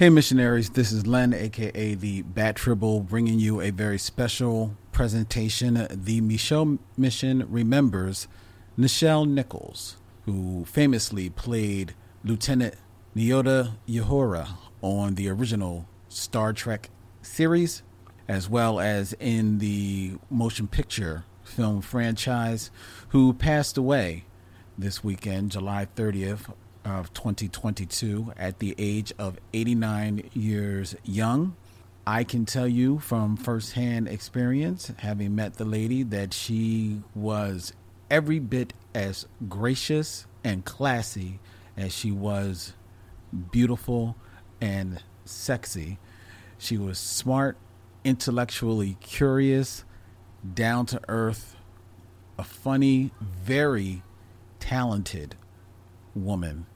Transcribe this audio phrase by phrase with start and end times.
[0.00, 5.86] Hey, missionaries, this is Len, aka the Bat Tribble, bringing you a very special presentation.
[5.90, 8.26] The Michelle Mission remembers
[8.78, 11.92] Nichelle Nichols, who famously played
[12.24, 12.76] Lieutenant
[13.14, 14.48] Nyota Uhura
[14.80, 16.88] on the original Star Trek
[17.20, 17.82] series,
[18.26, 22.70] as well as in the motion picture film franchise,
[23.08, 24.24] who passed away
[24.78, 31.56] this weekend, July 30th, of 2022 at the age of 89 years young.
[32.06, 37.72] I can tell you from firsthand experience, having met the lady, that she was
[38.10, 41.38] every bit as gracious and classy
[41.76, 42.72] as she was
[43.52, 44.16] beautiful
[44.60, 45.98] and sexy.
[46.58, 47.56] She was smart,
[48.04, 49.84] intellectually curious,
[50.54, 51.56] down to earth,
[52.38, 54.02] a funny, very
[54.58, 55.36] talented
[56.14, 56.66] woman.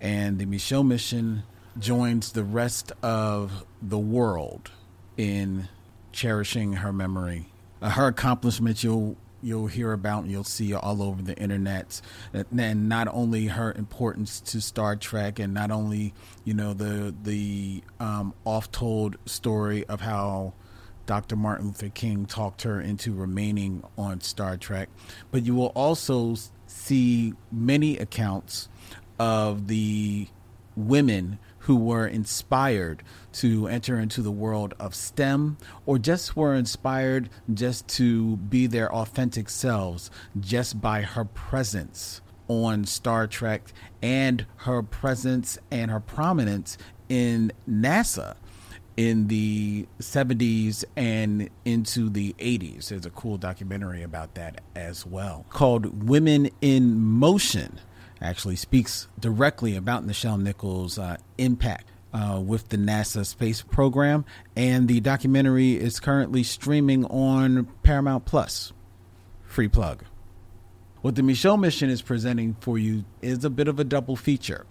[0.00, 1.42] And the Michelle mission
[1.78, 4.70] joins the rest of the world
[5.16, 5.68] in
[6.12, 7.46] cherishing her memory.
[7.80, 12.00] Uh, her accomplishments you'll you'll hear about and you'll see all over the internet
[12.32, 16.12] and not only her importance to Star Trek and not only
[16.44, 20.54] you know the the um, oft told story of how
[21.06, 21.36] Dr.
[21.36, 24.88] Martin Luther King talked her into remaining on Star Trek
[25.30, 26.34] but you will also
[26.66, 28.68] see many accounts
[29.18, 30.28] of the
[30.76, 33.02] women who were inspired
[33.32, 38.92] to enter into the world of STEM or just were inspired just to be their
[38.94, 46.78] authentic selves just by her presence on Star Trek and her presence and her prominence
[47.08, 48.36] in NASA
[48.96, 52.88] in the 70s and into the 80s.
[52.88, 57.78] There's a cool documentary about that as well called Women in Motion
[58.20, 64.24] actually speaks directly about Nichelle Nichols' uh, impact uh, with the NASA space program,
[64.56, 68.72] and the documentary is currently streaming on Paramount Plus.
[69.44, 70.04] Free plug.
[71.00, 74.66] What the Michelle mission is presenting for you is a bit of a double feature.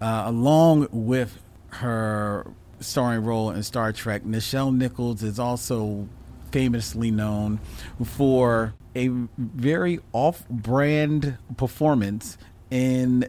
[0.00, 2.46] Uh, along with her
[2.80, 6.08] starring role in Star Trek, Nichelle Nichols is also
[6.52, 7.58] famously known
[8.04, 12.38] for a very off brand performance
[12.70, 13.28] in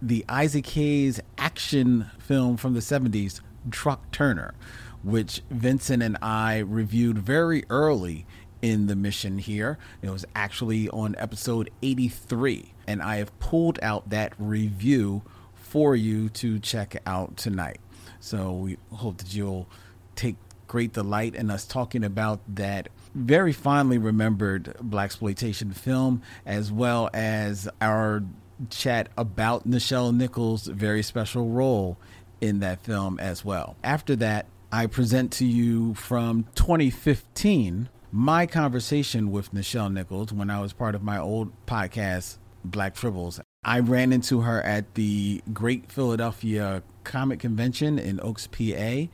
[0.00, 4.54] the Isaac Hayes action film from the 70s, Truck Turner,
[5.02, 8.26] which Vincent and I reviewed very early
[8.60, 9.78] in the mission here.
[10.00, 15.22] It was actually on episode 83, and I have pulled out that review
[15.54, 17.78] for you to check out tonight.
[18.20, 19.68] So we hope that you'll
[20.14, 20.36] take
[20.68, 27.68] great delight in us talking about that very fondly remembered blaxploitation film as well as
[27.80, 28.22] our
[28.70, 31.98] chat about Nichelle Nichols' very special role
[32.40, 33.76] in that film as well.
[33.84, 40.60] After that, I present to you from 2015 my conversation with Nichelle Nichols when I
[40.60, 43.40] was part of my old podcast, Black Tribbles.
[43.64, 49.08] I ran into her at the Great Philadelphia Comic Convention in Oaks, PA,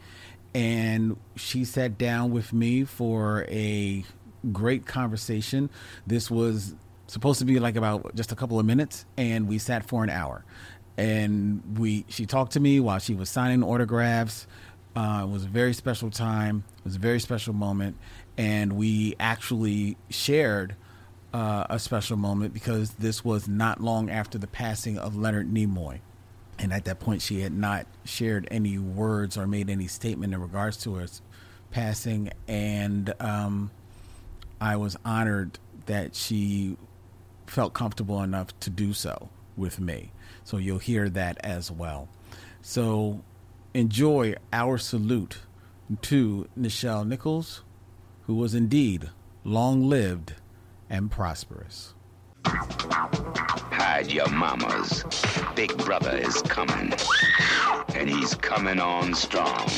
[0.55, 4.05] and she sat down with me for a
[4.53, 5.71] great conversation.
[6.07, 6.75] This was
[7.09, 10.11] supposed to be like about just a couple of minutes, and we sat for an
[10.11, 10.45] hour.
[10.97, 14.47] And we she talked to me while she was signing autographs.
[14.95, 16.65] Uh, it was a very special time.
[16.79, 17.97] It was a very special moment,
[18.37, 20.77] and we actually shared
[21.33, 26.01] uh, a special moment because this was not long after the passing of Leonard Nimoy.
[26.59, 30.41] And at that point, she had not shared any words or made any statement in
[30.41, 31.23] regards to his
[31.71, 32.31] passing.
[32.49, 33.71] And um,
[34.61, 36.77] I was honored that she
[37.49, 40.13] felt comfortable enough to do so with me.
[40.45, 42.09] So you'll hear that as well.
[42.63, 43.23] So
[43.75, 45.41] enjoy our salute
[46.03, 47.63] to Nichelle Nichols,
[48.23, 49.11] who was indeed
[49.45, 50.35] long lived
[50.91, 51.95] and prosperous.
[53.71, 55.05] Hide your mamas.
[55.55, 56.93] Big brother is coming.
[57.95, 59.69] And he's coming on strong.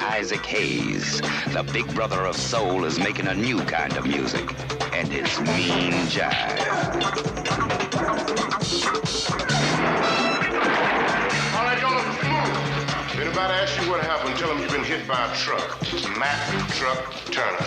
[0.00, 1.20] Isaac Hayes,
[1.52, 4.48] the big brother of soul, is making a new kind of music.
[4.92, 6.58] And it's mean jive.
[13.20, 15.78] Anybody asks you what happened, tell them you've been hit by a truck.
[16.18, 17.64] Mac Truck Turner.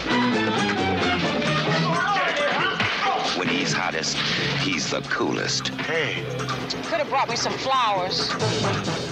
[3.41, 4.17] When he's hottest,
[4.61, 5.69] he's the coolest.
[5.69, 6.23] Hey,
[6.83, 8.29] Could have brought me some flowers.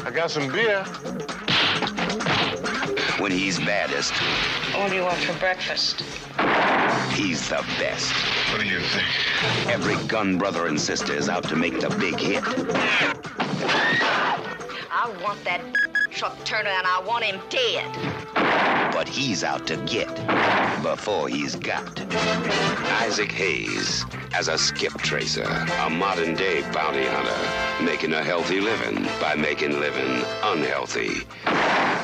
[0.05, 0.83] I got some beer.
[3.17, 4.13] When he's baddest,
[4.77, 6.01] What do you want for breakfast?
[7.13, 8.13] he's the best.
[8.51, 9.67] What do you think?
[9.67, 12.43] Every gun brother and sister is out to make the big hit.
[12.45, 14.37] I
[14.91, 15.61] I want that
[16.11, 18.93] truck Turner and I want him dead.
[18.93, 20.09] But he's out to get
[20.83, 22.01] before he's got.
[23.01, 29.03] Isaac Hayes as a skip tracer, a modern day bounty hunter, making a healthy living
[29.19, 31.15] by making living unhealthy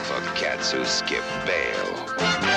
[0.05, 2.54] for cats who skip bail.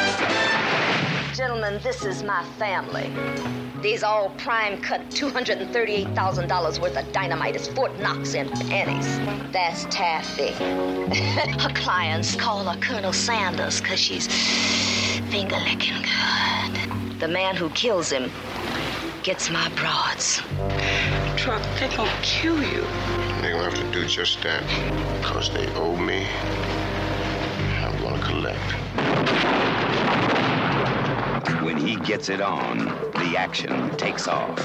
[1.38, 3.12] Gentlemen, this is my family.
[3.80, 9.06] These all prime cut $238,000 worth of dynamite is Fort Knox in pennies.
[9.52, 10.50] That's Taffy.
[11.62, 14.26] her clients call her Colonel Sanders because she's
[15.30, 17.20] finger licking good.
[17.20, 18.32] The man who kills him
[19.22, 20.42] gets my broads.
[21.36, 22.82] Truck, they gonna kill you.
[23.42, 24.64] They're gonna have to do just that.
[25.20, 26.26] Because they owe me.
[27.84, 29.87] I'm gonna collect.
[31.56, 32.78] When he gets it on,
[33.14, 34.58] the action takes off.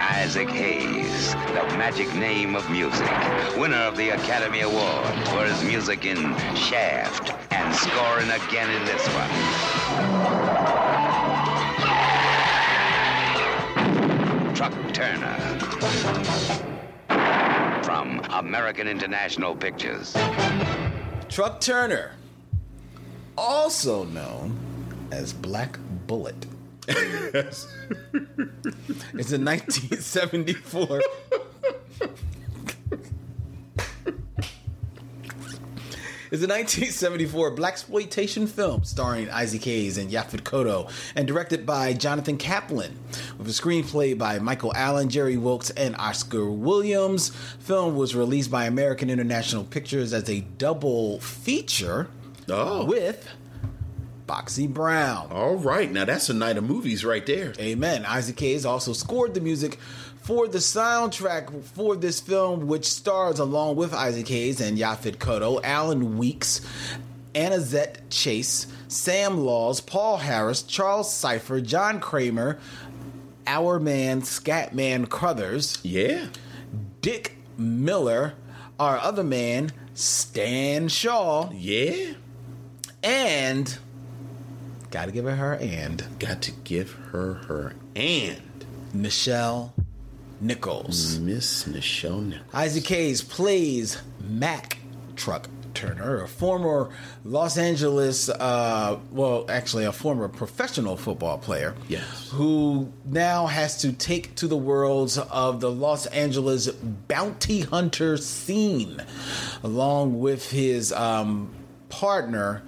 [0.00, 3.08] Isaac Hayes, the magic name of music,
[3.56, 9.06] winner of the Academy Award for his music in Shaft and scoring again in this
[9.14, 9.77] one.
[14.54, 15.36] Truck Turner.
[17.82, 20.16] From American International Pictures.
[21.28, 22.12] Truck Turner,
[23.36, 24.58] also known
[25.12, 26.46] as Black Bullet.
[26.88, 27.66] it's
[29.32, 31.00] a 1974.
[36.30, 42.36] It's a 1974 blaxploitation film starring Isaac Hayes and Yaphet Kotto and directed by Jonathan
[42.36, 42.98] Kaplan
[43.38, 47.30] with a screenplay by Michael Allen, Jerry Wilkes, and Oscar Williams.
[47.60, 52.08] Film was released by American International Pictures as a double feature
[52.50, 52.84] Oh.
[52.84, 53.26] with
[54.26, 55.28] Foxy Brown.
[55.30, 57.54] All right, now that's a night of movies right there.
[57.58, 58.04] Amen.
[58.04, 59.78] Isaac Hayes also scored the music
[60.28, 65.58] for the soundtrack for this film, which stars along with Isaac Hayes and Yaphet Kotto,
[65.64, 66.60] Alan Weeks,
[67.34, 72.58] Annazette Chase, Sam Laws, Paul Harris, Charles Cyphers, John Kramer,
[73.46, 76.26] Our Man, Scatman Crothers, Yeah.
[77.00, 78.34] Dick Miller,
[78.78, 82.12] our other man, Stan Shaw, Yeah.
[83.02, 83.78] and
[84.90, 88.42] gotta give her her and Got to give her her and
[88.94, 89.72] Nichelle
[90.40, 91.18] Nichols.
[91.18, 92.46] Miss Nichelle Nichols.
[92.54, 94.78] Isaac Hayes plays Mac
[95.16, 96.90] Truck Turner, a former
[97.24, 101.74] Los Angeles, uh, well, actually, a former professional football player.
[101.88, 102.30] Yes.
[102.32, 109.00] Who now has to take to the worlds of the Los Angeles bounty hunter scene,
[109.62, 111.54] along with his um,
[111.90, 112.62] partner,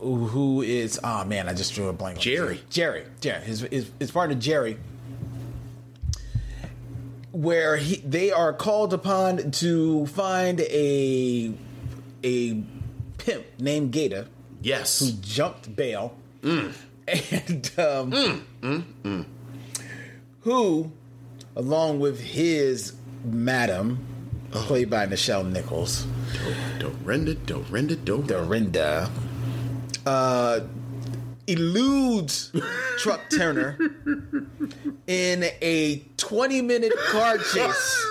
[0.00, 2.18] who- who is, oh man, I just drew a blank.
[2.18, 2.60] Jerry.
[2.68, 3.04] Jerry.
[3.20, 3.42] Jerry.
[3.44, 4.76] His, his, his partner, Jerry
[7.32, 11.52] where he, they are called upon to find a
[12.22, 12.62] a
[13.18, 14.28] pimp named Gator.
[14.62, 15.00] Yes.
[15.00, 18.86] who jumped bail and um,
[20.42, 20.92] who,
[21.56, 22.92] along with his
[23.24, 23.98] madam,
[24.52, 26.06] played by Nichelle Nichols,
[26.78, 28.44] Dorinda, Dorinda, Dorinda.
[28.44, 29.10] Dorinda,
[30.06, 30.60] uh,
[31.46, 32.52] eludes
[32.98, 33.78] Truck Turner
[35.06, 38.06] in a 20 minute car chase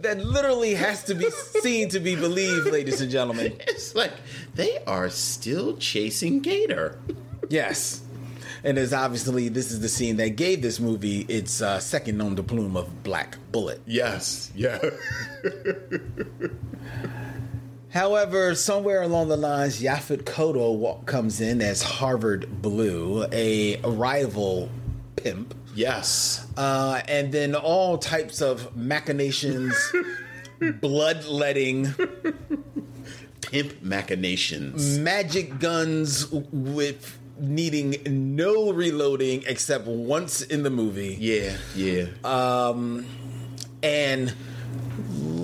[0.00, 1.30] that literally has to be
[1.62, 3.56] seen to be believed, ladies and gentlemen.
[3.60, 4.12] It's like
[4.54, 6.98] they are still chasing Gator.
[7.48, 8.02] Yes.
[8.62, 12.34] And there's obviously this is the scene that gave this movie its uh, second nom
[12.34, 13.80] de plume of Black Bullet.
[13.86, 14.50] Yes.
[14.54, 14.78] Yeah.
[17.96, 24.68] However, somewhere along the lines, Yaphet Kotto wa- comes in as Harvard Blue, a rival
[25.16, 26.46] pimp, yes.
[26.58, 29.74] uh, and then all types of machinations,
[30.82, 31.94] bloodletting,
[33.40, 34.98] Pimp machinations.
[34.98, 37.96] magic guns with needing
[38.36, 41.16] no reloading except once in the movie.
[41.18, 41.56] Yeah.
[41.74, 42.08] Yeah.
[43.82, 44.34] and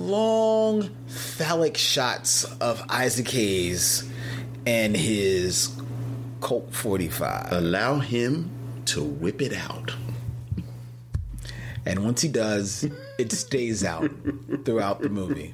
[0.07, 4.09] long phallic shots of Isaac Hayes
[4.65, 5.71] and his
[6.41, 7.51] Colt 45.
[7.51, 8.49] Allow him
[8.85, 9.93] to whip it out.
[11.85, 14.09] And once he does, it stays out
[14.65, 15.53] throughout the movie.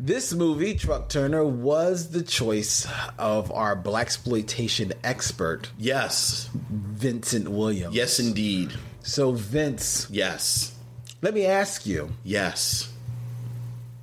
[0.00, 2.86] This movie, Truck Turner, was the choice
[3.18, 6.48] of our blaxploitation expert, Yes.
[6.70, 7.94] Vincent Williams.
[7.96, 8.72] Yes, indeed.
[9.02, 10.74] So, Vince, Yes.
[11.20, 12.92] Let me ask you, Yes.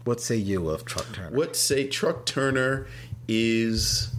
[0.06, 1.36] What say you of Truck Turner?
[1.36, 2.88] What say Truck Turner
[3.28, 4.14] is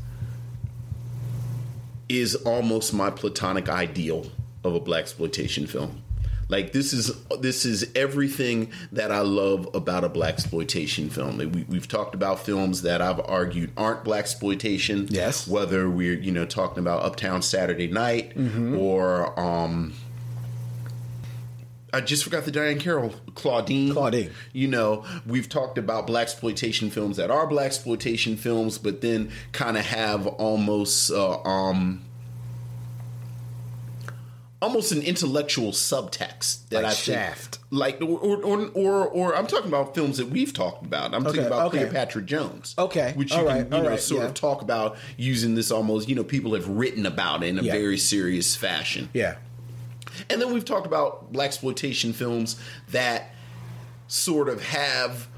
[2.09, 4.27] is almost my platonic ideal
[4.65, 6.03] of a blaxploitation film.
[6.49, 11.39] Like this is this is everything that I love about a blaxploitation film.
[11.39, 15.09] We, we've talked about films that I've argued aren't blaxploitation.
[15.11, 15.49] Yes.
[15.49, 18.33] whether we're you know talking about Uptown Saturday Night
[18.77, 19.95] or um,
[21.93, 23.93] I just forgot the Diahann Carroll Claudine.
[23.93, 24.31] Claudine.
[24.53, 29.85] You know, we've talked about blaxploitation films that are blaxploitation films, but then kind of
[29.87, 32.03] have almost uh, um
[34.63, 37.59] almost an intellectual subtext that Like I think, Shaft.
[37.71, 41.15] like or or, or or or I'm talking about films that we've talked about.
[41.15, 41.79] I'm Okay, thinking about okay.
[41.79, 42.75] Cleopatra Jones.
[42.79, 44.29] Okay, which you all can right, you know right, sort yeah.
[44.29, 47.63] of talk about using this almost you know people have written about it in a
[47.63, 47.73] Yeah.
[47.73, 49.09] very serious fashion.
[49.13, 49.37] yeah.
[50.31, 52.57] And then we've talked about blaxploitation films
[52.91, 53.35] that
[54.09, 55.29] sort of have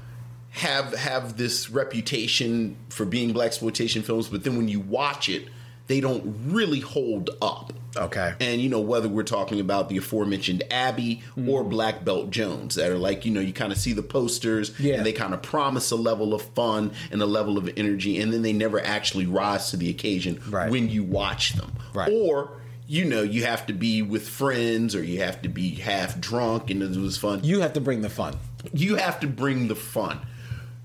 [0.51, 5.47] have have this reputation for being blaxploitation films, but then when you watch it,
[5.87, 7.73] they don't really hold up.
[7.97, 8.33] Okay.
[8.39, 11.69] And you know whether we're talking about the aforementioned Abby or mm-hmm.
[11.69, 14.95] Black Belt Jones that are like you know you kind of see the posters Yeah.
[14.95, 18.31] and they kind of promise a level of fun and a level of energy and
[18.31, 20.69] then they never actually rise to the occasion Right.
[20.69, 21.71] when you watch them.
[21.93, 22.11] Right.
[22.11, 22.51] Or
[22.91, 26.71] you know you have to be with friends or you have to be half drunk
[26.71, 27.39] and it was fun.
[27.43, 28.35] You have to bring the fun.
[28.73, 30.19] You have to bring the fun.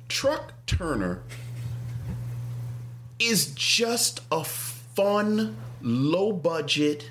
[0.09, 1.23] Truck Turner
[3.19, 7.11] is just a fun, low budget,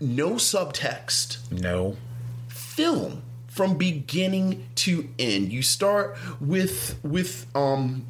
[0.00, 1.96] no subtext No.
[2.48, 5.50] film from beginning to end.
[5.52, 8.04] You start with with um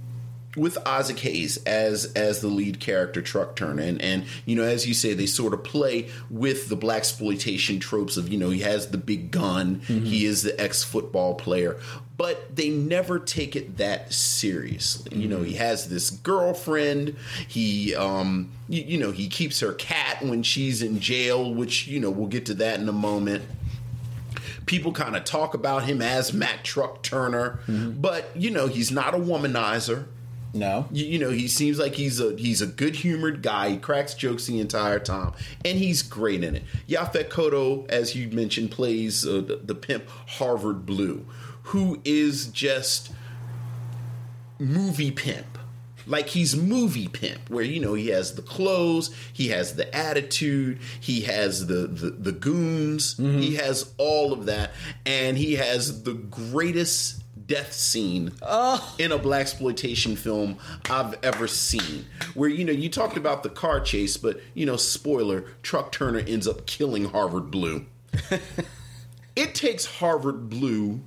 [0.57, 3.83] with Isaac Hayes as as the lead character truck turner.
[3.83, 8.17] And and you know as you say they sort of play with the blaxploitation tropes
[8.17, 9.77] of you know he has the big gun.
[9.87, 10.05] Mm-hmm.
[10.05, 11.79] He is the ex football player.
[12.17, 15.17] But they never take it that seriously.
[15.17, 15.63] You know he mm-hmm.
[15.63, 17.17] has this girlfriend.
[17.47, 22.01] He um you, you know he keeps her cat when she's in jail which you
[22.01, 23.45] know we'll get to that in a moment.
[24.67, 28.01] People kind of talk about him as Mac Truck Turner, mm-hmm.
[28.01, 30.07] but you know he's not a womanizer.
[30.53, 30.87] No.
[30.91, 33.71] You, you know he seems like he's a he's a good humored guy.
[33.71, 35.33] He cracks jokes the entire time,
[35.65, 36.65] and he's great in it.
[36.89, 41.25] Yaphet Kotto, as you mentioned, plays uh, the, the pimp Harvard Blue,
[41.65, 43.13] who is just
[44.59, 45.47] movie pimp.
[46.07, 50.81] Like he's movie pimp, where you know he has the clothes, he has the attitude,
[50.99, 54.73] he has the the, the goons, he has all of that,
[55.07, 57.20] and he has the greatest
[57.51, 58.95] death scene oh.
[58.97, 60.57] in a blaxploitation film
[60.89, 62.07] I've ever seen.
[62.35, 66.21] Where you know you talked about the car chase, but you know spoiler, Truck Turner
[66.21, 67.87] ends up killing Harvard Blue.
[69.37, 71.01] it takes Harvard Blue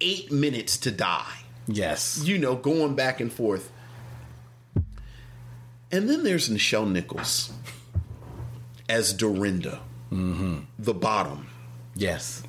[0.00, 2.22] eight minutes to die Yes.
[2.24, 3.70] you know, going back and forth.
[5.92, 7.52] And then there's Nichelle Nichols
[8.88, 10.60] as Dorinda, mm-hmm.
[10.78, 11.48] the bottom.
[11.94, 12.42] Yes.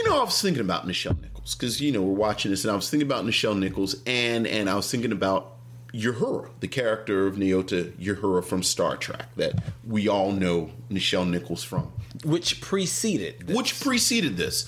[0.00, 2.72] You know, I was thinking about Nichelle Nichols because you know we're watching this, and
[2.72, 5.58] I was thinking about Nichelle Nichols, and and I was thinking about
[5.92, 11.62] Uhura, the character of Nyota Uhura from Star Trek that we all know Nichelle Nichols
[11.62, 11.92] from.
[12.24, 13.46] Which preceded.
[13.46, 13.54] this.
[13.54, 14.66] which preceded this.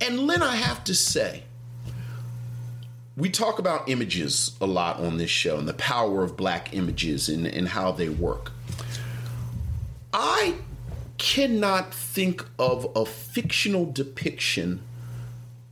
[0.00, 1.42] And Len, I have to say,
[3.14, 7.28] we talk about images a lot on this show and the power of black images
[7.28, 8.52] and, and how they work.
[10.14, 10.54] I
[11.22, 14.82] cannot think of a fictional depiction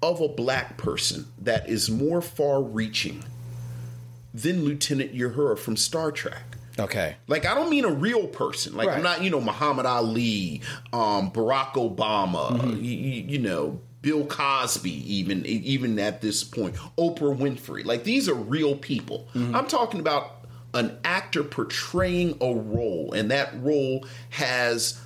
[0.00, 3.24] of a black person that is more far reaching
[4.32, 6.56] than Lieutenant Uhura from Star Trek.
[6.78, 7.16] Okay.
[7.26, 8.76] Like I don't mean a real person.
[8.76, 8.98] Like Right.
[8.98, 12.68] I'm not, you know, Muhammad Ali, um, Barack Obama, Mm-hmm.
[12.70, 17.84] y- y- you, know, Bill Cosby, even even at this point, Oprah Winfrey.
[17.84, 19.26] Like these are real people.
[19.34, 19.54] Mm-hmm.
[19.56, 24.98] I'm talking about an actor portraying a role, and that role has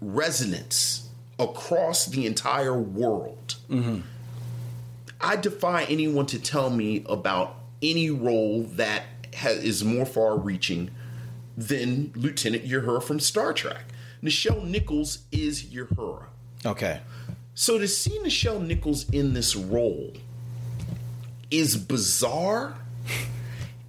[0.00, 1.08] resonance
[1.38, 3.56] across the entire world.
[3.68, 4.00] Mm-hmm.
[5.20, 10.90] I defy anyone to tell me about any role that ha- is more far reaching
[11.56, 13.84] than Lieutenant Uhura from Star Trek.
[14.22, 16.26] Nichelle Nichols is Uhura.
[16.64, 17.00] Okay.
[17.54, 20.12] So to see Nichelle Nichols in this role
[21.50, 22.76] is bizarre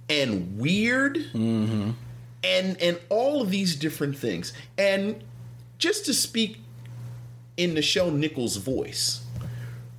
[0.08, 1.90] and weird mm-hmm.
[2.44, 4.52] and and all of these different things.
[4.78, 5.22] And
[5.78, 6.60] just to speak
[7.56, 9.24] in Nichelle Nichols' voice,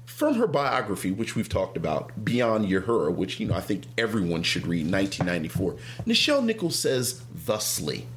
[0.05, 4.41] from her biography, which we've talked about, Beyond Uhura, which you know I think everyone
[4.41, 5.75] should read, 1994.
[6.07, 8.07] Nichelle Nichols says thusly.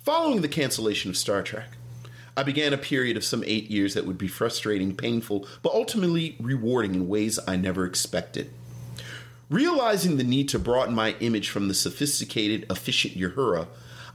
[0.00, 1.68] Following the cancellation of Star Trek,
[2.36, 6.36] I began a period of some eight years that would be frustrating, painful, but ultimately
[6.40, 8.50] rewarding in ways I never expected.
[9.50, 13.66] Realizing the need to broaden my image from the sophisticated, efficient Uhura,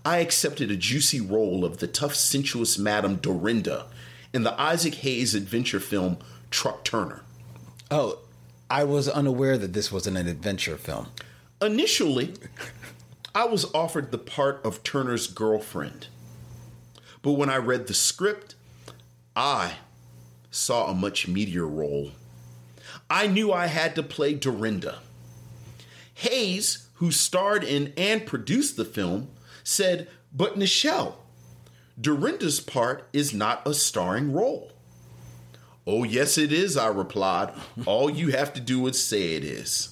[0.06, 3.88] I accepted a juicy role of the tough, sensuous Madame Dorinda
[4.34, 6.18] in the Isaac Hayes adventure film
[6.52, 7.22] Truck Turner.
[7.90, 8.20] Oh,
[8.70, 11.08] I was unaware that this wasn't an adventure film.
[11.62, 12.34] Initially,
[13.34, 16.08] I was offered the part of Turner's girlfriend.
[17.24, 18.56] But when I read the script,
[19.36, 19.76] I
[20.52, 22.12] saw a much meatier role.
[23.10, 25.00] I knew I had to play Dorinda.
[26.16, 29.30] Hayes, who starred in and produced the film,
[29.64, 31.16] said, But Nichelle,
[32.00, 34.72] Dorinda's part is not a starring role.
[35.86, 37.54] Oh, yes, it is, I replied.
[37.86, 39.90] All you have to do is say it is.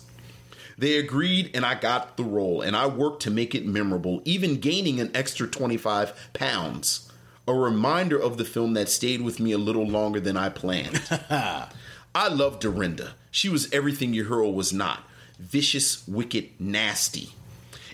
[0.77, 4.59] They agreed, and I got the role, and I worked to make it memorable, even
[4.59, 7.11] gaining an extra 25 pounds.
[7.47, 11.01] A reminder of the film that stayed with me a little longer than I planned.
[11.29, 13.15] I love Dorinda.
[13.29, 15.03] She was everything Uhura was not
[15.41, 17.29] vicious, wicked, nasty.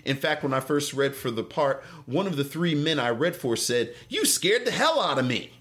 [0.06, 3.10] In fact, when I first read for the part, one of the three men I
[3.10, 5.52] read for said, You scared the hell out of me.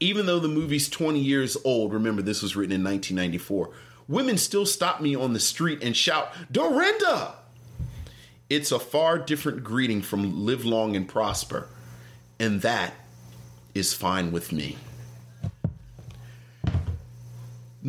[0.00, 3.70] Even though the movie's 20 years old, remember this was written in 1994,
[4.06, 7.34] women still stop me on the street and shout, Dorinda!
[8.48, 11.68] It's a far different greeting from live long and prosper,
[12.38, 12.94] and that
[13.74, 14.78] is fine with me.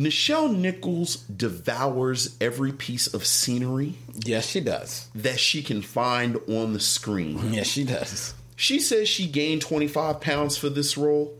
[0.00, 5.08] Nichelle Nichols devours every piece of scenery Yes, she does.
[5.14, 7.52] that she can find on the screen.
[7.52, 8.32] Yes, she does.
[8.56, 11.36] She says she gained 25 pounds for this role.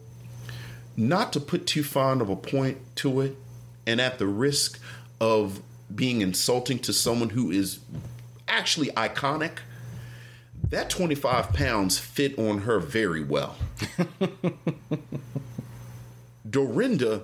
[0.95, 3.35] Not to put too fond of a point to it,
[3.87, 4.79] and at the risk
[5.23, 5.63] of
[5.95, 7.79] being insulting to someone who is
[8.47, 9.61] actually iconic,
[10.69, 13.57] that 25 pounds fit on her very well.
[16.49, 17.23] Dorinda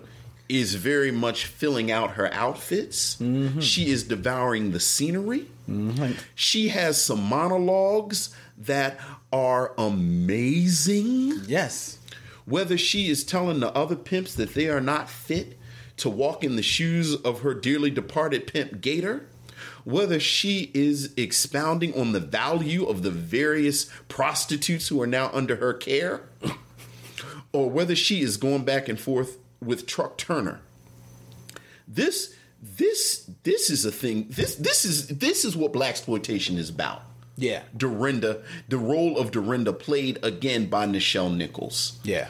[0.48, 3.16] is very much filling out her outfits.
[3.16, 3.61] Mm-hmm.
[3.61, 5.46] She is devouring the scenery.
[5.68, 6.12] Mm-hmm.
[6.35, 8.98] She has some monologues that
[9.32, 11.42] are amazing.
[11.46, 11.98] Yes.
[12.44, 15.59] Whether she is telling the other pimps that they are not fit
[15.98, 19.26] to walk in the shoes of her dearly departed pimp Gator,
[19.85, 25.56] whether she is expounding on the value of the various prostitutes who are now under
[25.56, 26.28] her care,
[27.52, 30.60] or whether she is going back and forth with Truck Turner.
[31.86, 34.26] This this this is a thing.
[34.30, 37.02] This this is this is what blaxploitation is about.
[37.36, 37.62] Yeah.
[37.76, 41.98] Dorinda, the role of Dorinda played again by Nichelle Nichols.
[42.02, 42.28] Yeah.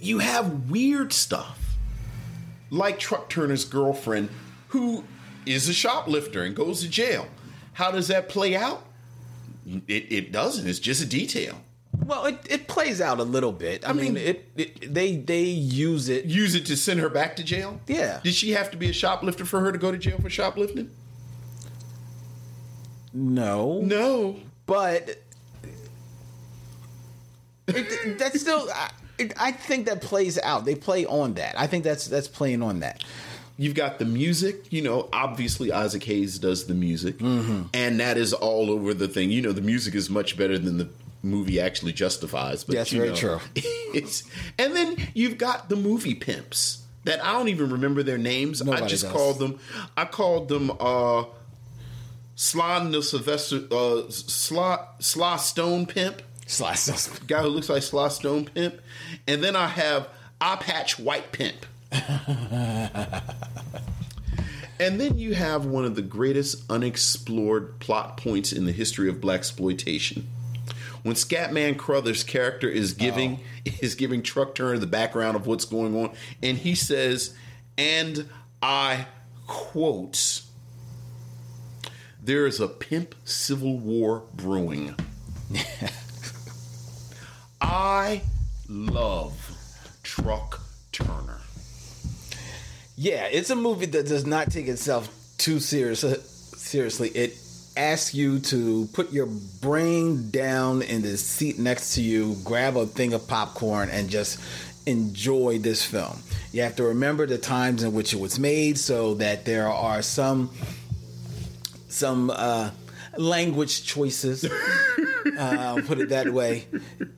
[0.00, 1.76] You have weird stuff
[2.70, 4.28] like Truck Turner's girlfriend,
[4.68, 5.04] who
[5.46, 7.26] is a shoplifter and goes to jail.
[7.72, 8.84] How does that play out?
[9.66, 10.68] It, it doesn't.
[10.68, 11.60] It's just a detail.
[12.04, 13.84] Well, it, it plays out a little bit.
[13.84, 16.24] I, I mean, mean- it, it they they use it.
[16.26, 17.80] Use it to send her back to jail?
[17.86, 18.20] Yeah.
[18.22, 20.90] Did she have to be a shoplifter for her to go to jail for shoplifting?
[23.12, 24.36] No, No.
[24.66, 25.18] but
[27.66, 28.68] it, that's still.
[28.72, 30.64] I, it, I think that plays out.
[30.66, 31.58] They play on that.
[31.58, 33.02] I think that's that's playing on that.
[33.58, 37.62] You've got the music, you know, obviously Isaac Hayes does the music, mm-hmm.
[37.72, 39.30] and that is all over the thing.
[39.30, 40.90] You know, the music is much better than the
[41.26, 42.64] movie actually justifies.
[42.64, 43.40] But That's you very know, true.
[44.58, 48.62] And then you've got the movie pimps that I don't even remember their names.
[48.62, 49.12] I just does.
[49.12, 49.58] called them.
[49.96, 51.24] I called them uh,
[52.36, 57.08] Slon the Sylvester uh, Sly, Sly Stone Pimp, Slice those.
[57.20, 58.80] guy who looks like Sly Stone Pimp,
[59.26, 60.08] and then I have
[60.40, 61.66] Eye Patch White Pimp.
[64.78, 69.16] And then you have one of the greatest unexplored plot points in the history of
[69.16, 70.24] blaxploitation.
[71.06, 75.94] When Scatman Crothers' character is giving is giving Truck Turner the background of what's going
[75.94, 76.10] on,
[76.42, 77.32] and he says,
[77.78, 78.28] and
[78.60, 79.06] I
[79.46, 80.42] quote,
[82.20, 84.96] there is a pimp civil war brewing.
[87.60, 88.22] I
[88.68, 89.52] love
[90.02, 91.38] Truck Turner.
[92.96, 97.10] Yeah, it's a movie that does not take itself too serious, uh, seriously.
[97.10, 97.38] It
[97.76, 99.26] asks you to put your
[99.60, 104.40] brain down in the seat next to you, grab a thing of popcorn, and just
[104.86, 106.18] enjoy this film.
[106.52, 110.02] You have to remember the times in which it was made, so that there are
[110.02, 110.50] some
[111.88, 112.70] some uh,
[113.16, 114.44] language choices.
[115.38, 116.66] uh, I'll put it that way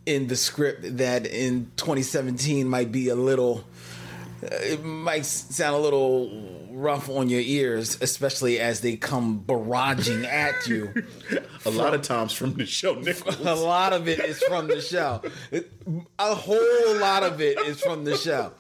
[0.06, 3.64] in the script that in 2017 might be a little
[4.42, 6.30] it might sound a little
[6.70, 10.92] rough on your ears, especially as they come barraging at you.
[11.64, 13.38] A lot of times from the show, Nicholas.
[13.44, 15.20] A lot of it is from the show.
[16.18, 18.52] A whole lot of it is from the show.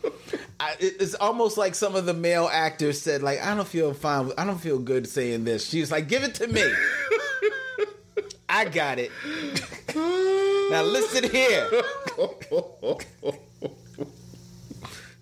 [0.60, 4.32] I, it's almost like some of the male actors said, like, I don't feel fine.
[4.36, 5.68] I don't feel good saying this.
[5.68, 6.62] She was like, give it to me.
[8.48, 9.12] I got it.
[9.94, 11.68] now listen here.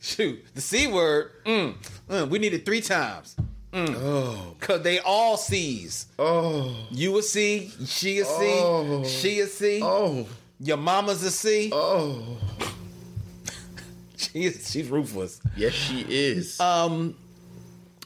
[0.07, 1.33] Shoot, the c word.
[1.45, 1.75] Mm,
[2.09, 3.35] mm, we need it three times.
[3.73, 3.95] Mm.
[3.99, 6.07] Oh, cause they all C's.
[6.19, 8.31] Oh, You a C, she a C,
[8.62, 9.05] Oh.
[9.05, 9.81] she a C.
[9.83, 10.27] oh,
[10.61, 11.71] Your mama's a C.
[11.75, 12.38] oh.
[14.16, 15.40] She is, she's ruthless.
[15.57, 16.59] Yes, she is.
[16.61, 17.16] Um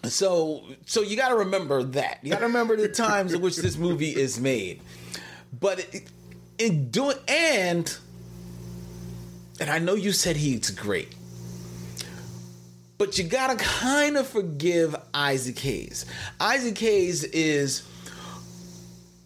[0.04, 2.18] So so you got to remember that.
[2.22, 4.80] You got to remember the times in which this movie is made.
[5.60, 6.04] But it,
[6.58, 7.94] in doing and
[9.60, 11.14] and I know you said he's great.
[13.00, 16.04] But you got to kind of forgive Isaac Hayes.
[16.38, 17.82] Isaac Hayes is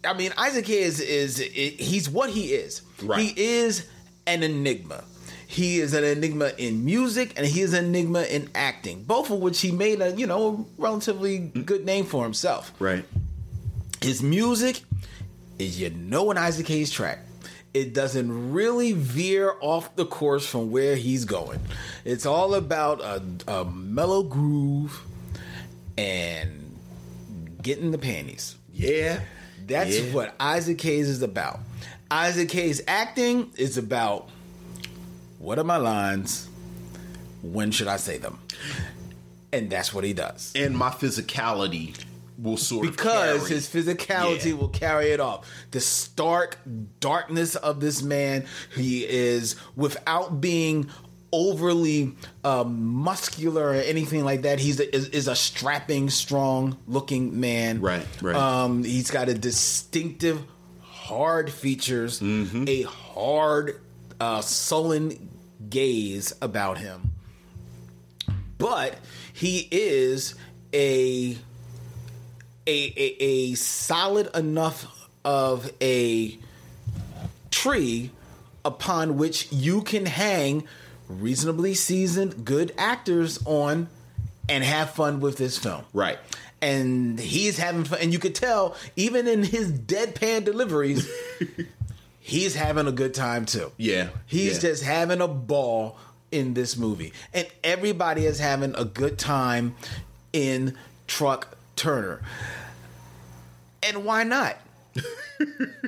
[0.05, 2.83] I mean Isaac Hayes is he's what he is.
[3.03, 3.19] Right.
[3.19, 3.85] He is
[4.25, 5.03] an enigma.
[5.47, 9.39] He is an enigma in music and he is an enigma in acting, both of
[9.39, 11.65] which he made a you know a relatively mm.
[11.65, 12.71] good name for himself.
[12.79, 13.03] right.
[14.01, 14.83] His music
[15.59, 17.24] is you know an Isaac Hayes track.
[17.75, 21.59] It doesn't really veer off the course from where he's going.
[22.05, 25.01] It's all about a, a mellow groove
[25.97, 26.77] and
[27.61, 28.55] getting the panties.
[28.73, 29.19] Yeah.
[29.67, 30.13] That's Yeah.
[30.13, 31.59] what Isaac Hayes is about.
[32.09, 34.29] Isaac Hayes acting is about
[35.39, 36.47] what are my lines?
[37.41, 38.39] When should I say them?
[39.51, 40.53] And that's what he does.
[40.55, 41.93] And my physicality
[42.37, 44.53] will sort Because his physicality Yeah.
[44.55, 45.47] will carry it off.
[45.71, 46.57] The stark
[46.99, 48.45] darkness of this man,
[48.75, 50.89] he is without being
[51.31, 54.59] overly um, muscular or anything like that.
[54.59, 57.81] He's a, is, is a strapping, strong looking man.
[57.81, 58.35] Right, right.
[58.35, 60.41] Um, he's got a distinctive,
[60.81, 62.65] hard features, Mm-hmm.
[62.67, 63.81] a hard,
[64.19, 65.29] uh, sullen
[65.69, 67.11] gaze about him.
[68.57, 68.95] But
[69.33, 70.35] he is
[70.73, 71.37] a
[72.67, 76.37] a, a, a solid enough of a
[77.51, 78.11] tree
[78.63, 80.67] upon which you can hang
[81.07, 83.87] reasonably seasoned good actors on
[84.49, 85.83] and have fun with this film.
[85.93, 86.17] Right.
[86.61, 91.09] And he's having fun and you could tell even in his deadpan deliveries
[92.19, 93.71] he's having a good time too.
[93.77, 94.69] Yeah, He's yeah.
[94.69, 95.97] just having a ball
[96.31, 97.13] in this movie.
[97.33, 99.75] And everybody is having a good time
[100.33, 100.75] in
[101.07, 102.21] Truck Turner.
[103.83, 104.57] And why not?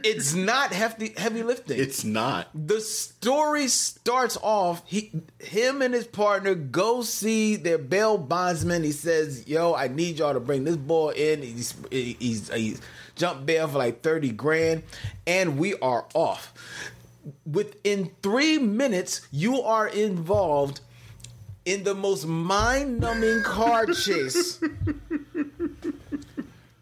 [0.04, 1.80] it's not hefty heavy lifting.
[1.80, 2.50] It's not.
[2.54, 8.92] the story starts off he him and his partner go see their bail bondsman he
[8.92, 12.82] says yo i need y'all to bring this boy in he's he's, he's
[13.16, 14.84] jumped bail for like 30 grand
[15.26, 16.54] and we are off
[17.46, 20.82] within three minutes you are involved
[21.66, 24.60] in the most mind-numbing car chase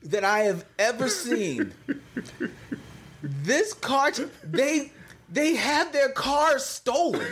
[0.05, 1.73] that i have ever seen.
[3.21, 4.11] This car
[4.43, 4.91] they
[5.29, 7.27] they have their car stolen.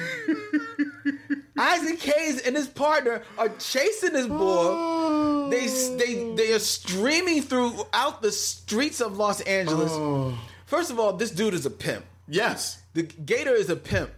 [1.58, 5.50] Isaac hayes and his partner are chasing this boy.
[5.52, 9.92] They they they are streaming throughout the streets of los angeles.
[9.94, 10.38] Oh.
[10.66, 12.06] First of all this dude is a pimp.
[12.28, 12.82] Yes.
[12.94, 14.10] the gator is a pimp.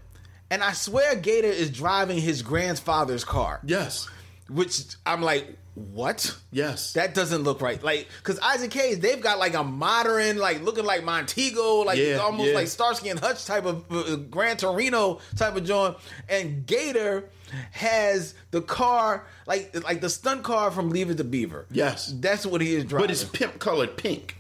[0.49, 3.59] And i swear gator is driving his grandfather's car.
[3.65, 4.07] Yes.
[4.47, 6.93] which i'm like what Yes.
[6.93, 7.81] that doesn't look right.
[7.83, 12.17] Like, cause Isaac Hayes, they've got like a modern, like looking like Montego, like Yeah,
[12.17, 12.55] almost yeah.
[12.55, 15.97] like Starsky and Hutch type of uh, Gran Torino type of joint.
[16.29, 17.25] And Gator
[17.71, 21.65] has the car, like like the stunt car from Leave It to Beaver.
[21.71, 22.13] Yes.
[22.19, 23.07] that's what he is driving.
[23.07, 24.37] But it's pimp colored pink.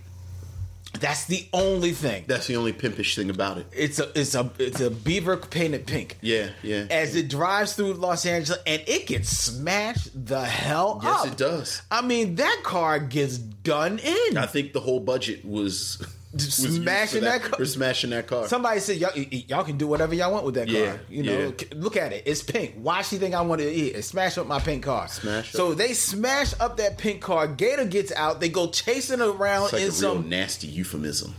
[0.99, 2.23] That's the only thing.
[2.27, 3.67] That's the only pimpish thing about it.
[3.71, 6.17] It's a it's a it's a beaver painted pink.
[6.21, 6.85] Yeah, yeah.
[6.89, 11.23] As it drives through Los Angeles, and it gets smashed the hell Yes, up.
[11.25, 11.81] Yes, it does.
[11.91, 14.37] I mean, that car gets done in.
[14.37, 16.01] I think the whole budget was,
[16.37, 17.57] Smashing for that car.
[17.57, 18.47] For smashing that car.
[18.47, 20.99] Somebody said y'all, y'all can do whatever y'all want with that Yeah, car.
[21.09, 21.65] You know, yeah.
[21.75, 22.23] Look at it.
[22.25, 22.75] It's pink.
[22.75, 24.03] Why she think I want to eat it?
[24.03, 25.07] Smash up my pink car.
[25.07, 25.77] Smash So up.
[25.77, 27.47] they smash up that pink car.
[27.47, 28.39] Gator gets out.
[28.41, 30.27] They go chasing around like in some.
[30.29, 31.35] nasty euphemism.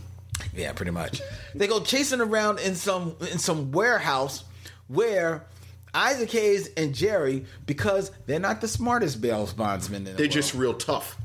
[0.55, 1.21] Yeah, pretty much.
[1.53, 4.43] they go chasing around in some in some warehouse
[4.87, 5.45] where
[5.93, 10.31] Isaac Hayes and Jerry, because they're not the smartest bail bondsmen in the They're world.
[10.31, 11.17] just real tough.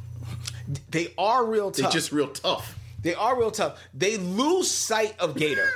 [0.91, 1.83] they are real tough.
[1.83, 2.79] They're just real tough.
[3.03, 3.81] They are real tough.
[3.93, 5.69] They lose sight of Gator.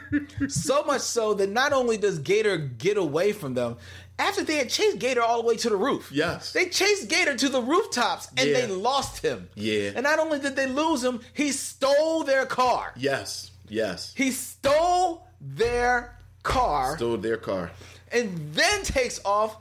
[0.48, 3.76] so much so that not only does Gator get away from them,
[4.18, 6.10] after they had chased Gator all the way to the roof.
[6.12, 6.52] Yes.
[6.52, 8.60] They chased Gator to the rooftops and Yeah.
[8.60, 9.48] they lost him.
[9.54, 9.92] Yeah.
[9.94, 12.92] And not only did they lose him, he stole their car.
[12.96, 13.50] Yes.
[13.68, 14.12] Yes.
[14.16, 17.70] He stole their car Stole their car.
[18.10, 19.56] and then takes off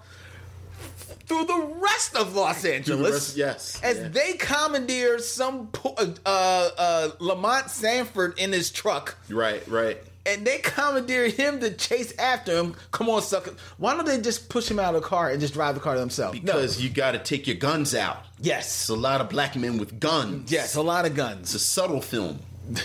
[1.27, 3.11] through the rest of Los Angeles.
[3.11, 4.07] rest- yes, As yeah.
[4.09, 9.17] they commandeer some uh, uh, Lamont Sanford in his truck.
[9.29, 9.65] Right.
[9.67, 9.97] Right.
[10.25, 12.75] and they commandeer him to chase after him.
[12.91, 13.53] Come on, sucker!
[13.77, 15.97] Why don't they just push him out of the car and just drive the car
[15.97, 16.39] themselves?
[16.39, 18.23] Because you got to take your guns out.
[18.37, 20.51] It's yes, a lot of black men with guns.
[20.51, 21.41] yes, a lot of guns.
[21.41, 22.39] It's a subtle film.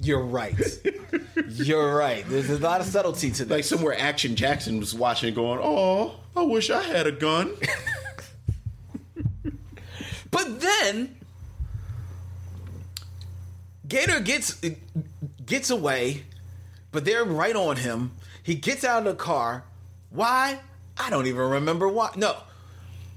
[0.00, 0.54] You're right.
[1.48, 2.24] You're right.
[2.28, 3.54] There's a lot of subtlety to that.
[3.54, 7.54] Like somewhere Action Jackson was watching, going, "Oh, I wish I had a gun."
[10.30, 11.16] But then
[13.88, 14.60] Gator gets
[15.46, 16.24] gets away,
[16.92, 18.12] but they're right on him.
[18.42, 19.64] He gets out of the car.
[20.10, 20.60] Why?
[20.98, 22.10] I don't even remember why.
[22.16, 22.36] No.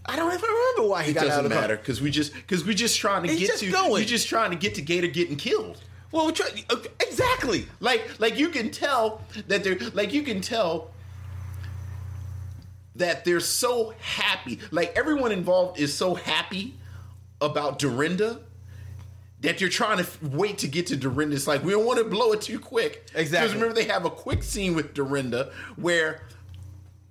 [0.06, 1.62] I don't even remember why he It got out of the car.
[1.62, 3.94] matter because we just because we just trying to He's get just to going.
[3.94, 5.78] we just trying to get to Gator getting killed.
[6.12, 6.30] Well,
[7.00, 7.68] exactly.
[7.80, 10.92] Like like you can tell that they're like you can tell
[12.96, 14.60] that they're so happy.
[14.72, 16.76] Like everyone involved is so happy
[17.40, 18.42] about Dorinda
[19.42, 21.36] that you're trying to f- wait to get to Dorinda.
[21.36, 23.10] It's like we don't want to blow it too quick.
[23.16, 23.48] Exactly.
[23.48, 26.22] Because remember they have a quick scene with Dorinda where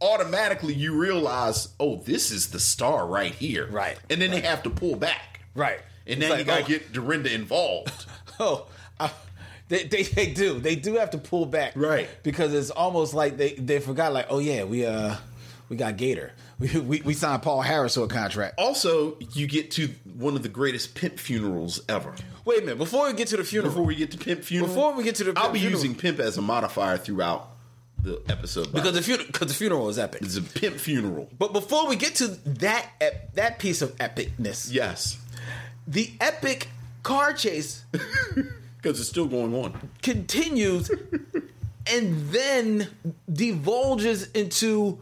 [0.01, 3.67] automatically you realize, oh, this is the star right here.
[3.67, 3.99] Right.
[4.09, 5.41] And then they have to pull back.
[5.55, 5.81] Right.
[6.07, 6.69] And It's then like, you gotta oh.
[6.69, 8.07] get Dorinda involved.
[8.43, 8.69] Oh,
[9.01, 9.11] I,
[9.69, 12.09] they, they they do they do have to pull back, Right.
[12.23, 15.17] Because it's almost like they they forgot, like, oh yeah, we uh
[15.69, 18.55] we got Gator, we we, we signed Paul Harris to a contract.
[18.59, 22.15] Also, you get to one of the greatest pimp funerals ever.
[22.45, 24.69] Wait a minute, before we get to the funeral, Before we get to pimp funeral,
[24.75, 25.81] Before we get to the I'll be funeral.
[25.83, 27.49] using pimp as a modifier throughout
[28.03, 30.23] the episode because the funeral because the funeral is epic.
[30.23, 31.29] it's a pimp funeral.
[31.39, 35.19] But before we get to that ep- that piece of epicness, Yes,
[35.87, 36.69] the epic
[37.03, 37.85] car chase
[38.83, 39.91] because it's still going on.
[40.03, 40.91] continues
[41.87, 42.89] and then
[43.33, 44.99] divulges into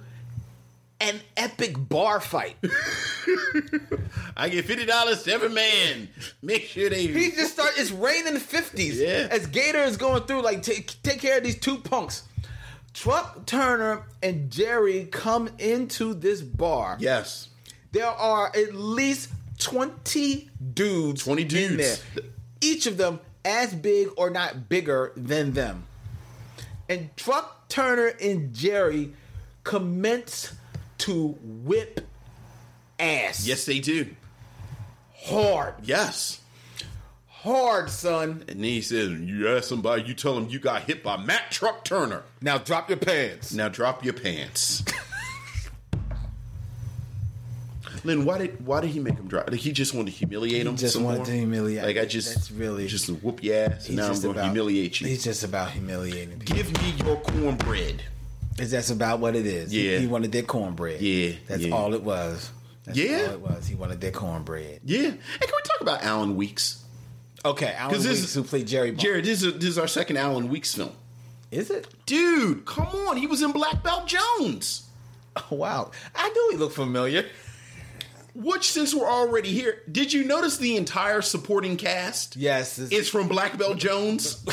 [1.01, 2.57] an epic bar fight.
[4.37, 6.09] I get fifty dollars to every man.
[6.43, 7.07] Make sure they.
[7.07, 7.73] He just start.
[7.77, 8.99] It's raining fifties.
[9.01, 9.29] Yeah.
[9.31, 12.25] As Gator is going through, like take take care of these two punks.
[12.95, 16.97] Truck Turner and Jerry come into this bar.
[16.99, 17.49] yes,
[17.93, 21.23] There are at least twenty dudes.
[21.25, 21.77] 20 in dudes.
[22.15, 22.25] there.
[22.61, 25.87] Each of them as big or not bigger than them.
[26.89, 29.13] And Truck Turner and Jerry
[29.65, 30.53] commence
[30.99, 32.07] to whip
[32.99, 33.47] ass.
[33.47, 34.15] yes, they do.
[35.27, 36.41] hard, Yes,
[37.29, 38.43] hard, son.
[38.49, 41.51] and then he says, "You ask somebody, you tell them you got hit by Mac
[41.51, 42.23] Truck Turner.
[42.41, 43.53] Now drop your pants.
[43.53, 44.83] Now drop your pants."
[48.09, 49.51] Len, why did why did he make him drop?
[49.51, 50.77] Like, he just wanted to humiliate him.
[50.77, 51.27] just some wanted more?
[51.27, 51.85] to humiliate.
[51.85, 53.89] Like I just, That's really- just whoop your ass.
[53.89, 55.07] And now I'm going to humiliate you.
[55.07, 56.57] He's just about humiliating people.
[56.57, 58.03] Give me your cornbread.
[58.59, 59.71] Is that's about what it is?
[59.71, 59.99] He- Yeah.
[59.99, 61.01] he, wanted their cornbread.
[61.01, 61.75] Yeah, that's yeah.
[61.75, 62.51] all it was.
[62.85, 63.27] That's Yeah?
[63.29, 63.67] all it was.
[63.69, 64.81] He wanted their cornbread.
[64.85, 64.99] Yeah.
[65.03, 66.83] Hey, can we talk about Alan Weeks?
[67.45, 68.91] Okay, Alan this Weeks, is- who played Jerry.
[68.91, 69.01] Bond.
[69.01, 70.91] Jared, this is, this is our second Alan Weeks film.
[71.53, 71.87] is it?
[72.07, 73.17] Dude, come on.
[73.17, 74.89] He was in Black Belt Jones.
[75.37, 77.25] Oh, wow, I knew he looked familiar.
[78.41, 82.37] Which, since we're already here, did you notice the entire supporting cast?
[82.37, 84.45] Yes, it's, It's from Black Belt Jones.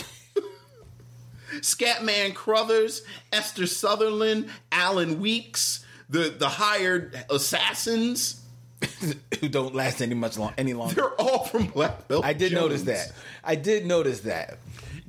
[1.58, 8.42] Scatman Crothers, Esther Sutherland, Alan Weeks, the, the hired assassins.
[9.40, 10.96] who don't last any much long any longer.
[10.96, 13.12] They're all from Black Belt I did notice that.
[13.44, 14.58] I did notice that.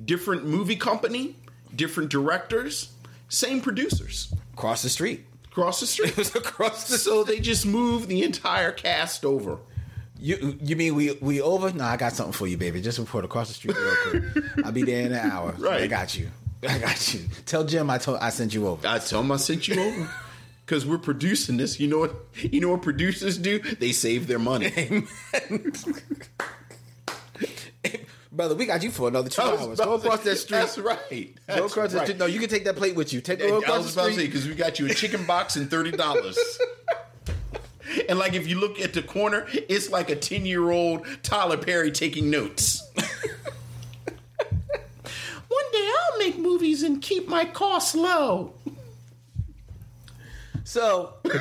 [0.05, 1.37] different movie company,
[1.75, 2.93] different directors,
[3.29, 5.25] same producers Across the street.
[5.57, 6.11] Across the street.
[6.12, 6.99] It was across the.
[6.99, 9.59] so they just moved the entire cast over.
[10.19, 11.73] You you mean we we over?
[11.73, 12.81] No, I got something for you, baby.
[12.81, 13.97] Just report across the street real
[14.33, 14.45] quick.
[14.64, 15.55] I'll be there in an hour.
[15.59, 15.83] Right.
[15.83, 16.29] I got you.
[16.66, 17.21] I got you.
[17.45, 18.87] Tell Jim I told I sent you over.
[18.87, 20.09] I tell him I sent you over
[20.64, 21.79] because we're producing this.
[21.81, 22.14] You know what?
[22.35, 23.59] You know what producers do?
[23.59, 24.73] They save their money.
[28.37, 29.81] Brother, we got you for another two I was hours.
[29.81, 30.59] about Go across that street.
[30.59, 30.99] That's right.
[31.11, 32.18] Go That's across the street.
[32.18, 33.22] No, you can take that plate with you.
[33.22, 34.27] Take I go was across about the to say street.
[34.27, 36.38] because we got you a chicken box and thirty dollars.
[38.11, 41.57] and like if you look at the corner, it's like a ten year old Tyler
[41.57, 42.83] Perry taking notes.
[45.49, 48.53] One day I'll make movies and keep my costs low.
[50.64, 51.14] So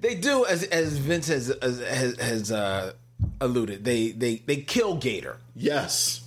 [0.00, 2.92] they do as as Vince has has, has, has uh,
[3.40, 3.84] alluded.
[3.84, 6.26] They they they kill Gator Yes,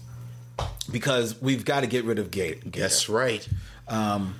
[0.91, 2.55] because we've got to get rid of Gator.
[2.55, 2.79] Gator.
[2.81, 3.47] that's right.
[3.88, 4.36] Um,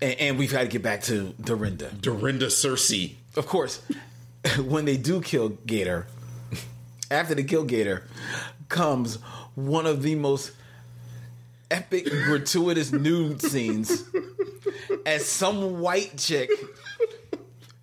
[0.00, 1.90] and, and we've got to get back to Dorinda.
[2.00, 3.14] Dorinda Cersei.
[3.36, 3.80] Of course,
[4.58, 6.06] when they do kill Gator,
[7.10, 8.06] after they kill Gator,
[8.68, 9.16] comes
[9.54, 10.52] one of the most
[11.70, 14.04] epic, gratuitous nude scenes
[15.06, 16.50] as some white chick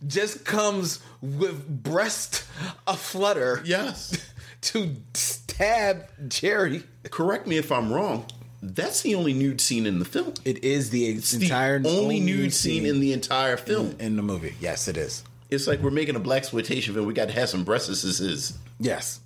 [0.07, 2.43] just comes with breast
[2.87, 4.17] aflutter Yes.
[4.61, 6.83] to stab Jerry.
[7.09, 8.25] Correct me if I'm wrong.
[8.61, 10.33] That's the only nude scene in the film.
[10.43, 13.95] It is the It's entire the only nude scene in the entire film.
[13.99, 14.55] in the movie.
[14.59, 15.23] Yes, it is.
[15.49, 17.05] It's like we're making a blaxploitation film.
[17.05, 17.87] We got to have some breasts.
[18.03, 18.57] This is.
[18.79, 19.21] Yes.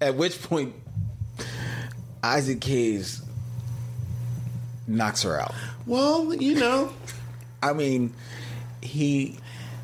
[0.00, 0.74] At which point,
[2.24, 3.22] Isaac Hayes
[4.88, 5.54] knocks her out.
[5.86, 6.92] Well, you know,
[7.62, 8.12] I mean,
[8.82, 9.38] he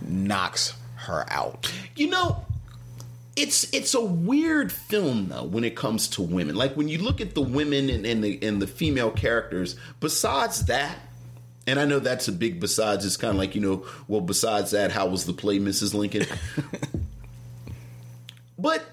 [0.07, 0.75] knocks
[1.09, 1.73] her out.
[1.97, 2.45] you know,
[3.37, 6.57] it's it's a weird film though when it comes to women.
[6.57, 9.77] Like when you look at the women and, and the and the female characters.
[10.01, 10.97] Besides that,
[11.67, 13.05] and I know that's a big besides.
[13.05, 15.95] It's kind of like you know, well, besides that, how was the play, Mrs.
[15.95, 16.27] Lincoln?
[18.59, 18.85] but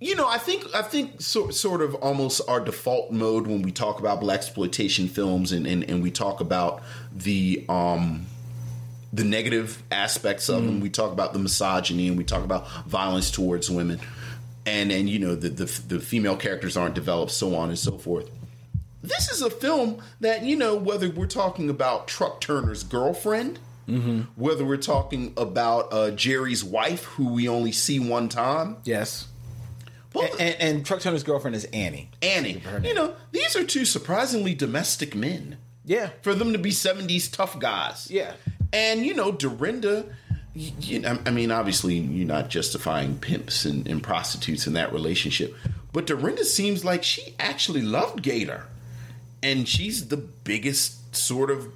[0.00, 3.70] you know, I think I think so, sort of almost our default mode when we
[3.70, 6.82] talk about blaxploitation films and, and, and we talk about
[7.14, 8.26] the um
[9.12, 10.80] the negative aspects of them.
[10.80, 14.00] We talk about the misogyny and we talk about violence towards women,
[14.66, 17.98] and and you know the the, the female characters aren't developed, so on and so
[17.98, 18.30] forth.
[19.02, 23.58] This is a film that you know whether we're talking about Truck Turner's girlfriend,
[24.36, 29.26] whether we're talking about uh, Jerry's wife, who we only see one time, Yes.
[30.14, 32.08] well, And, and, and Truck Turner's girlfriend is Annie.
[32.22, 32.62] Annie.
[32.84, 35.58] You know, these are two surprisingly domestic men.
[35.84, 36.10] Yeah.
[36.22, 38.08] For them to be 70s tough guys.
[38.08, 38.34] Yeah.
[38.72, 40.06] And, you know, Dorinda,
[40.54, 45.54] you know, I mean, obviously, you're not justifying pimps and, and prostitutes in that relationship.
[45.92, 48.64] But Dorinda seems like she actually loved Gator.
[49.42, 51.68] And she's the biggest sort of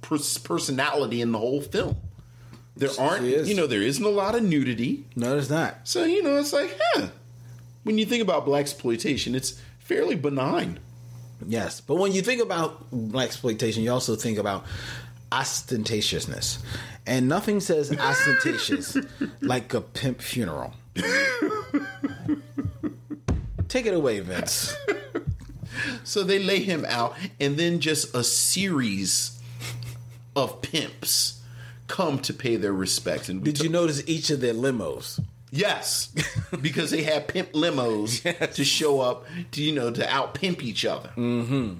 [0.00, 1.96] pers- personality in the whole film.
[2.76, 5.04] There aren't, you know, there isn't a lot of nudity.
[5.14, 5.80] No, there's not.
[5.84, 7.08] So, you know, it's like, huh.
[7.82, 10.78] When you think about blaxploitation, it's fairly benign.
[11.46, 11.80] Yes.
[11.80, 14.64] But when you think about blaxploitation, you also think about
[15.32, 16.58] ostentatiousness.
[17.06, 18.96] And nothing says ostentatious
[19.40, 20.74] like a pimp funeral.
[23.68, 24.76] Take it away, Vince.
[26.04, 29.40] So they lay him out, and then just a series
[30.36, 31.40] of pimps
[31.88, 33.28] come to pay their respects.
[33.28, 35.20] And Did you notice each of their limos?
[35.50, 36.14] Yes,
[36.62, 38.22] because they had pimp limos
[38.54, 41.10] to show up to you know to out pimp each other.
[41.16, 41.74] Mm-hmm.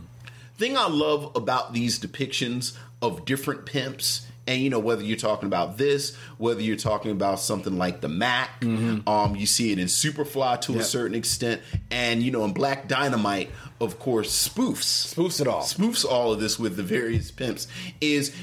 [0.56, 5.46] Thing I love about these depictions of different pimps, and you know whether you're talking
[5.46, 9.86] about this, whether you're talking about something like the Mack, um, you see it in
[9.86, 11.60] Superfly to a certain extent,
[11.90, 15.14] and you know in Black Dynamite, of course, spoofs.
[15.14, 15.62] Spoofs it all.
[15.62, 17.68] spoofs all of this with the various pimps.
[18.00, 18.34] Is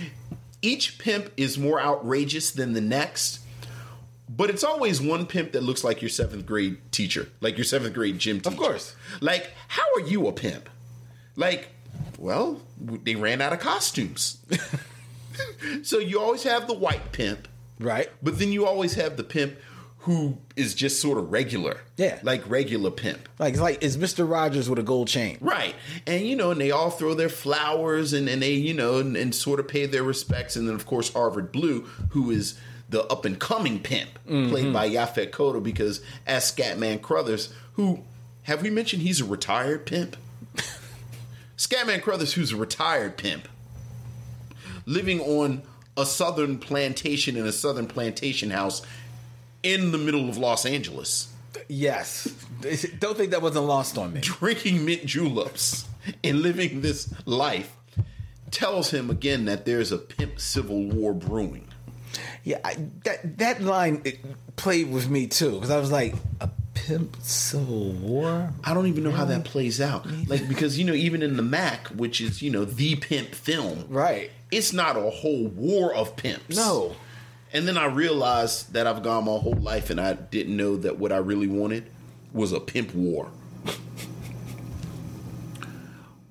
[0.62, 3.40] each pimp is more outrageous than the next
[4.30, 7.94] but it's always one pimp that looks like your seventh grade teacher like your seventh
[7.94, 8.50] grade gym teacher.
[8.54, 8.96] Of course.
[9.22, 10.70] like how are you a pimp?
[11.36, 11.70] Like
[12.18, 14.38] well they ran out of costumes
[15.84, 17.48] so you always have the white pimp
[17.80, 18.10] Right.
[18.22, 19.58] but then you always have the pimp
[20.04, 22.20] who is just sort of regular Yeah.
[22.24, 24.30] like regular pimp Like it's like it's Mr.
[24.30, 25.38] Rogers with a gold chain.
[25.42, 25.76] Right.
[26.08, 29.18] And, you know, and they all throw their flowers and, and they, you know, and,
[29.18, 30.56] and sort of pay their respects.
[30.56, 32.58] And then, of course, Harvard Blue, who is
[32.90, 34.74] the up and coming pimp, played mm-hmm.
[34.74, 38.04] by Yaphet Kotto, because as Scatman Crothers, who,
[38.44, 40.16] have we mentioned he's a retired pimp?
[41.60, 43.50] Scatman Crothers, who's a retired pimp,
[44.86, 45.62] living on
[45.98, 48.82] a southern plantation in a southern plantation house
[49.62, 51.34] in the middle of Los Angeles.
[51.68, 52.34] Yes.
[53.00, 54.22] Don't think that wasn't lost on me.
[54.22, 55.86] drinking mint juleps
[56.24, 57.76] and living this life
[58.52, 61.68] tells him again that there's a pimp civil war brewing.
[62.46, 64.20] Yeah, I, that that line it
[64.56, 66.50] played with me too because I was like, a
[66.86, 68.52] pimp civil war.
[68.64, 70.06] I don't even know how that plays out.
[70.28, 73.86] Like because you know even in the Mack, which is you know the pimp film,
[73.90, 74.32] Right.
[74.52, 76.56] It's not a whole war of pimps.
[76.56, 76.96] No.
[77.54, 80.98] And then I realized that I've gone my whole life and I didn't know that
[81.00, 81.90] what I really wanted
[82.34, 83.30] was a pimp war.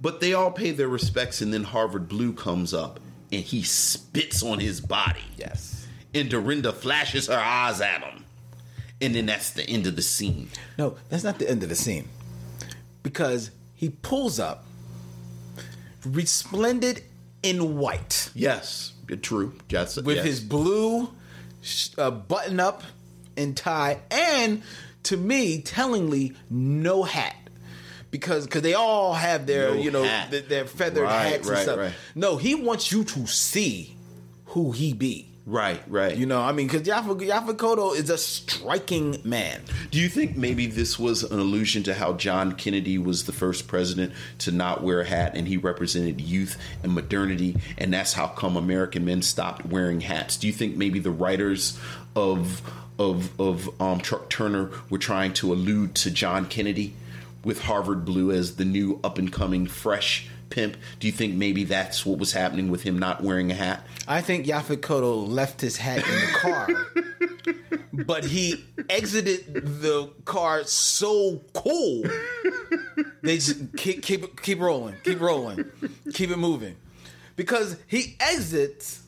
[0.01, 3.01] but they all pay their respects and then Harvard Blue comes up
[3.32, 5.24] and he spits on his body.
[5.36, 5.86] Yes.
[6.14, 8.24] And Dorinda flashes her eyes at him.
[9.01, 10.49] And then that's the end of the scene.
[10.76, 12.09] No, that's not the end of the scene
[13.03, 14.64] because he pulls up,
[16.05, 17.03] resplendent
[17.42, 18.92] in white, Yes,
[19.22, 19.55] true.
[19.68, 20.26] That's, with yes.
[20.26, 21.11] his blue
[21.96, 22.82] uh, button up
[23.36, 24.62] and tie, and
[25.05, 27.36] to me, tellingly, no hat.
[28.11, 30.30] because because they all have their No you know hat.
[30.32, 31.78] their, their feathered Right, hats and right, stuff.
[31.78, 31.92] right.
[32.16, 33.96] No, he wants you to see
[34.46, 35.28] who he be.
[35.49, 36.14] Right, right.
[36.14, 39.62] You know, I mean, because Yaphet Yaphet Kotto is a striking man.
[39.90, 43.66] Do you think maybe this was an allusion to how John Kennedy was the first
[43.66, 48.26] president to not wear a hat and he represented youth and modernity and that's how
[48.26, 50.36] come American men stopped wearing hats?
[50.36, 51.78] Do you think maybe the writers
[52.14, 52.61] of
[52.99, 56.92] of of um, Truck Turner were trying to allude to John Kennedy
[57.42, 60.76] with Harvard Blue as the new up and coming fresh pimp?
[61.01, 63.86] Do you think maybe that's what was happening with him not wearing a hat?
[64.07, 66.68] I think Yaphet Kotto left his hat in the car,
[67.92, 72.05] but he exited the car so cool.
[73.22, 75.64] They just keep keep keep rolling, keep rolling,
[76.12, 76.76] keep it moving,
[77.36, 79.03] because he exits,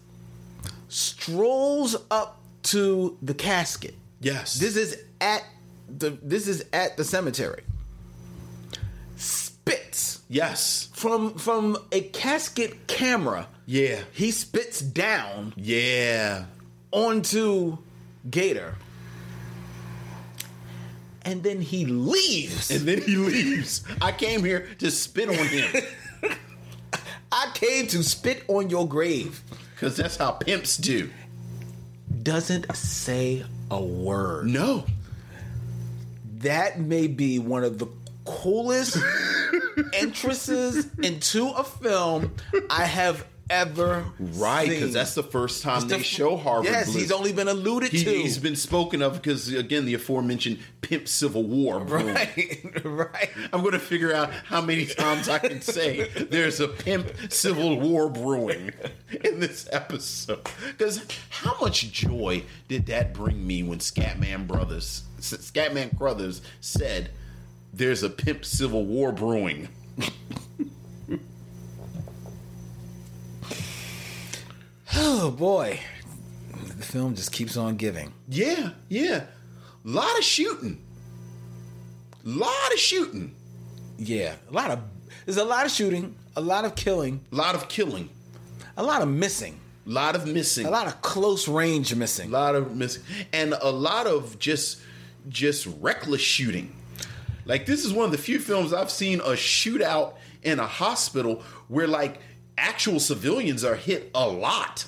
[0.88, 3.95] strolls up to the casket.
[4.20, 4.55] Yes.
[4.55, 5.45] This is at
[5.88, 7.62] the this is at the cemetery.
[9.64, 10.88] Spits yes.
[10.94, 13.46] from from a casket camera.
[13.66, 14.00] Yeah.
[14.12, 16.46] He spits down Yeah.
[16.90, 17.78] onto
[18.28, 18.76] Gator.
[21.22, 22.70] And then he leaves.
[22.70, 23.84] And then he leaves.
[24.00, 25.82] I came here to spit on him.
[27.32, 29.42] I came to spit on your grave.
[29.74, 31.11] Because that's how pimps do.
[32.22, 34.46] Doesn't say a word.
[34.46, 34.84] No.
[36.38, 37.86] That may be one of the
[38.24, 38.96] coolest
[39.94, 42.32] entrances into a film
[42.68, 46.70] I have ever Right, because that's the first time The- they show Harvard.
[46.70, 48.10] Yes, he's only been alluded He, to.
[48.10, 51.80] He's been spoken of because again the aforementioned pimp civil war.
[51.84, 52.14] brewing.
[52.14, 53.30] right, right.
[53.52, 57.80] I'm going to figure out how many times I can say there's a pimp civil
[57.80, 58.70] war brewing
[59.24, 60.48] in this episode.
[60.68, 67.10] Because how much joy did that bring me when Scatman Crothers, Scatman Crothers said,
[67.72, 69.68] "There's a pimp civil war brewing."
[74.96, 75.80] Oh boy,
[76.76, 78.12] the film just keeps on giving.
[78.28, 79.24] Yeah, yeah,
[79.84, 80.82] lot of shooting,
[82.24, 83.34] lot of shooting,
[83.98, 84.80] Yeah, a lot of
[85.24, 88.08] there's a lot of shooting, a lot of killing, lot of killing,
[88.76, 92.28] a lot of missing, lot of missing, a lot of close range missing.
[92.28, 93.02] a lot of missing,
[93.32, 94.80] and a lot of just
[95.28, 96.74] just reckless shooting.
[97.45, 101.43] Like this is one of the few films I've seen a shootout in a hospital
[101.68, 102.20] where like
[102.59, 104.84] actual civilians are hit a lot.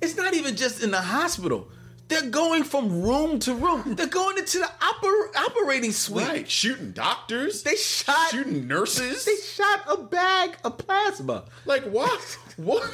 [0.00, 1.68] It's not even just in the hospital.
[2.08, 3.82] They're going from room to room.
[3.82, 3.94] Hmm.
[3.94, 6.26] They're going into the oper- operating suite.
[6.26, 7.62] Right, shooting doctors.
[7.62, 9.24] They shot- shooting nurses.
[9.24, 11.44] They shot a bag of plasma.
[11.64, 12.20] like what?
[12.56, 12.90] what?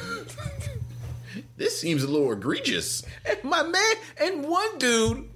[1.57, 3.03] this seems a little egregious.
[3.25, 5.28] And my man, and one dude,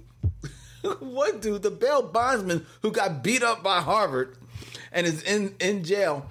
[1.00, 4.36] one dude, the bail bondsman who got beat up by Harvard
[4.92, 6.26] and is in, in jail,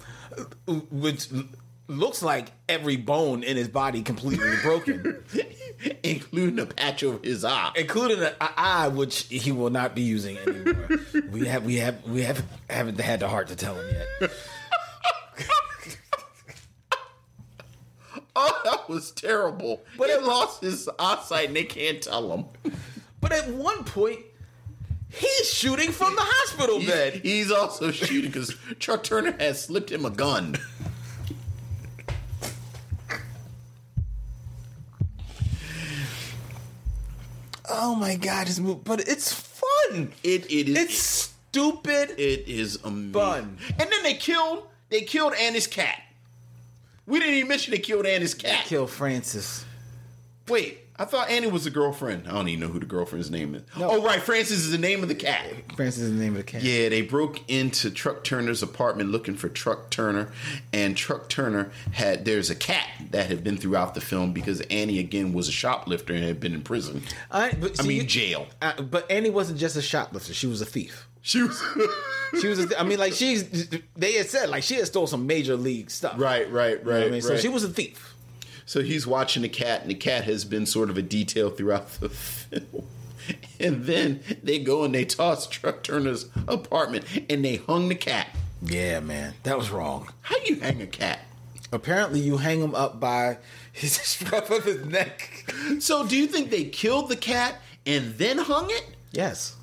[0.91, 1.29] which
[1.87, 5.23] looks like every bone in his body completely broken,
[6.03, 7.71] including a patch over his eye.
[7.75, 10.99] including an eye which he will not be using anymore.
[11.31, 14.31] we have we have we have haven't had the heart to tell him yet.
[18.35, 19.83] Oh, that was terrible.
[19.95, 22.45] But he lost his eyesight and they can't tell him.
[23.21, 24.21] But at one point,
[25.13, 27.13] he's shooting from the hospital He's, bed.
[27.23, 30.57] he's also shooting because Truck Turner has slipped him a gun.
[37.69, 40.11] Oh my god, this movie, but it's fun.
[40.23, 42.11] It it is It's stupid.
[42.17, 43.13] it is amazing.
[43.13, 43.57] Fun.
[43.79, 45.99] And then they killed they killed Annie's cat.
[47.05, 48.65] We didn't even mention they killed Annie's cat.
[48.65, 49.65] Kill Francis.
[50.47, 52.27] Wait, I thought Annie was the girlfriend.
[52.27, 53.63] I don't even know who the girlfriend's name is.
[53.77, 53.89] No.
[53.91, 55.45] Oh right, Francis is the name of the cat.
[55.75, 56.61] Francis is the name of the cat.
[56.61, 60.31] Yeah, they broke into Truck Turner's apartment looking for Truck Turner,
[60.71, 64.99] and Truck Turner had there's a cat that had been throughout the film because Annie
[64.99, 67.01] again was a shoplifter and had been in prison.
[67.31, 68.47] I, but I see, mean jail.
[68.61, 71.07] uh, but Annie wasn't just a shoplifter; she was a thief.
[71.21, 71.63] She was
[72.41, 72.59] She was.
[72.59, 73.69] A, I mean, like she's.
[73.95, 76.15] They had said like she had stole some major league stuff.
[76.17, 77.07] right, right, You know right.
[77.07, 78.12] I mean, so she was a thief.
[78.65, 81.89] So he's watching the cat, and the cat has been sort of a detail throughout
[81.99, 82.85] the film.
[83.57, 88.27] And then they go and they toss Truck Turner's apartment, and they hung the cat.
[88.61, 90.09] Yeah, man, that was wrong.
[90.21, 91.19] How you hang a cat?
[91.71, 93.37] Apparently, you hang him up by
[93.71, 95.49] his scruff of his neck.
[95.79, 98.85] So do you think they killed the cat and then hung it?
[99.11, 99.55] Yes,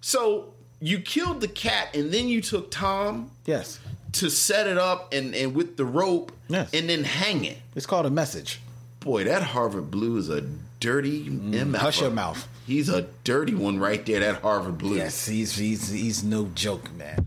[0.00, 3.78] So you killed the cat and then you took Tom yes.
[4.12, 6.72] to set it up and, and with the rope Yes.
[6.72, 7.58] and then hang it.
[7.74, 8.60] It's called a message.
[9.00, 10.42] Boy, that Harvard Blue is a
[10.80, 11.72] dirty MF.
[11.72, 12.48] Mm, hush your mouth.
[12.66, 14.96] He's a dirty one right there, that Harvard Blue.
[14.96, 17.26] Yes, he's he's he's no joke, man.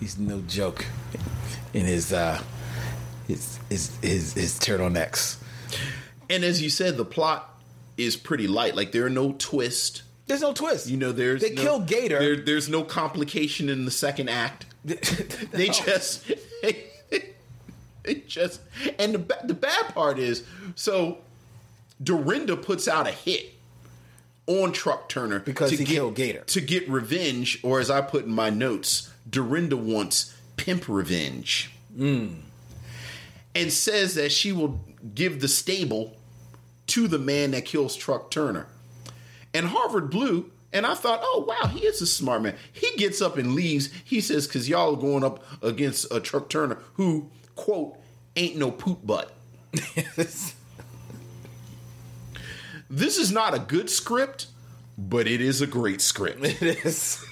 [0.00, 0.84] he's no joke
[1.72, 2.42] in his uh
[3.26, 5.38] his his his, his turtlenecks.
[6.28, 7.48] And as you said, the plot
[7.96, 8.74] is pretty light.
[8.74, 10.02] Like there are no twist.
[10.26, 10.88] There's no twist.
[10.88, 12.18] You know, there's they no, kill Gator.
[12.18, 14.66] There, there's no complication in the second act.
[15.52, 16.30] They just,
[16.62, 16.84] they
[18.26, 18.60] just,
[18.98, 20.44] and the the bad part is,
[20.74, 21.18] so
[22.02, 23.54] Dorinda puts out a hit
[24.46, 26.40] on Truck Turner Because to he get, killed Gator.
[26.44, 32.26] to get revenge, or as I put in my notes, Dorinda wants pimp revenge, Hmm.
[33.54, 34.80] and says that she will
[35.14, 36.16] give the stable
[36.88, 38.66] to the man that kills Truck Turner.
[39.54, 42.56] And Harvard Blue, and I thought, oh wow, he is a smart man.
[42.72, 43.88] He gets up and leaves.
[44.04, 47.96] He says, because y'all are going up against a Truck Turner who, quote,
[48.36, 49.32] ain't no poop butt.
[52.90, 54.46] This is not a good script,
[54.96, 56.40] but it is a great script.
[56.44, 57.24] it is.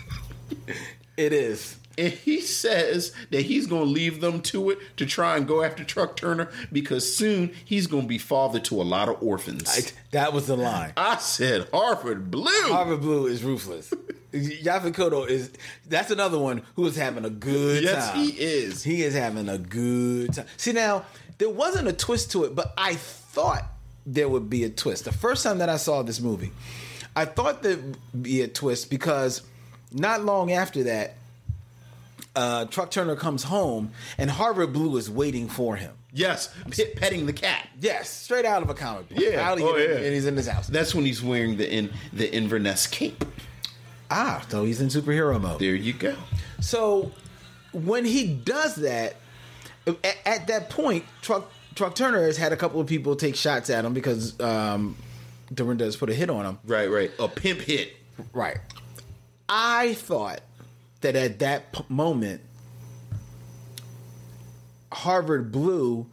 [1.17, 1.77] It is.
[1.99, 5.63] And he says that he's going to leave them to it to try and go
[5.63, 9.69] after Truck Turner because soon he's going to be father to a lot of orphans.
[9.69, 10.93] I, that was the line.
[10.97, 12.51] I said Harvard Blue.
[12.69, 13.93] Harvard Blue is ruthless.
[14.33, 15.51] Yaphet Kotto is
[15.87, 18.19] that's another one who is having a good Yes, time.
[18.25, 18.83] he is.
[18.83, 20.47] He is having a good time.
[20.57, 21.05] See now,
[21.37, 23.65] there wasn't a twist to it, but I thought
[24.07, 25.05] there would be a twist.
[25.05, 26.51] The first time that I saw this movie,
[27.15, 29.43] I thought there'd be a twist because
[29.93, 31.17] not long after that,
[32.35, 35.93] uh, Truck Turner comes home and Harvard Blue is waiting for him.
[36.13, 37.69] Yes, pet, petting the cat.
[37.81, 39.19] Yes, straight out of a comic book.
[39.19, 39.97] Yeah, Out oh, yeah.
[39.97, 40.67] and he's in his house.
[40.67, 43.25] That's when he's wearing the in, the Inverness cape.
[44.11, 45.59] Ah, so he's in superhero mode.
[45.59, 46.15] There you go.
[46.61, 47.13] So
[47.73, 49.17] when he does that,
[49.87, 53.71] at, at that point, Truck Truck Turner has had a couple of people take shots
[53.71, 54.97] at him because um,
[55.55, 56.59] Dorinda has put a hit on him.
[56.67, 57.11] Right, right.
[57.19, 57.97] A pimp hit.
[58.35, 58.59] Right.
[59.49, 60.41] I thought
[61.03, 62.41] that at that p- moment,
[64.93, 66.07] Harvard Blue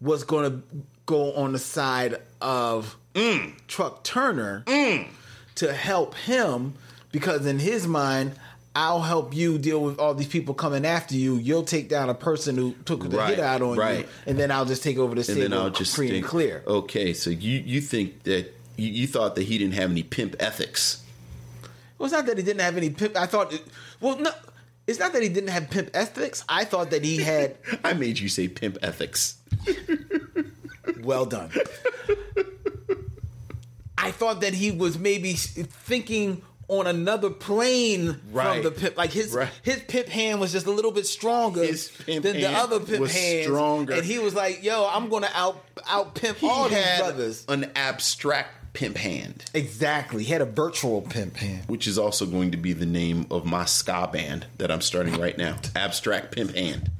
[0.00, 0.62] was going to
[1.06, 3.54] go on the side of mm.
[3.66, 5.06] Truck Turner mm.
[5.56, 6.74] to help him
[7.10, 8.34] because in his mind,
[8.74, 11.36] I'll help you deal with all these people coming after you.
[11.36, 14.50] You'll take down a person who took the Right, hit out on you, and then
[14.50, 16.64] I'll just take over the And then I'll just free and clear.
[16.66, 20.36] Okay, so you you think that you, you thought that he didn't have any pimp
[20.40, 21.04] ethics.
[21.98, 23.14] Well, it's not that he didn't have any pimp.
[23.16, 23.62] I thought, it,
[24.02, 24.30] well, no,
[24.86, 26.44] it's not that he didn't have pimp ethics.
[26.48, 27.56] I thought that he had.
[27.84, 29.36] I made you say pimp ethics.
[31.02, 31.50] well done.
[33.98, 38.54] I thought that he was maybe thinking on another plane Right.
[38.54, 38.96] from the pimp.
[38.96, 39.50] Like his Right.
[39.62, 43.00] his pimp hand was just a little bit stronger His pimp than the other pimp
[43.00, 43.44] was hands.
[43.46, 43.94] stronger.
[43.94, 48.50] And he was like, "Yo, I'm gonna out out pimp all these brothers." an abstract
[48.72, 50.24] pimp hand, Exactly.
[50.24, 51.64] He had a virtual pimp hand.
[51.66, 55.14] which is also going to be the name of my ska band that I'm starting
[55.20, 55.58] right now.
[55.76, 56.90] Abstract pimp hand.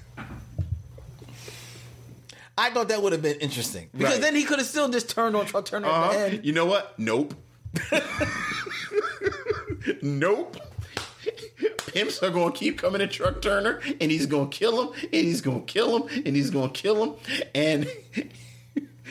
[2.59, 4.21] I thought that would have been interesting because Right.
[4.21, 6.37] then he could have still just turned on Truck Turner at the Uh-huh.
[6.43, 6.99] You know what?
[6.99, 7.35] Nope.
[10.03, 10.57] nope.
[11.87, 14.95] Pimps are going to keep coming at Truck Turner, and he's going to kill him,
[15.05, 17.15] and he's going to kill him, and he's going to kill him,
[17.55, 17.87] and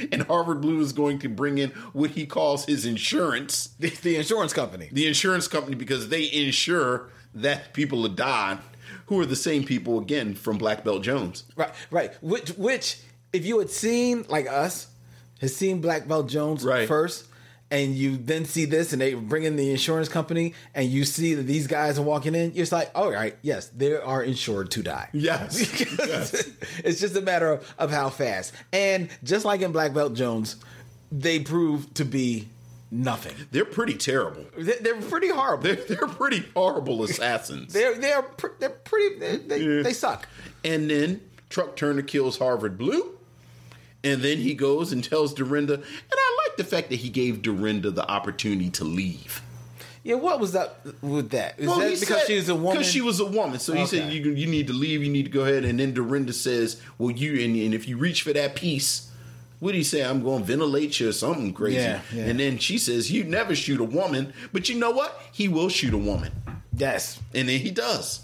[0.11, 4.15] and Harvard Blue is going to bring in what he calls his insurance, The, the
[4.17, 4.89] insurance company.
[4.91, 8.59] the insurance company, because they insure that people have died,
[9.07, 11.43] who are the same people again from Black Belt Jones.
[11.55, 12.11] Right, right.
[12.21, 12.97] Which, which,
[13.33, 14.87] if you had seen like us,
[15.39, 16.87] has seen Black Belt Jones Right.
[16.87, 17.25] first,
[17.71, 21.33] and you then see this, and they bring in the insurance company, and you see
[21.35, 24.69] that these guys are walking in, you're just like, all right, yes, they are insured
[24.71, 25.09] to die.
[25.13, 25.57] Yes.
[26.83, 28.53] it's just a matter of, of how fast.
[28.73, 30.57] And just like in Black Belt Jones,
[31.11, 32.49] they prove to be
[32.91, 33.33] nothing.
[33.51, 34.45] They're pretty terrible.
[34.57, 35.63] They- They're pretty horrible.
[35.63, 37.71] They're, they're pretty horrible assassins.
[37.73, 39.17] They're they're pr- they're pretty.
[39.19, 39.81] They, they, Yeah.
[39.83, 40.27] they suck.
[40.65, 43.17] And then Truck Turner kills Harvard Blue.
[44.03, 45.75] And then he goes and tells Dorinda.
[45.75, 49.41] And I like the fact that he gave Dorinda the opportunity to leave.
[50.03, 51.59] Yeah, what was that with that?
[51.59, 52.71] Is Well, that he because said- she was a woman?
[52.71, 53.59] Because she was a woman.
[53.59, 55.03] So he said, you, you need to leave.
[55.03, 55.63] You need to go ahead.
[55.63, 59.11] And then Dorinda says, well, you, and, and if you reach for that piece,
[59.59, 60.03] what do you say?
[60.03, 61.77] I'm going to ventilate you or something crazy.
[61.77, 62.23] Yeah, yeah.
[62.23, 64.33] And then she says, you never shoot a woman.
[64.51, 65.21] But you know what?
[65.31, 66.31] He will shoot a woman.
[66.75, 68.21] Yes, And then he does.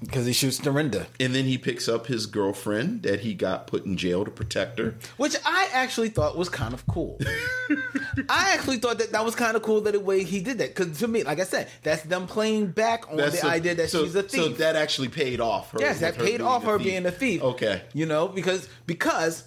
[0.00, 3.84] Because he shoots Dorinda, And then he picks up his girlfriend that he got put
[3.84, 4.94] in jail to protect her.
[5.16, 7.18] which I actually thought was kind of cool.
[8.28, 10.74] I actually thought that that was kind of cool that the way he did that.
[10.74, 13.74] Because to me, like I said, that's them playing back on the That's so- idea
[13.74, 14.40] that so- she's a thief.
[14.40, 15.72] So that actually paid off.
[15.72, 16.86] Her, yes, that paid off a her thief.
[16.86, 17.42] being a thief.
[17.42, 17.82] Okay.
[17.92, 19.44] you know because because.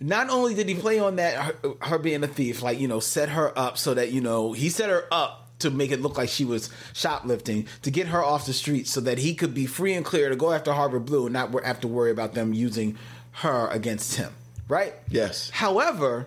[0.00, 3.00] Not only did he play on that her, her being a thief, like you know,
[3.00, 6.18] set her up so that you know he set her up to make it look
[6.18, 9.66] like she was shoplifting to get her off the street so that he could be
[9.66, 12.52] free and clear to go after Harvard Blue and not have to worry about them
[12.52, 12.98] using
[13.32, 14.32] her against him.
[14.68, 14.94] Right?
[15.08, 15.50] Yes.
[15.50, 16.26] However,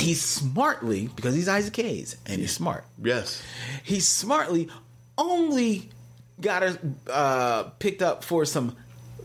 [0.00, 3.42] he smartly, because he's Isaac Hayes and he's smart, Yes.
[3.82, 4.68] he smartly
[5.16, 5.90] only
[6.40, 6.78] got her
[7.10, 8.76] uh, picked up for some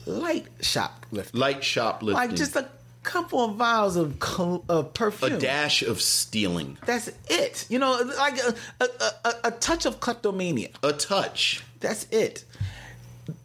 [0.05, 1.39] light shoplifting.
[1.39, 2.13] Light shoplifting.
[2.29, 2.69] Like just a
[3.03, 4.91] couple of vials of, co- of
[5.23, 6.77] a dash of stealing.
[6.85, 7.65] That's it.
[7.69, 8.87] You know, like a, a,
[9.25, 10.69] a, a touch of kleptomania.
[10.83, 11.63] A touch.
[11.79, 12.43] That's it.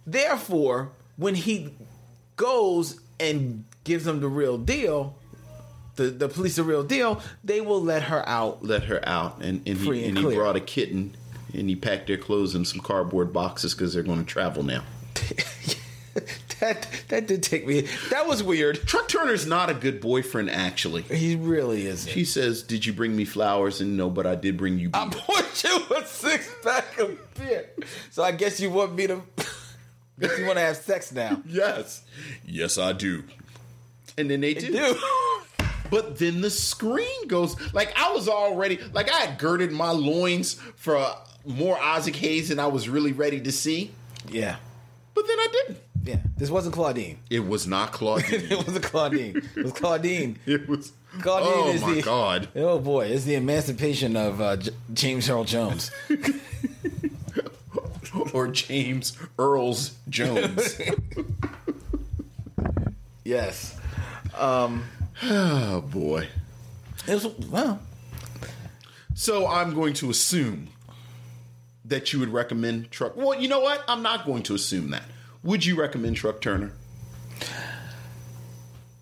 [0.07, 1.75] Therefore, when he
[2.37, 5.17] goes and gives them the real deal,
[5.97, 8.65] the, the police the real deal, they will let her out.
[8.65, 9.43] Let her out.
[9.43, 11.17] And, and, he, and and he brought a kitten
[11.53, 14.83] and he packed their clothes in some cardboard boxes because they're going to travel now.
[16.61, 17.83] that that did take me.
[18.11, 18.87] That was weird.
[18.87, 21.03] Truck Turner's not a good boyfriend, actually.
[21.03, 22.13] He really isn't.
[22.13, 23.81] He says, Did you bring me flowers?
[23.81, 25.21] And no, but I did bring you I beer.
[25.27, 27.71] bought you a six pack of beer.
[28.11, 29.23] So I guess you want me to.
[30.21, 31.43] guess you want to have sex now.
[31.47, 32.03] Yes.
[32.47, 33.25] Yes, I do.
[34.17, 34.71] And then they do.
[34.73, 34.97] Dude.
[35.91, 40.55] But then the screen goes like I was already like I had girded my loins
[40.77, 41.05] for
[41.45, 43.93] more Isaac Hayes than I was really ready to see.
[44.29, 44.57] Yeah.
[45.15, 45.79] But then I didn't.
[46.05, 46.19] Yeah.
[46.37, 47.19] This wasn't Claudine.
[47.31, 48.27] It was not Claudine.
[48.51, 49.43] it wasn't Claudine.
[49.57, 50.39] It was Claudine.
[50.47, 50.93] it was.
[51.21, 52.49] Claudine oh is my the, god!
[52.57, 55.91] Oh boy, it's the emancipation of uh, J- James Earl Jones.
[58.33, 60.81] Or James Earls Jones.
[63.25, 63.77] yes.
[64.37, 66.29] oh boy!
[67.09, 67.81] It was well.
[69.15, 70.69] So I'm going to assume
[71.85, 73.17] that you would recommend Truck.
[73.17, 73.83] Well, you know what?
[73.89, 75.05] I'm not going to assume that.
[75.45, 76.73] Would you recommend Truck Turner?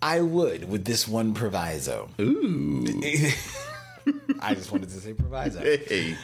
[0.01, 2.09] I would with this one proviso.
[2.19, 2.83] Ooh.
[4.41, 5.59] I just wanted to say proviso.
[5.61, 6.17] Hey.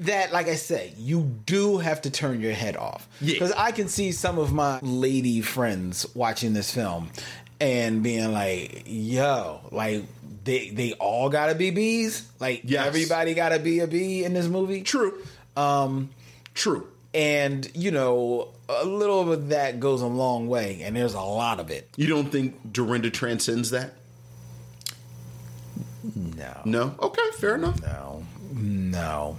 [0.00, 3.08] that, like I said, you do have to turn your head off.
[3.20, 3.34] Yeah.
[3.34, 7.10] Because I can see some of my lady friends watching this film
[7.60, 10.04] and being like, yo, like,
[10.44, 12.28] they, they all gotta be bees?
[12.40, 12.86] Like, Yes.
[12.86, 14.82] everybody gotta be a bee in this movie?
[14.82, 15.14] True.
[15.56, 16.10] Um,
[16.54, 16.86] True.
[17.14, 21.58] and, you know, a little of that goes a long way, and there's a lot
[21.60, 21.88] of it.
[21.96, 23.94] You don't think Dorinda transcends that?
[26.14, 26.60] No.
[26.64, 26.94] No.
[27.00, 27.80] Okay, fair enough.
[27.82, 29.38] No, no.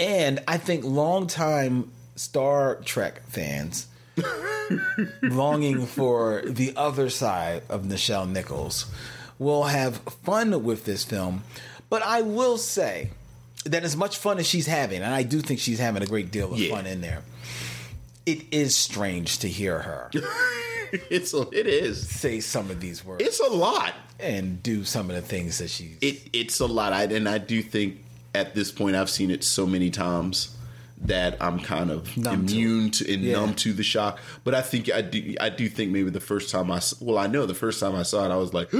[0.00, 3.86] And I think longtime Star Trek fans
[5.22, 8.86] longing for the other side of Nichelle Nichols
[9.38, 11.42] will have fun with this film.
[11.88, 13.10] But I will say
[13.64, 16.30] that as much fun as she's having, and I do think she's having a great
[16.30, 16.74] deal of Yeah.
[16.74, 17.22] fun in there,
[18.26, 20.10] it is strange to hear her
[21.10, 22.06] It's a, it is.
[22.06, 23.94] say some of these words It's a lot.
[24.20, 26.92] and do some of the things that she It it's a lot.
[26.92, 27.98] I, and I do think
[28.34, 30.54] at this point I've seen it so many times
[31.04, 33.32] that I'm kind of Numb immune to, and Yeah.
[33.40, 34.18] numb to the shock.
[34.44, 37.26] But I think I do I do think maybe the first time I well I
[37.26, 38.68] know the first time I saw it I was like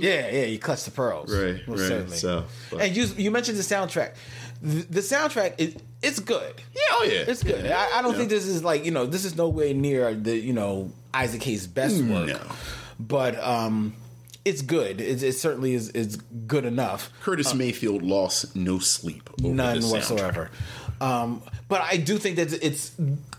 [0.00, 1.30] Yeah, yeah, you clutch the pearls.
[1.34, 2.16] Right, Most right, certainly.
[2.16, 4.14] so, but- and you you mentioned the soundtrack.
[4.62, 6.54] The, the soundtrack is it's good.
[6.74, 7.64] yeah oh yeah It's good.
[7.64, 8.18] Yeah, I, I don't yeah.
[8.18, 11.66] think this is like you know this is nowhere near the you know Isaac Hayes'
[11.66, 12.38] best work, No.
[12.98, 13.94] but um,
[14.44, 15.00] it's good.
[15.00, 17.10] It, it certainly is is good enough.
[17.22, 20.50] Curtis Mayfield lost no sleep over None whatsoever.
[21.00, 22.92] Um, but I do think that it's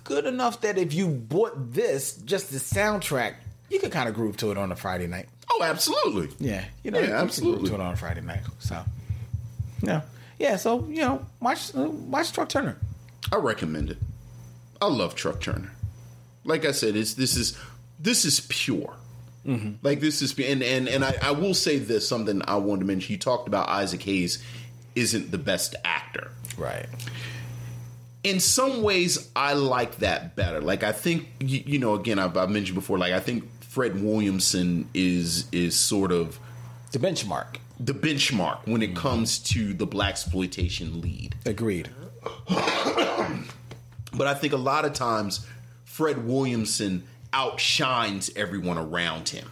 [0.03, 3.35] good enough that if you bought this, just the soundtrack,
[3.69, 5.27] you could kind of groove to it on a Friday night.
[5.51, 7.59] Oh absolutely Yeah, you know, Yeah, you absolutely.
[7.69, 8.41] groove to it on a Friday night.
[8.59, 8.83] So,
[9.83, 10.01] yeah,
[10.41, 10.55] yeah.
[10.55, 12.77] So you know, watch watch Truck Turner.
[13.31, 13.97] I recommend it.
[14.81, 15.71] I love Truck Turner.
[16.43, 17.57] Like I said, it's this is
[17.99, 18.95] this is pure.
[19.45, 19.73] Mm-hmm.
[19.83, 22.85] Like this is and and and I, I will say this something I wanted to
[22.85, 23.11] mention.
[23.13, 24.43] You talked about Isaac Hayes
[24.95, 26.31] isn't the best actor.
[26.57, 26.87] Right.
[28.23, 30.61] In some ways, I like that better.
[30.61, 32.97] Like I think you, you know, again, I've, I've mentioned before.
[32.97, 36.39] Like I think Fred Williamson is is sort of
[36.91, 37.57] The benchmark.
[37.83, 38.97] The benchmark when it mm-hmm.
[38.97, 41.35] comes to the blaxploitation lead.
[41.45, 41.89] Agreed.
[44.13, 45.45] But I think a lot of times
[45.85, 47.03] Fred Williamson
[47.33, 49.49] outshines everyone around him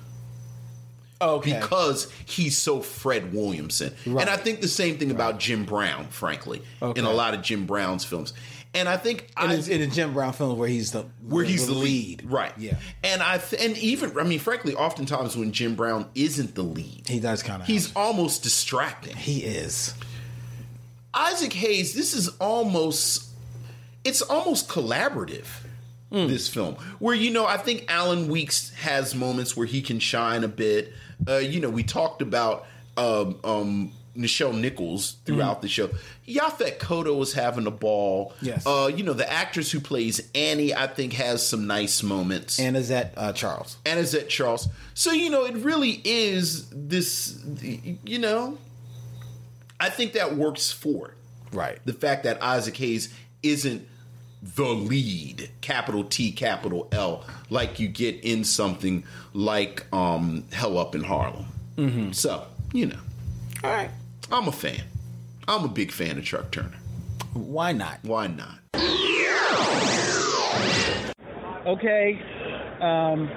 [1.21, 1.59] Okay.
[1.59, 3.93] because he's so Fred Williamson.
[4.05, 4.21] Right.
[4.21, 6.99] And I think the same thing about Jim Brown, frankly, Okay.
[6.99, 8.33] in a lot of Jim Brown's films.
[8.73, 11.43] And I think in, I, a, in a Jim Brown film where he's the where
[11.43, 12.53] he's the lead, right?
[12.57, 12.75] Yeah.
[13.03, 17.07] And I th- and even I mean, frankly, oftentimes when Jim Brown isn't the lead,
[17.07, 17.67] He does kind of.
[17.67, 19.15] he's almost distracting.
[19.15, 19.95] he is.
[21.13, 23.29] Isaac Hayes, this is almost
[24.03, 25.47] it's almost collaborative.
[26.11, 30.43] This film, where you know, I think Alan Weeks has moments where he can shine
[30.43, 30.91] a bit.
[31.27, 32.65] Uh, you know, we talked about
[32.97, 35.89] um, um, Nichelle Nichols throughout the show.
[36.27, 38.33] Yaphet Kotto was having a ball.
[38.41, 38.65] Yes.
[38.65, 42.59] Uh, you know, the actress who plays Annie, I think, has some nice moments.
[42.59, 43.77] And is that uh, Charles?
[43.85, 44.67] and Charles.
[44.93, 47.39] So you know, it really is this.
[48.03, 48.57] You know,
[49.79, 51.13] I think that works for it.
[51.51, 51.79] Right.
[51.85, 53.87] The fact that Isaac Hayes isn't
[54.41, 59.03] the lead, capital T, capital L, like you get in something
[59.33, 61.45] like um, Hell Up in Harlem.
[61.77, 62.11] Mm-hmm.
[62.11, 62.99] So you know,
[63.63, 63.89] All right.
[64.31, 64.83] I'm a fan.
[65.47, 66.77] I'm a big fan of Truck Turner.
[67.33, 67.99] Why not?
[68.03, 68.59] Why not?
[71.65, 72.21] Okay.
[72.79, 73.27] Um,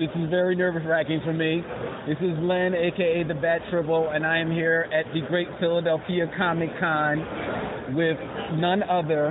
[0.00, 1.62] this is very nervous wracking for me.
[2.08, 6.26] This is Len, aka the Bat Tribble, and I am here at the Great Philadelphia
[6.36, 8.18] Comic Con with
[8.58, 9.30] none other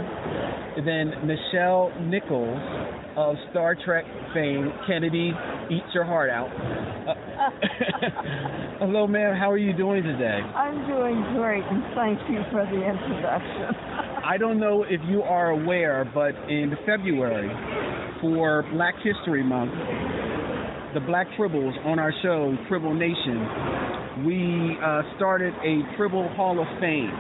[0.77, 4.71] than Nichelle Nichols of Star Trek fame.
[4.87, 5.31] Kennedy,
[5.69, 6.49] eats your heart out.
[7.41, 7.49] Uh,
[8.79, 9.35] hello, ma'am.
[9.35, 10.39] How are you doing today?
[10.55, 13.75] I'm doing great, and thank you for the introduction.
[14.23, 17.49] I don't know if you are aware, but in February,
[18.21, 19.71] for Black History Month,
[20.93, 26.67] the Black Tribbles on our show, Tribble Nation, we uh, started a Tribble Hall of
[26.79, 27.11] Fame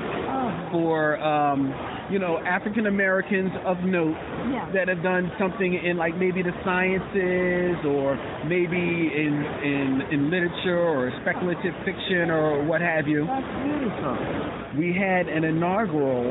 [0.71, 1.73] for, um,
[2.11, 4.15] you know, African Americans of note
[4.51, 4.69] Yeah.
[4.73, 10.79] that have done something in like maybe the sciences or maybe in, in, in literature
[10.79, 13.25] or speculative fiction or what have you.
[13.25, 14.79] That's beautiful.
[14.79, 16.27] We had an inaugural.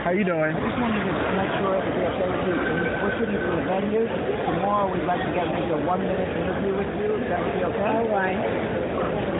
[0.00, 0.56] How you doing?
[0.56, 2.56] I just wanted to make sure that we okay with you.
[3.04, 4.04] We're shooting for the venue.
[4.48, 7.20] Tomorrow we'd like to get maybe a one-minute interview with you.
[7.20, 7.84] Is that would be okay?
[7.84, 8.40] All right.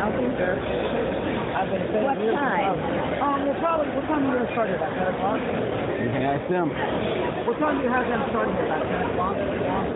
[0.04, 0.60] I'll be there.
[0.60, 2.76] I've been saying What time?
[2.76, 5.40] ago- Um, we're probably, what time are you starting about 10 o'clock?
[5.40, 6.68] You can ask them.
[7.48, 9.34] What time do you have them starting about 10 o'clock?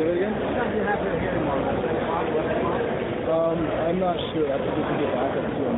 [0.00, 0.32] Say it again?
[0.40, 1.60] What time do you have your hearing on?
[1.60, 2.80] 10 o'clock, 11 o'clock?
[3.28, 4.48] Um, I'm not sure.
[4.48, 5.76] I think we can get back up to him.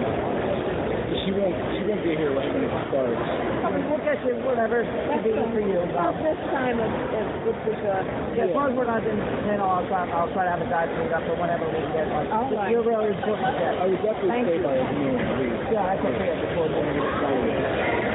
[1.06, 1.54] She won't.
[1.78, 3.14] She won't be here right when it starts.
[3.14, 5.78] I mean, we'll get you whatever convenient for you.
[5.86, 8.02] About this time of, of this is uh
[8.34, 9.14] Yeah, as long as we're not in,
[9.46, 12.10] then I'll try, I'll try to have a guy cleaned up or whenever we get
[12.10, 12.26] one.
[12.34, 12.70] All right.
[12.74, 13.54] You're really important.
[13.54, 13.82] Yeah.
[13.82, 14.66] I would definitely Thank say you.
[14.66, 15.78] by his name, please.
[15.78, 18.06] Yeah, I can pay it before the end of the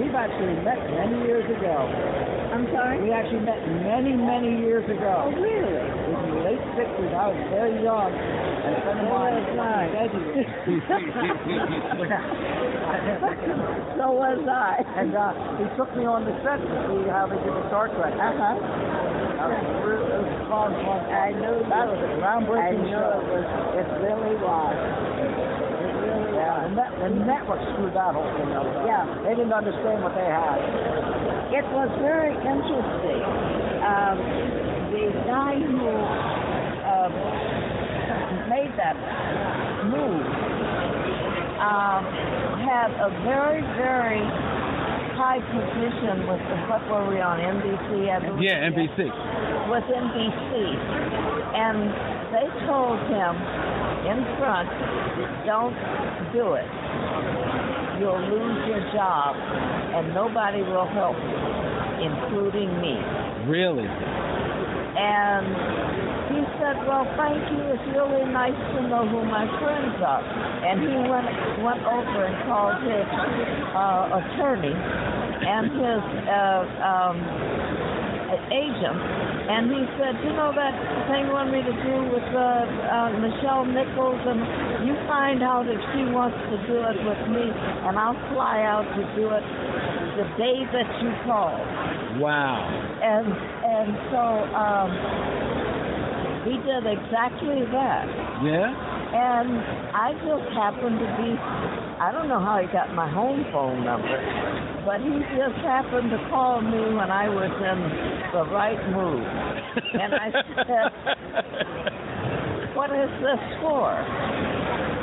[0.00, 1.76] We've actually met many years ago.
[2.56, 2.96] I'm sorry?
[3.04, 5.28] We actually met many, many years ago.
[5.28, 5.76] Oh really?
[5.76, 7.12] It was in the late 60s.
[7.12, 8.10] I was very young.
[8.60, 9.88] And a friend of mine was I.
[13.96, 14.80] So was I.
[14.96, 17.88] And uh, he took me on the set to see how they did the Star
[17.96, 18.14] Trek.
[18.16, 21.00] That was really it was fun, fun.
[21.08, 23.20] I knew That was a groundbreaking I knew show.
[23.20, 23.46] it was
[23.80, 24.76] it really was.
[25.80, 26.68] It really Yeah, was.
[26.68, 28.68] the, net, the network screwed that whole thing up.
[28.84, 29.04] Yeah.
[29.24, 30.60] They didn't understand what they had.
[31.56, 33.20] It was very interesting.
[33.80, 34.16] Um,
[34.92, 35.88] the guy who
[36.84, 37.12] um,
[38.48, 38.96] made that
[39.90, 40.26] move
[41.60, 42.08] um,
[42.64, 44.24] had a very, very
[45.12, 48.08] high position with the, what were we on NBC?
[48.08, 48.48] I believe?
[48.48, 49.04] Yeah, NBC.
[49.68, 50.52] with NBC,
[51.52, 51.78] and
[52.32, 53.34] they told him
[54.08, 54.72] in front,
[55.44, 55.76] "Don't
[56.32, 56.64] do it.
[58.00, 62.96] You'll lose your job, and nobody will help you, including me."
[63.44, 63.84] Really?
[64.96, 65.89] And
[66.60, 67.60] said, "Well, thank you.
[67.72, 70.22] It's really nice to know who my friends are."
[70.68, 71.26] And he went
[71.64, 73.08] went over and called his
[73.72, 77.16] uh, attorney and his uh, um,
[78.52, 79.00] agent,
[79.48, 80.76] and he said, "You know that
[81.08, 85.66] thing you want me to do with uh, uh, Nichelle Nichols, and you find out
[85.66, 87.48] if she wants to do it with me,
[87.88, 89.44] and I'll fly out to do it
[90.20, 91.56] the day that you call."
[92.20, 92.66] Wow.
[93.00, 93.26] and
[93.64, 94.90] and so um,
[96.44, 98.06] he did exactly that.
[98.44, 98.72] Yeah.
[99.12, 99.50] And
[99.92, 101.36] I just happened to be,
[102.00, 104.16] I don't know how he got my home phone number,
[104.86, 107.78] but he just happened to call me when I was in
[108.32, 109.26] the right mood.
[110.00, 110.30] And I
[110.64, 110.88] said,
[112.76, 114.59] what is this for?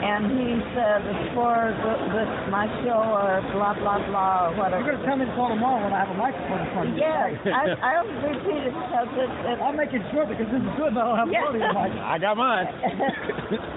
[0.07, 1.51] And he said, it's for
[1.83, 4.79] the, this, my show or blah, blah, blah, or whatever.
[4.79, 6.87] You're going to tell me to call tomorrow when I have a microphone in front
[6.89, 7.03] of me.
[7.03, 10.95] Yes, I, I'll repeat it because it, it, I'm making sure because this is good,
[10.95, 11.43] but I don't have Yeah.
[11.51, 11.91] plenty of mic.
[11.99, 12.67] I got mine.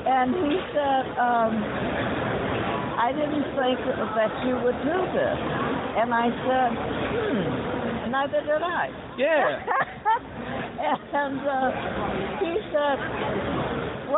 [0.07, 1.53] and he said, um,
[3.01, 3.78] I didn't think
[4.14, 5.39] that you would do this.
[5.99, 6.70] And I said,
[7.11, 8.87] hmm, neither did I.
[9.18, 9.66] Yeah.
[11.11, 11.74] and uh,
[12.39, 12.99] he said,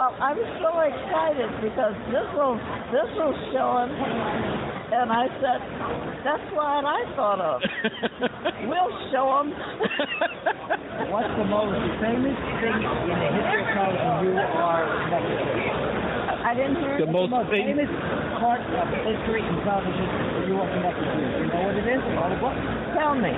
[0.02, 2.58] well, I'm so excited because this will
[2.90, 3.90] this will show him.
[4.92, 5.60] And I said,
[6.26, 7.62] that's what I thought of.
[8.68, 9.54] we'll show him.
[11.08, 15.64] What's the most famous thing in the history of television you are connected to?
[16.42, 17.14] I didn't hear The it.
[17.14, 17.86] most most famous.
[17.86, 17.90] famous
[18.42, 21.20] part of history and television that you are connected to.
[21.40, 22.02] You know what it is?
[22.18, 22.58] All the books.
[22.98, 23.30] Tell me.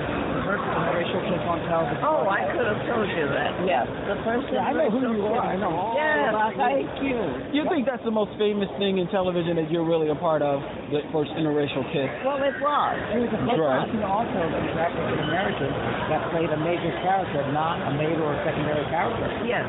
[0.45, 2.05] The first interracial kiss on television.
[2.05, 3.65] Oh, I could have told you that.
[3.65, 4.45] Yes, the first.
[4.53, 5.41] Yeah, I know who you are.
[5.41, 6.61] I know all Yes, about you.
[6.61, 7.17] thank you.
[7.49, 10.61] You think that's the most famous thing in television that you're really a part of?
[10.93, 12.13] The first interracial kiss.
[12.21, 12.93] Well, it was.
[13.17, 13.89] He was the first Right.
[13.89, 15.71] person also that was African American
[16.13, 19.25] that played a major character, not a maid or secondary character.
[19.49, 19.65] Yes,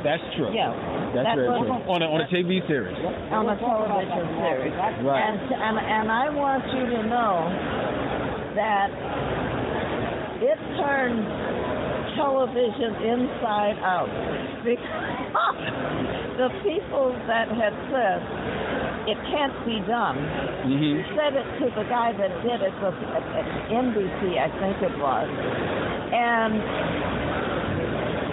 [0.00, 0.48] That's true.
[0.56, 0.72] yeah.
[1.12, 1.68] That's That very true.
[1.84, 2.96] On a, on a TV series.
[3.28, 4.72] On a television series.
[5.04, 5.20] Right.
[5.20, 7.36] And, and and I want you to know
[8.56, 8.88] that
[10.44, 11.24] it turned
[12.16, 14.12] television inside out
[14.62, 14.84] because
[16.40, 18.20] the people that had said
[19.08, 20.16] it can't be done
[20.64, 24.96] hmm said it to the guy that did it was at NBC, I think it
[24.98, 25.28] was,
[26.12, 26.56] and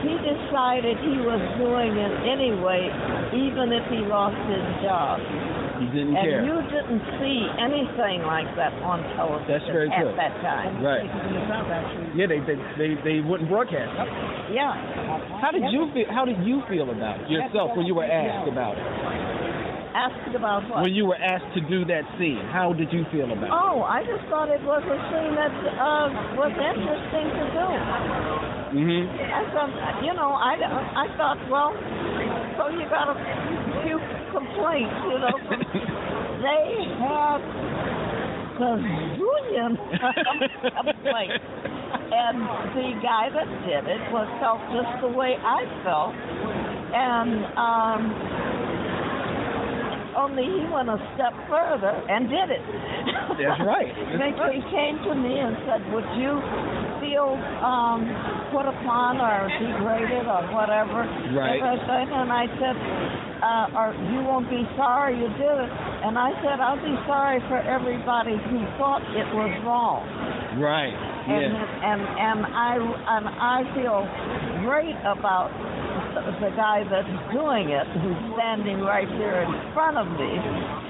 [0.02, 2.90] he decided he was doing it anyway,
[3.36, 5.22] even if he lost his job.
[5.82, 6.46] He didn't and care.
[6.46, 10.14] you didn't see anything like that on television That's very at true.
[10.14, 10.78] that time.
[10.78, 11.02] Right.
[11.02, 12.14] In the South, actually.
[12.14, 13.90] Yeah, they they they, they wouldn't broadcast.
[14.54, 14.78] Yeah.
[15.42, 16.06] How did you feel?
[16.14, 18.86] How did you feel about it yourself when you were asked about it?
[19.92, 20.88] Asked about what?
[20.88, 23.58] When you were asked to do that scene, how did you feel about it?
[23.58, 27.66] Oh, I just thought it was a scene that uh, was interesting to do.
[27.76, 27.84] it?
[28.72, 30.56] hmm I thought, you know, I,
[30.96, 31.76] I thought, well,
[32.56, 33.20] so you got a
[33.84, 34.00] few
[34.32, 35.36] complaints, you know.
[36.42, 37.40] they had
[38.58, 39.78] gazillion
[40.76, 41.46] complaints.
[42.12, 42.42] And
[42.76, 46.16] the guy that did it was felt just the way I felt.
[46.92, 48.02] And um,
[50.16, 52.64] only he went a step further and did it.
[53.40, 53.90] That's right.
[53.90, 56.40] He he came to me and said, "Would you
[57.00, 58.06] feel um,
[58.52, 61.62] put upon or degraded or whatever?" Right.
[61.62, 62.76] And I said,
[63.42, 65.72] uh, "Or you won't be sorry you did it."
[66.04, 70.04] And I said, "I'll be sorry for everybody who thought it was wrong."
[70.60, 70.92] Right.
[70.92, 71.92] And Yeah.
[71.92, 74.04] and and I and I feel
[74.66, 75.52] great about
[76.14, 80.32] the, guy that's doing it, who's standing right here in front of me.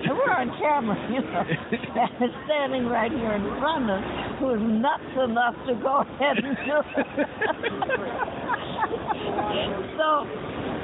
[0.08, 4.06] And we're on camera, you know, and standing right here in front of us,
[4.42, 7.06] who's nuts enough to go ahead and do it.
[9.98, 10.08] so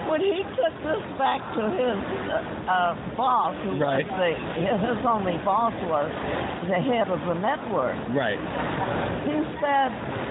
[0.07, 1.97] when he took this back to his
[2.31, 2.37] uh,
[2.69, 4.05] uh, boss, who Right.
[4.07, 4.31] was the,
[4.87, 6.11] his only boss was
[6.69, 8.39] the head of the network, Right.
[9.27, 9.89] he said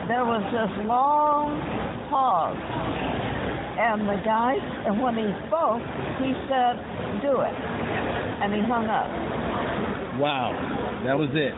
[0.08, 1.60] there was this long
[2.08, 2.56] pause.
[3.76, 4.56] And the guy,
[4.88, 5.82] and when he spoke,
[6.18, 6.80] he said,
[7.20, 7.56] do it.
[8.40, 9.08] And he hung up.
[10.16, 10.52] Wow.
[11.04, 11.52] That was it.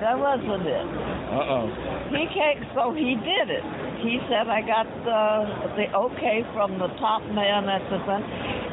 [0.00, 0.86] That wasn't it.
[1.28, 1.68] Uh oh.
[2.12, 3.64] He came, so he did it.
[4.04, 5.44] He said, I got the,
[5.74, 8.22] the okay from the top man at the thing.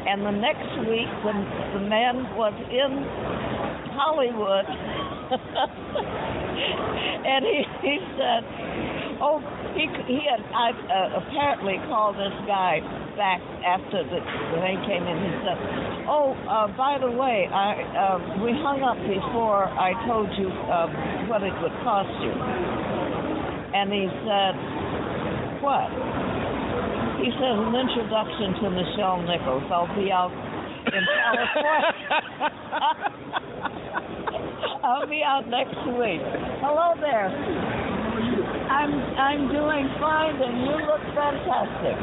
[0.06, 1.34] And the next week, the,
[1.74, 3.02] the man was in
[3.96, 4.66] Hollywood.
[7.26, 8.46] and he, he said,
[9.20, 9.40] oh,
[9.74, 12.80] he, he had I, uh, apparently called this guy
[13.16, 15.16] back after the, the thing came in.
[15.16, 15.58] He said,
[16.08, 20.88] oh, uh, by the way, I, uh, we hung up before I told you uh,
[21.28, 22.32] what it would cost you.
[23.76, 24.54] And he said,
[25.64, 25.88] what?
[27.20, 29.64] He said, an introduction to Nichelle Nichols.
[29.72, 30.32] I'll be out
[30.92, 31.92] in California.
[34.84, 36.22] I'll be out next week.
[36.62, 37.65] Hello there.
[38.16, 41.96] I'm I'm doing fine, and you look fantastic.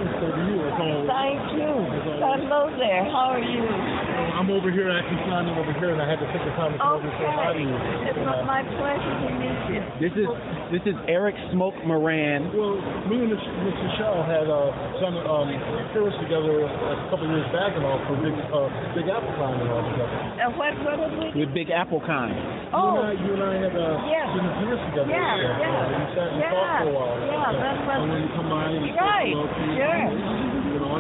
[1.09, 1.73] Thank you.
[2.21, 3.05] Hello there.
[3.05, 4.12] How are you?
[4.43, 6.75] I'm over here and actually signing over here, and I had to take the time
[6.75, 7.71] to come over and say hi to you.
[8.11, 9.79] It's my pleasure to meet you.
[10.03, 10.27] This is
[10.67, 12.51] this is Eric Smoke Moran.
[12.51, 12.75] Well,
[13.07, 15.47] me and Mich- Miss Nichelle had uh, done um,
[15.95, 19.69] tours together a couple years back and all for Big, uh, Big Apple Con and
[19.71, 20.11] all together.
[20.11, 21.47] Uh, what what did we?
[21.47, 22.35] With Big Apple Con.
[22.75, 24.27] Oh, You and I, you and I had uh, Yeah.
[24.35, 25.07] been tours together.
[25.07, 25.63] Yeah, and stuff.
[25.63, 25.87] yeah.
[25.87, 27.15] And we sat and Yeah, talked for a while.
[27.31, 30.52] yeah, that was- And when you come by and you Right, say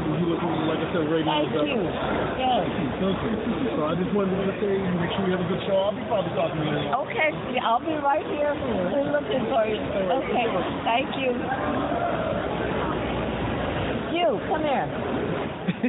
[0.03, 0.19] hello you, sure.
[0.19, 1.31] You know, and you look like I said, radio.
[1.31, 1.79] Thank you.
[2.35, 2.63] Yes.
[2.67, 3.71] Thank you.
[3.73, 5.75] So I just wanted to say, make sure you have a good show.
[5.79, 6.91] I'll be probably talking to you.
[7.07, 8.51] Okay, yeah, I'll be right here.
[8.53, 9.79] We're looking for you.
[9.79, 10.47] Okay,
[10.83, 11.31] thank you.
[14.13, 14.87] You, come here.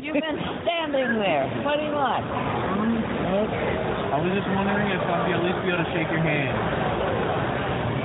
[0.01, 1.45] You've been standing there.
[1.67, 2.25] What do you want?
[2.25, 6.55] I was just wondering if I'd be at least be able to shake your hand.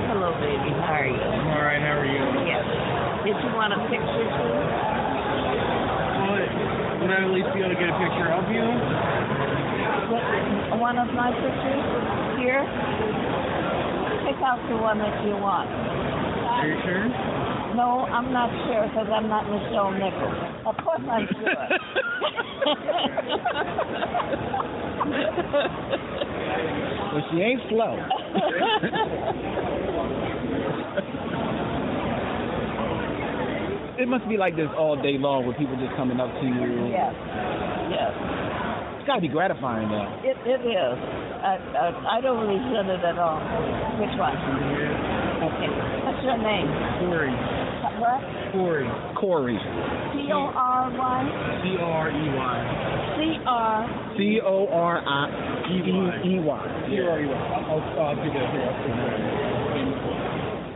[0.10, 0.74] Hello, baby.
[0.82, 1.22] How are you?
[1.22, 2.18] I'm alright, how are you?
[2.50, 2.66] Yes.
[3.24, 4.79] Did you want a picture too?
[7.00, 8.60] Would, would I at least be able to get a picture of you?
[10.12, 11.84] What, one of my pictures
[12.40, 12.60] here?
[14.28, 15.70] Pick out the one that you want.
[15.70, 17.08] Are you sure?
[17.76, 20.36] No, I'm not sure because I'm not Nichelle Nichols.
[20.66, 21.56] Of course I'm sure.
[27.14, 27.96] well, she ain't slow.
[34.00, 36.88] it must be like this all day long with people just coming up to you.
[36.88, 37.12] yes.
[37.92, 38.16] Yes.
[38.96, 40.08] It's got to be gratifying, though.
[40.24, 40.96] It, it is.
[41.44, 43.40] I, I, I don't resent it at all.
[44.00, 44.36] Which one?
[44.40, 45.72] Okay.
[46.08, 46.68] What's your name?
[47.04, 47.36] Corey.
[48.00, 48.24] What?
[48.56, 48.88] Corey.
[49.20, 49.60] Corey.
[50.16, 51.20] C O R Y?
[51.64, 52.58] C O R E Y.
[53.20, 53.84] C R.
[54.16, 55.28] C O R I
[55.68, 56.64] E E Y.
[56.88, 57.36] C O R E Y.
[57.36, 59.60] I'll, I'll do that here.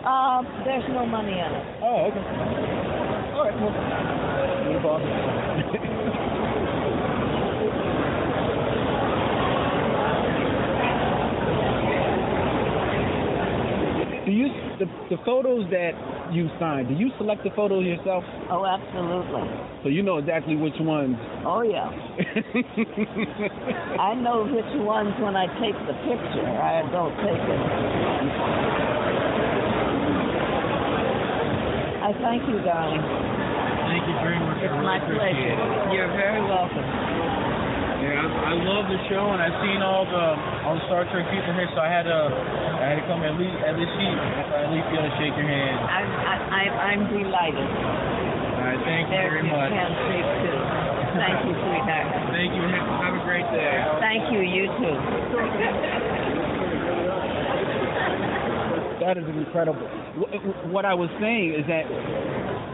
[0.03, 1.65] Uh, there's no money in it.
[1.79, 2.92] Oh, okay.
[3.43, 3.75] All right, well,
[4.71, 5.11] no problem.
[14.25, 14.47] Do you
[14.79, 15.91] the, the photos that
[16.31, 16.87] you signed?
[16.87, 18.23] Do you select the photos yourself?
[18.49, 19.43] Oh, absolutely.
[19.83, 21.17] So you know exactly which ones.
[21.45, 21.89] Oh, yeah.
[23.99, 26.47] I know which ones when I take the picture.
[26.47, 27.59] I don't take it.
[32.03, 33.32] I thank you, darling.
[33.93, 34.57] Thank you very much.
[34.57, 35.53] It's I really my pleasure.
[35.53, 35.93] it.
[35.93, 36.81] You're very welcome.
[36.81, 40.25] Yeah, I, I love the show, and I've seen all the
[40.65, 42.19] all the Star Trek people here, so I had to
[42.81, 45.37] I had to come at least at least see at least be able to shake
[45.37, 45.77] your hand.
[45.77, 47.69] I'm, I, I- I'm delighted.
[47.69, 49.69] All right, thank you There's very much.
[49.69, 50.57] handshake, too.
[51.13, 52.33] Thank you, sweetheart.
[52.33, 52.63] Thank you.
[52.65, 53.77] Have a great day.
[54.01, 54.97] Thank you, you too.
[59.05, 59.85] That is incredible.
[60.71, 61.85] What I was saying is that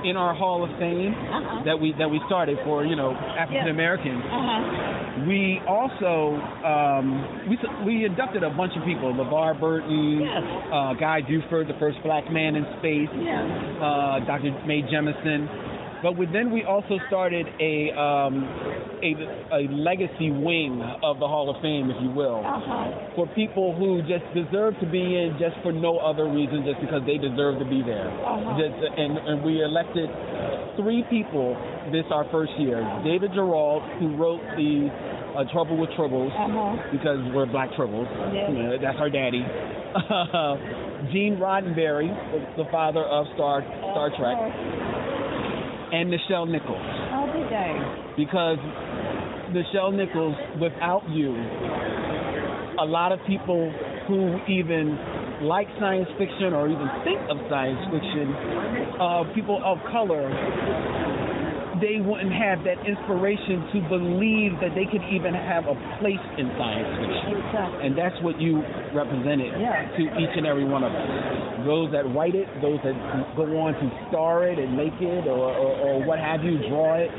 [0.05, 1.63] in our Hall of Fame Uh-huh.
[1.65, 5.25] that we that we started for you know African Americans, Uh-huh.
[5.27, 6.35] we also
[6.65, 7.05] um,
[7.49, 10.43] we we inducted a bunch of people: LeVar Burton, Yes.
[10.71, 13.43] uh, Guy Bluford, the first black man in space, Yes.
[13.81, 14.51] uh, Dr.
[14.65, 15.47] Mae Jemison.
[16.01, 18.43] But we, then we also started a, um,
[19.03, 19.11] a
[19.51, 23.15] a legacy wing of the Hall of Fame, if you will, Uh-huh.
[23.15, 27.01] for people who just deserve to be in just for no other reason, just because
[27.05, 28.07] they deserve to be there.
[28.07, 28.55] Uh-huh.
[28.59, 30.07] Just, and, and we elected
[30.77, 31.57] three people
[31.91, 32.79] this our first year.
[33.03, 34.87] David Gerrold, who wrote the
[35.35, 36.79] uh, Trouble with Tribbles, Uh-huh.
[36.95, 38.07] because we're black tribbles.
[38.33, 38.47] Yeah.
[38.49, 39.43] You know, that's our daddy.
[41.11, 44.37] Gene Roddenberry, the, the father of Star Star Trek,
[45.91, 46.77] and Nichelle Nichols.
[47.11, 48.15] I'll be darned.
[48.17, 48.57] Because
[49.51, 51.33] Nichelle Nichols, without you,
[52.79, 53.71] a lot of people
[54.07, 54.97] who even
[55.41, 58.33] like science fiction or even think of science fiction,
[58.99, 60.27] uh, people of color,
[61.81, 66.47] they wouldn't have that inspiration to believe that they could even have a place in
[66.59, 67.39] science fiction.
[67.39, 67.79] Exactly.
[67.87, 68.61] And that's what you
[68.93, 69.87] represented Yeah.
[69.97, 71.09] to each and every one of us.
[71.65, 72.95] Those that write it, those that
[73.35, 76.95] go on to star it and make it, or, or, or what have you, draw
[76.95, 77.11] it.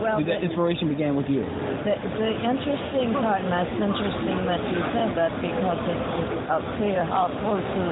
[0.00, 1.44] Well, that the- inspiration began with you.
[1.44, 7.04] The, the interesting part, and that's interesting that you said that because it's uh, clear
[7.04, 7.84] how close to,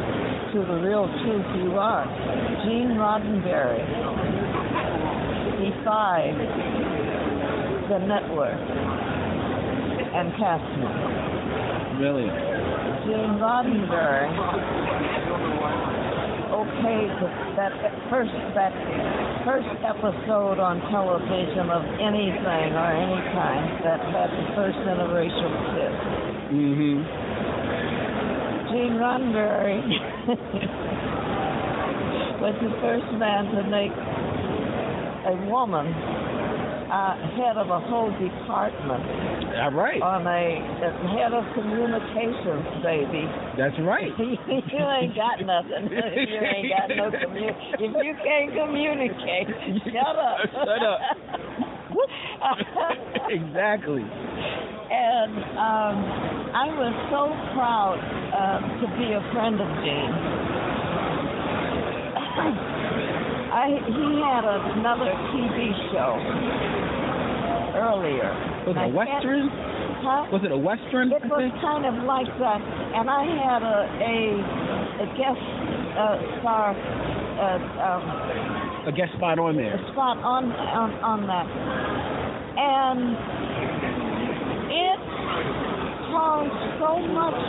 [0.53, 2.03] to the real truth you are.
[2.67, 3.85] Gene Roddenberry
[5.59, 6.39] defied
[7.91, 8.63] the network
[10.15, 11.99] and Castman.
[11.99, 12.31] Really?
[13.05, 14.31] Gene Roddenberry
[16.55, 17.19] okayed
[17.57, 17.73] that
[18.11, 18.73] first that
[19.45, 25.95] first episode on television of anything or any kind that had the first interracial kiss.
[26.55, 27.03] Mm-hmm.
[28.71, 29.81] Gene Roddenberry
[32.43, 33.93] was the first man to make
[35.27, 35.87] a woman
[36.89, 39.05] uh, head of a whole department
[39.61, 40.01] All right.
[40.01, 43.29] on a, a head of communications, baby.
[43.61, 44.09] That's right.
[44.19, 45.93] you ain't got nothing.
[45.93, 47.53] you ain't got no commu.
[47.77, 49.53] If you can't communicate,
[49.85, 50.49] shut up.
[50.53, 51.01] Shut up.
[53.29, 54.03] exactly.
[54.91, 55.97] And um,
[56.57, 58.01] I was so proud
[58.33, 60.15] uh, to be a friend of Gene.
[63.49, 64.45] I he had
[64.77, 66.17] another TV show
[67.79, 68.29] earlier.
[68.67, 69.49] Was it a western?
[69.99, 70.29] Huh?
[70.31, 71.11] Was it a western?
[71.13, 74.17] It was kind of like that, and I had a a,
[75.03, 75.43] a guest
[75.97, 78.03] uh, star uh, um,
[78.89, 79.75] A guest spot on there.
[79.75, 81.49] a spot on on on that,
[82.59, 83.01] and
[84.71, 85.01] it
[86.13, 87.41] caused so much.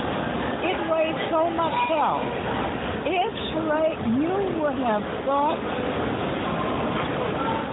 [0.64, 2.20] It raised so much hell.
[3.10, 3.98] It's right.
[4.14, 5.58] You would have thought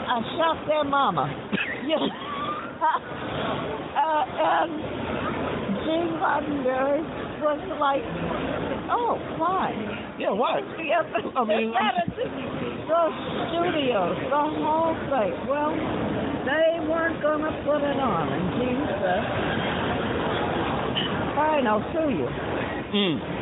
[0.09, 1.28] I shot their mama.
[1.87, 2.03] Know?
[2.82, 4.74] uh, and
[5.87, 6.99] Gene Roddenberry
[7.39, 8.03] was like
[8.91, 9.78] oh, fine.
[10.18, 10.64] Yeah, what?
[10.80, 13.03] Yeah, I mean, they added to the
[13.53, 15.32] studios, the whole thing.
[15.47, 15.72] Well,
[16.49, 19.22] they weren't going to put it on, and Gene said,
[21.37, 22.28] fine, I'll sue you.
[22.97, 23.36] Mm.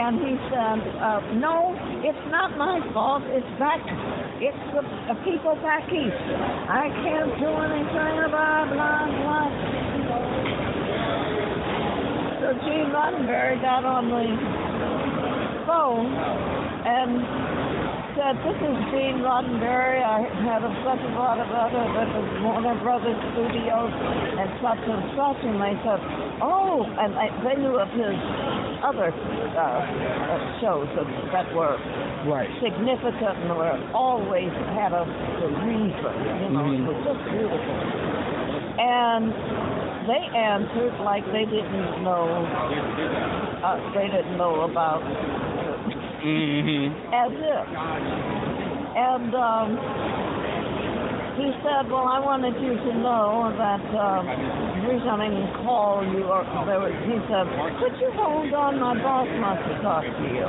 [0.00, 3.20] And he said, uh, no, it's not my fault.
[3.28, 3.84] It's back,
[4.40, 6.24] it's the, the people back east.
[6.72, 9.52] I can't do anything about blah, blah.
[12.40, 14.24] So Gene Roddenberry got on the
[15.68, 17.20] phone and
[18.16, 20.00] said, this is Gene Roddenberry.
[20.00, 24.80] I had a such and blah, blah, blah, blah, blah, Warner Brothers Studios and such
[24.80, 25.44] and such.
[25.44, 26.00] And they said,
[26.40, 28.16] oh, and I, they knew of his
[28.82, 31.76] other uh, uh, shows that, that were
[32.28, 32.50] Right.
[32.60, 36.14] significant and were always had a, a reason.
[36.44, 37.76] You know, it was just beautiful.
[38.80, 39.32] And
[40.08, 42.28] they answered like they didn't know.
[43.64, 45.00] Uh, they didn't know about
[46.20, 47.14] Mm-hmm.
[47.16, 47.66] as if.
[48.92, 49.68] And um,
[51.40, 54.28] he said, "Well, I wanted you to know that um,
[54.76, 57.48] the reason I didn't call you." Or there was, he said,
[57.80, 58.76] "Could you hold on?
[58.78, 60.44] My boss wants to talk to you."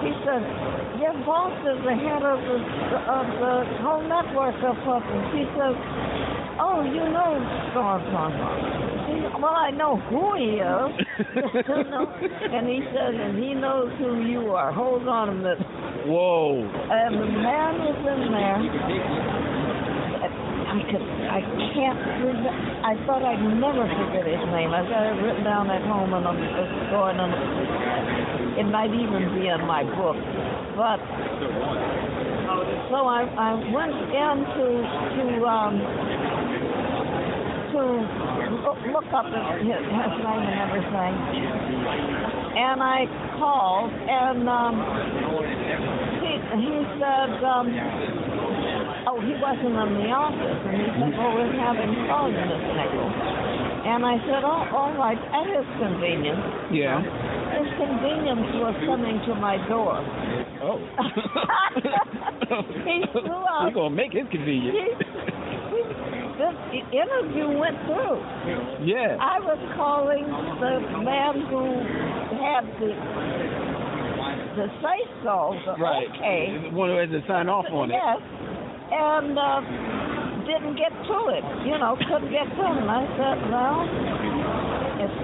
[0.00, 0.67] He said,
[1.00, 2.58] "Your boss is the head of the
[3.06, 5.76] of the whole network of puppets." He says,
[6.58, 7.38] "Oh, you know
[7.72, 10.90] Papa." He Well, I know who he is.
[12.48, 14.72] And he says, and he knows who you are.
[14.72, 15.58] Hold on a minute.
[16.06, 16.64] Whoa.
[16.64, 18.58] And the man was in there.
[20.68, 21.40] I could, I
[21.72, 21.98] can't.
[22.84, 24.72] I thought I'd never forget his name.
[24.76, 27.16] I've got it written down at home, and I'm just going.
[27.16, 27.32] And
[28.58, 30.16] it might even be in my book.
[30.78, 31.02] But
[32.86, 34.66] so I, I went in to
[35.18, 35.74] to um,
[37.74, 37.82] to
[38.94, 39.82] look, up his, his
[40.22, 41.14] name and everything.
[42.62, 44.78] And I called, and um,
[46.22, 47.74] he, he said, um,
[49.10, 50.62] oh, he wasn't in the office.
[50.62, 53.67] And he said, well, we're having calls, Miss Nichols.
[53.88, 56.44] And I said, oh, all right, at his convenience.
[56.70, 57.00] Yeah.
[57.00, 59.96] His convenience was coming to my door.
[60.60, 60.76] Oh.
[62.84, 63.64] he threw out.
[63.64, 64.76] We're gonna make it convenient.
[66.36, 66.52] This
[66.92, 68.20] interview went through.
[68.84, 69.16] Yeah.
[69.18, 71.64] I was calling the man who
[72.44, 72.92] had the
[74.54, 76.06] the say so, the Right.
[76.14, 76.58] okay.
[76.68, 77.94] The One who has to sign off on it.
[77.94, 78.20] Yes,
[78.90, 79.60] and uh,
[80.48, 81.44] didn't get to it.
[81.68, 82.76] You know, couldn't get to it.
[82.80, 83.84] And I said, well,
[84.96, 85.18] it's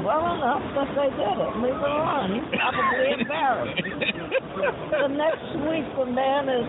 [0.00, 1.52] well enough that they did it.
[1.60, 2.32] Leave it alone.
[2.32, 3.84] He's probably embarrassed.
[3.84, 6.64] the next week, the man is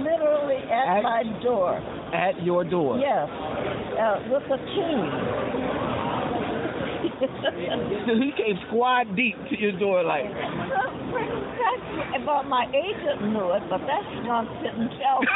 [0.00, 1.76] literally at, At- my door.
[2.16, 2.96] At your door.
[2.98, 4.96] Yes, uh, with a key.
[8.06, 10.26] So he came squad deep to your door like,
[12.26, 15.26] Well, my agent knew it, but that skunk didn't tell me.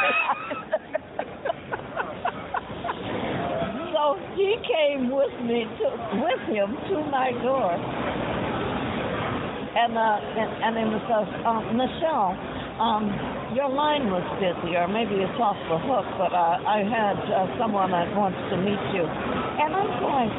[4.01, 5.87] So he came with me to
[6.25, 7.69] with him to my door,
[9.77, 12.33] and uh, and, and it was uh, um, Nichelle.
[12.81, 13.13] Um,
[13.53, 17.45] your line was busy, or maybe it's off the hook, but uh, I had uh,
[17.61, 20.33] someone that wants to meet you, and I'm going.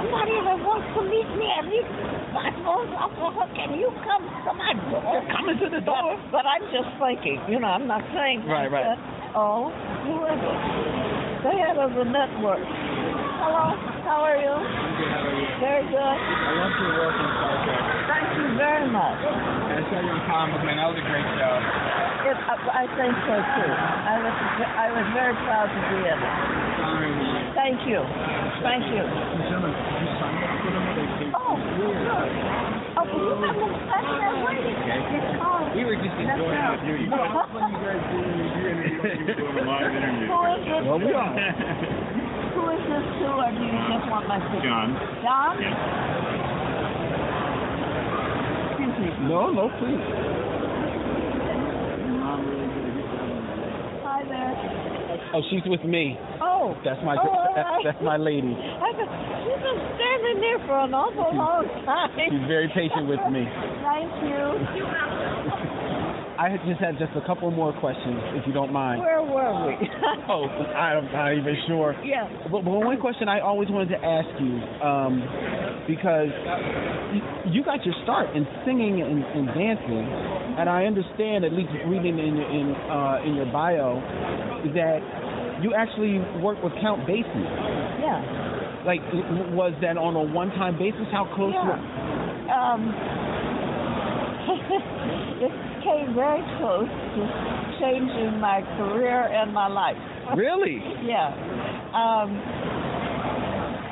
[0.00, 1.84] Somebody that wants to meet me, and you,
[2.32, 5.20] my phone's off the hook, and you come to my door.
[5.28, 6.16] coming to the door.
[6.32, 8.48] But, but I'm just thinking, you know, I'm not saying.
[8.48, 8.96] Right, right.
[8.96, 9.00] said,
[9.36, 9.68] oh,
[10.08, 10.24] who
[11.44, 11.52] is it?
[11.52, 12.64] The head of the network.
[13.44, 13.76] Hello,
[14.08, 14.56] how are you?
[15.60, 16.00] Very good.
[16.00, 17.84] I love your work Star Trek.
[18.08, 19.20] Thank you very much.
[19.20, 20.80] I saw you in comic, man.
[20.80, 21.54] That was a great show.
[22.24, 23.68] It, I, I think so too.
[23.68, 24.32] I was
[24.64, 26.36] I was very proud to be in it.
[27.52, 28.00] Thank you.
[28.64, 29.04] Thank you.
[31.36, 32.24] Oh, sure.
[32.96, 35.33] Oh, you have them
[35.94, 36.74] were just enjoying right.
[36.74, 36.86] it.
[36.86, 40.26] You, you guys, you guys doing your interview, doing a live interview.
[40.26, 40.82] Who is this?
[40.82, 41.30] Well, we are.
[42.54, 44.66] Who is this to, or do you just want my sister?
[44.66, 44.98] John.
[45.22, 45.54] John?
[45.62, 45.74] Yeah.
[48.74, 49.08] Excuse me.
[49.30, 50.02] no, no, please.
[54.02, 54.54] Hi there.
[55.34, 56.18] Oh, she's with me.
[56.42, 56.74] Oh.
[56.84, 57.84] That's my Oh, all that's, right.
[57.84, 58.54] that's my lady.
[58.54, 59.08] I said,
[59.44, 62.10] She's been standing there for an awful long time.
[62.16, 63.44] She's very patient with me.
[63.84, 64.40] Thank you.
[66.38, 69.00] I just had just a couple more questions, if you don't mind.
[69.00, 69.74] Where were we?
[70.28, 71.94] Oh, I'm not even sure.
[72.04, 72.26] yeah.
[72.50, 75.20] But, but one question I always wanted to ask you, um,
[75.86, 76.32] because
[77.52, 80.06] you, got your start in singing and, and dancing,
[80.58, 84.00] and I understand, at least reading in your- in uh, in your bio,
[84.74, 85.00] that
[85.62, 87.44] you actually worked with Count Basie.
[88.00, 88.82] Yeah.
[88.86, 89.00] like
[89.52, 91.06] was that on a one-time basis?
[91.12, 91.52] How close?
[91.54, 91.68] Yeah.
[91.68, 91.78] were-
[92.54, 92.80] Um,
[95.84, 97.20] came very close to
[97.80, 99.96] changing my career and my life.
[100.36, 100.80] Really?
[101.04, 101.28] Yeah.
[101.92, 102.32] Um,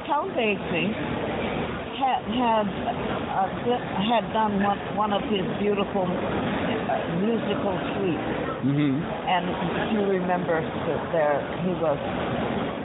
[0.09, 0.91] Count Basie
[2.01, 3.49] had had uh,
[4.09, 8.95] had done one, one of his beautiful uh, musical suites, Mm-hmm.
[9.03, 9.45] and
[9.91, 11.99] you remember that there he was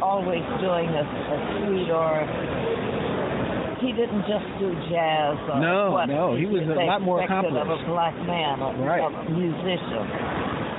[0.02, 2.26] always doing a, a suite or
[3.80, 7.54] he didn't just do jazz or No, what no, he was a lot more expected
[7.56, 7.88] of a accomplished.
[7.88, 9.02] black man, a, Right.
[9.06, 10.06] a musician.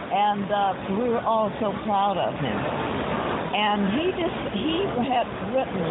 [0.09, 2.59] And uh, we were all so proud of him.
[3.55, 5.89] And he just he had written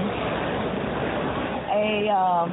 [1.74, 2.48] a um,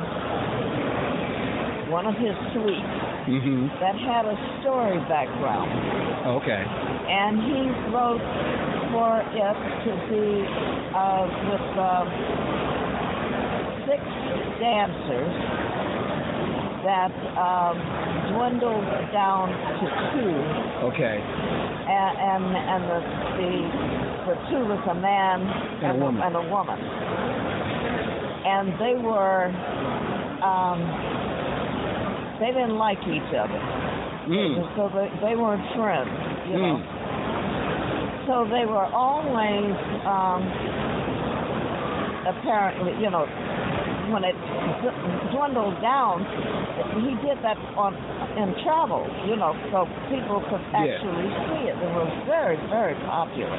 [1.90, 3.80] one of his suites Mm-hmm.
[3.80, 5.72] that had a story background
[6.44, 6.60] Okay.
[6.60, 8.20] and he wrote
[8.92, 9.56] for it
[9.88, 10.44] to be
[10.92, 12.04] uh, with uh,
[14.64, 15.34] dancers
[16.88, 17.76] that um,
[18.32, 20.32] dwindled down to two,
[20.88, 21.16] Okay.
[21.20, 23.00] and and, and the,
[23.40, 23.52] the
[24.24, 25.44] the two was a man
[25.84, 26.20] And a woman.
[26.24, 26.80] and a woman,
[28.48, 29.52] and they were
[30.40, 30.80] um,
[32.40, 33.60] they didn't like each other,
[34.24, 34.56] Mm.
[34.76, 36.08] so they, they weren't friends,
[36.48, 36.80] you know.
[38.26, 39.76] So they were always,
[40.08, 40.40] um,
[42.24, 43.28] apparently, you know,
[44.12, 44.36] when it
[45.32, 46.24] dwindled down,
[47.00, 47.94] he did that on
[48.34, 50.98] in travel, you know, so people could Yeah.
[50.98, 51.76] actually see it.
[51.78, 53.54] It was very, very popular.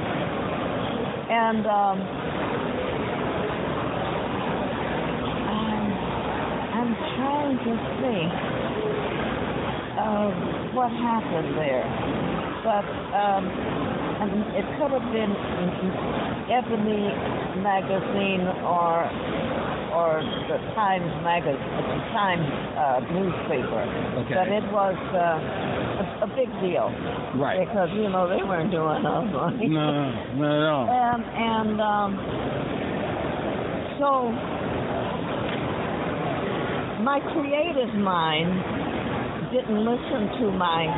[1.31, 1.97] And um,
[5.49, 5.85] I'm,
[6.75, 7.73] I'm trying to
[8.03, 8.31] think
[9.97, 11.87] of what happened there,
[12.63, 12.85] but
[13.15, 13.47] um,
[14.21, 15.33] and it could have been
[16.51, 17.09] Ebony
[17.63, 19.07] magazine or
[19.95, 20.19] or
[20.51, 22.43] the Times magazine, the Times
[22.75, 23.83] uh, newspaper.
[24.27, 24.35] Okay.
[24.35, 25.39] But it was uh,
[26.03, 26.91] a, a big deal.
[27.39, 27.63] Right.
[27.63, 29.71] Because you know they weren't doing nothing.
[29.71, 30.85] No, not at all.
[30.91, 32.11] And and um,
[34.03, 34.31] so
[36.99, 38.51] my creative mind
[39.55, 40.91] didn't listen to my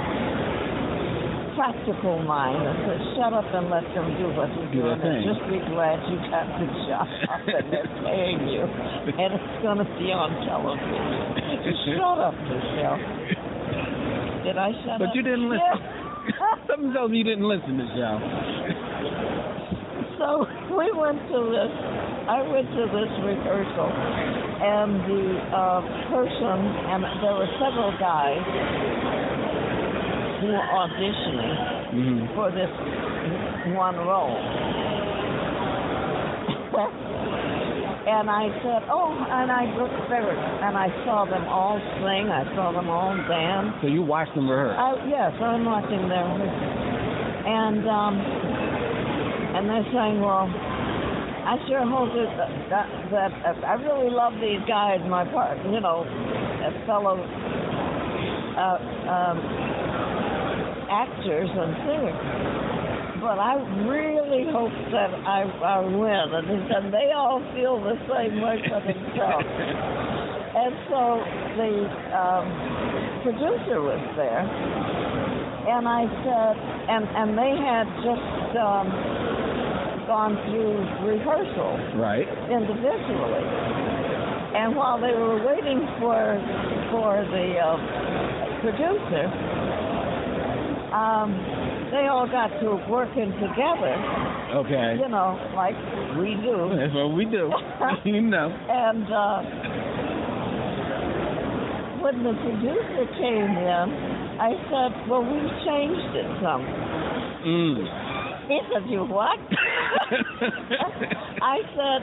[1.58, 5.26] practical mind and said, shut up and let them do what you're Do doing and
[5.26, 7.10] just be glad you got the job
[7.58, 11.98] and they're paying you and it's going to be on television.
[11.98, 13.02] shut up, Nichelle.
[14.46, 15.12] Did I shut But up?
[15.12, 15.82] But you didn't listen.
[15.82, 16.62] Yeah.
[16.70, 18.16] Something tells me you didn't listen show.
[20.22, 20.46] So
[20.78, 21.74] we went to this.
[22.30, 25.26] I went to this rehearsal, and the
[25.56, 25.82] uh,
[26.12, 26.58] person,
[26.92, 28.46] and there were several guys
[30.42, 32.36] who were auditioning Mm-hmm.
[32.36, 32.68] for this
[33.74, 34.36] one role.
[38.08, 42.28] and I said, "Oh," and I looked there, and I saw them all sing.
[42.32, 43.76] I saw them all dance.
[43.82, 44.76] So you watched them rehearse.
[44.80, 46.28] I, yes, I'm watching them,
[47.48, 48.16] and um,
[49.56, 53.32] and they're saying, "Well, I sure hope that that, that
[53.64, 56.04] I really love these guys, my part, you know,
[56.64, 57.16] as fellow
[58.56, 58.78] uh,
[59.08, 59.38] um,
[60.90, 62.64] actors and singers."
[63.20, 63.56] But I
[63.90, 68.62] really hope that I, I win, and he said they all feel the same way
[68.70, 69.48] for themselves.
[70.62, 71.02] and so
[71.58, 71.74] the
[72.14, 72.46] um,
[73.26, 76.54] producer was there, and I said,
[76.94, 78.86] and and they had just um,
[80.06, 82.30] gone through rehearsal Right.
[82.54, 83.46] individually,
[84.56, 86.38] and while they were waiting for
[86.94, 89.26] for the uh, producer,
[90.94, 91.32] um,
[91.92, 93.96] they all got to working together,
[94.64, 94.96] Okay.
[95.00, 95.76] you know, like
[96.18, 96.70] we do.
[96.80, 97.52] That's what we do.
[98.06, 98.48] you know.
[98.70, 99.42] And uh,
[102.02, 103.88] when the producer came in,
[104.40, 106.64] I said, "Well, we've changed it some."
[107.44, 107.78] Mm.
[108.48, 109.36] He said, "You what?"
[111.42, 112.02] I said,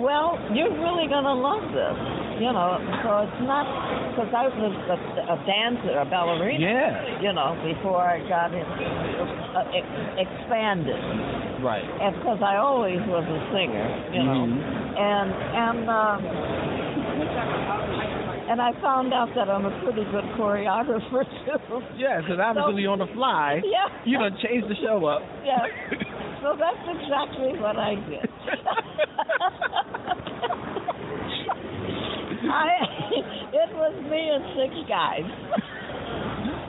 [0.00, 1.98] "Well, you're really gonna love this,
[2.40, 2.78] you know.
[3.02, 3.66] So it's not
[4.12, 4.96] because I was a,
[5.32, 7.20] a dancer, a ballerina, Yeah.
[7.24, 11.00] you know, before I got in, uh, ex- expanded,
[11.64, 11.84] Right.
[12.00, 15.00] and because I always was a singer, you know, Mhm.
[15.00, 16.20] and and." Um,
[18.52, 21.82] and I found out that I'm a pretty good choreographer too.
[21.96, 23.88] Yeah, because obviously on the fly, Yeah.
[24.04, 25.22] you know, change the show up.
[25.44, 25.64] Yeah.
[26.42, 28.28] So that's exactly what I did.
[32.52, 32.68] I
[33.64, 35.24] it was me and six guys.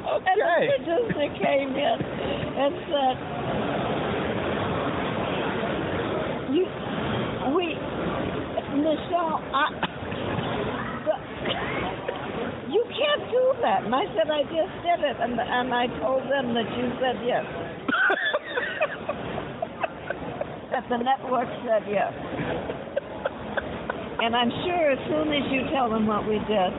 [0.03, 0.31] Okay.
[0.31, 1.97] And the producer came in
[2.55, 3.15] and said,
[6.55, 6.64] "You,
[7.55, 7.76] we,
[8.80, 9.68] Nichelle, I,
[11.05, 11.15] the,
[12.72, 13.84] you can't do that.
[13.84, 15.18] And I said, I just did it.
[15.19, 17.43] And, and I told them that you said yes.
[20.72, 22.14] that the network said yes.
[24.24, 26.72] And I'm sure as soon as you tell them what we did,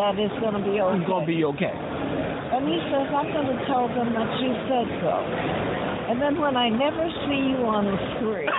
[0.00, 0.96] that it's going to be okay.
[0.96, 1.76] It's gonna be okay.
[1.76, 5.12] And he says, I'm going to tell them that you said so.
[6.08, 8.48] And then when I never see you on the screen,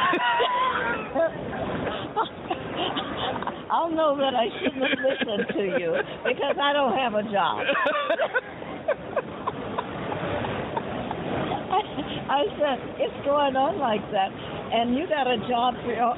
[3.74, 7.66] I'll know that I shouldn't have listened to you because I don't have a job.
[11.74, 11.82] I,
[12.38, 16.14] I said, it's going on like that, and you got a job for your,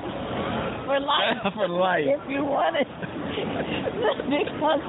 [0.90, 1.38] for life.
[1.54, 2.10] For life.
[2.10, 2.90] If you want it.
[4.34, 4.82] because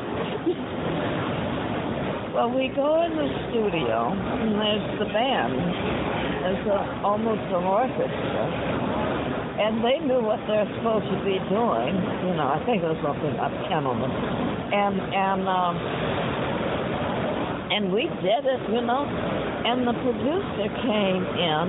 [2.33, 5.53] well, we go in the studio, and there's the band.
[6.41, 8.45] There's a, almost an orchestra.
[9.61, 11.93] And they knew what they're supposed to be doing.
[12.25, 14.09] You know, I think it was something about Kennelman.
[14.09, 15.75] And, and, um,
[17.77, 19.05] and we did it, you know.
[19.05, 21.67] And the producer came in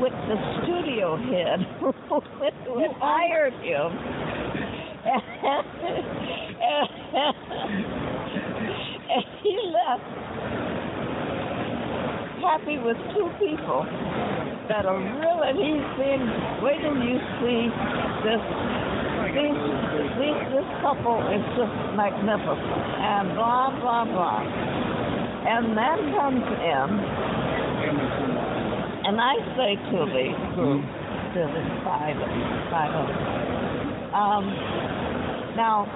[0.00, 1.92] with the studio head who
[3.00, 3.90] hired him.
[9.08, 10.04] and he left
[12.42, 13.84] happy with two people
[14.68, 16.22] that are really he's been
[16.62, 17.70] wait till you see
[18.24, 18.42] this
[19.34, 19.60] these,
[20.16, 22.82] these, this couple is just magnificent.
[22.96, 24.40] And blah blah blah.
[24.40, 26.88] And then comes in
[29.08, 32.16] and I say to the group to the five
[32.68, 33.24] five of them,
[34.12, 34.44] um
[35.56, 35.88] now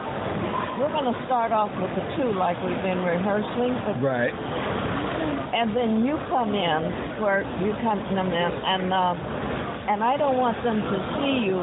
[0.80, 4.32] we're going to start off with the two like we've been rehearsing, but Right.
[4.32, 6.80] and then you come in
[7.20, 9.14] where you come in and uh,
[9.92, 11.60] and I don't want them to see you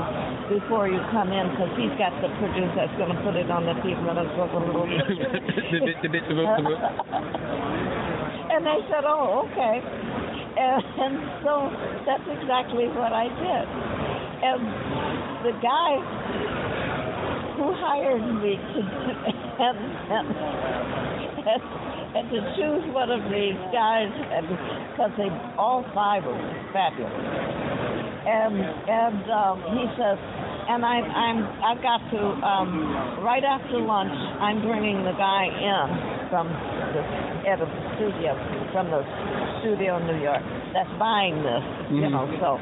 [0.54, 3.66] before you come in because he's got the producer that's going to put it on
[3.66, 3.96] the TV.
[8.54, 9.80] and they said, oh, okay.
[10.60, 10.84] And,
[11.40, 11.72] so
[12.06, 13.66] that's exactly what I did.
[14.44, 14.62] And
[15.48, 15.92] the guy
[17.56, 18.80] who hired me to
[19.60, 19.80] and,
[20.12, 20.28] and,
[22.16, 24.12] and, to choose one of these guys
[24.92, 26.36] because they all five were
[26.74, 27.14] fabulous.
[28.28, 30.20] And and um, he says,
[30.68, 34.12] and I, I'm I've got to um, right after lunch.
[34.12, 38.38] I'm bringing the guy in from the of the studio
[38.72, 39.02] from the
[39.62, 40.44] studio in New York
[40.74, 42.12] that's buying this, you Mhm.
[42.12, 42.26] know.
[42.40, 42.60] So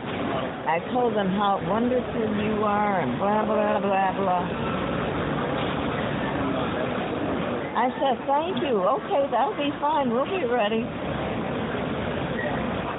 [0.68, 4.46] I told them how wonderful you are and blah blah blah blah.
[7.78, 8.82] I said, thank you.
[8.82, 10.10] Okay, that'll be fine.
[10.12, 10.84] We'll be ready.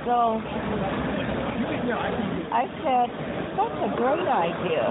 [0.06, 0.40] So
[2.52, 3.10] I said,
[3.56, 4.84] that's a great idea.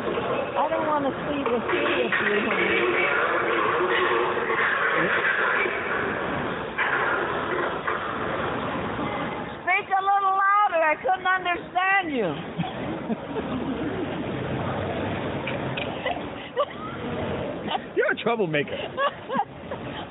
[0.57, 3.87] I don't want to see the three of you when you
[9.63, 10.67] Speak a little louder.
[10.87, 12.23] I couldn't understand you.
[17.97, 18.71] You're a troublemaker.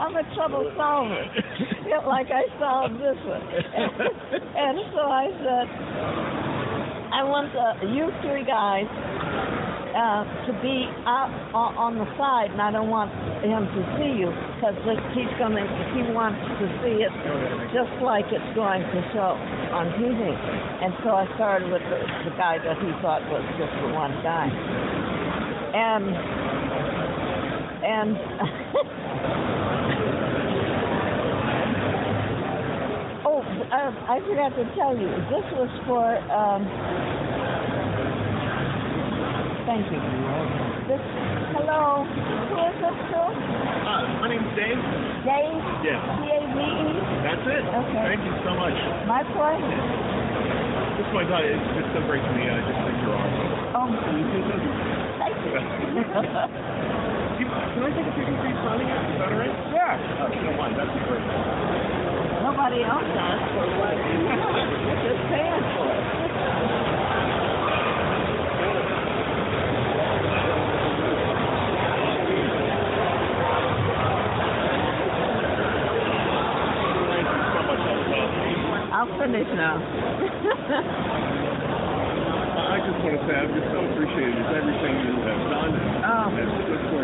[0.01, 1.25] I'm a trouble solver,
[2.07, 3.41] like I solved this one.
[4.53, 5.67] and so I said,
[7.09, 8.85] I want the, you three guys
[9.97, 13.09] uh, to be out on, on the side, and I don't want
[13.41, 14.77] him to see you because
[15.17, 15.65] he's going to,
[15.97, 17.09] he wants to see it
[17.73, 19.41] just like it's going to show
[19.73, 20.21] on TV.
[20.21, 21.97] And so I started with the,
[22.29, 24.53] the guy that he thought was just the one guy.
[25.73, 26.13] And
[27.81, 28.13] and
[33.25, 36.21] oh, uh, I forgot to tell you, this was for.
[36.29, 36.69] Um,
[39.67, 39.99] thank you.
[40.89, 41.03] This.
[41.59, 42.07] Hello.
[42.07, 43.23] Who is this to?
[43.27, 44.79] Uh, my name's Dave.
[45.27, 45.59] Dave.
[45.83, 45.99] Yes.
[46.23, 46.95] D A V E.
[47.27, 47.65] That's it.
[47.67, 48.03] Okay.
[48.15, 48.77] Thank you so much.
[49.11, 49.83] My pleasure.
[50.97, 51.51] This is my daughter.
[51.51, 52.55] It's just so great to meet you.
[52.55, 53.51] I just think you're awesome.
[53.77, 54.47] Oh, thank you.
[57.37, 58.97] You- Can I take a picture for you signing it?
[59.13, 59.53] Is that all right?
[59.69, 59.93] Sure.
[60.25, 61.21] Oh, if you don't mind, that'd be great.
[62.41, 63.41] Nobody else does.
[63.53, 63.69] We're
[65.05, 65.86] just paying for it.
[79.27, 79.35] Awesome.
[79.35, 79.77] I'll finish now.
[82.67, 86.05] I just want to say I'm just so appreciative of everything you have done and,
[86.07, 86.31] Oh.
[86.31, 86.51] and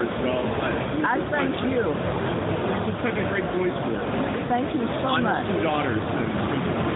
[0.02, 0.44] as well.
[0.62, 0.70] I,
[1.02, 1.82] I thank you.
[1.90, 4.06] You've just such a great voice for it.
[4.50, 5.46] Thank you so On much.
[5.50, 6.02] two daughters.
[6.02, 6.30] And,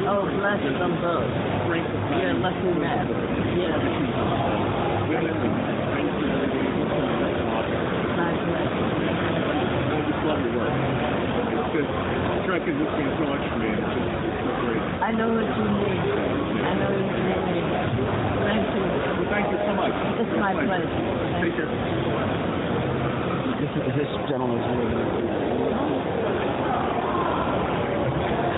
[0.06, 1.26] Oh, bless them both.
[1.66, 3.10] Strength of You're lucky man.
[3.58, 3.74] Yes.
[5.10, 5.54] women and
[5.90, 6.66] thanks for everything.
[9.90, 10.70] I just love your work.
[10.70, 11.90] It's just,
[12.46, 13.66] Trek has just so much for me.
[13.66, 14.15] It's just it's so great.
[15.06, 16.02] I know what you mean.
[16.66, 17.38] I know what you mean.
[18.42, 18.82] Thank you.
[18.82, 19.94] Well, thank you so much.
[20.18, 20.98] It's my pleasure.
[21.46, 21.70] Take care.
[23.62, 24.66] This, this gentleman's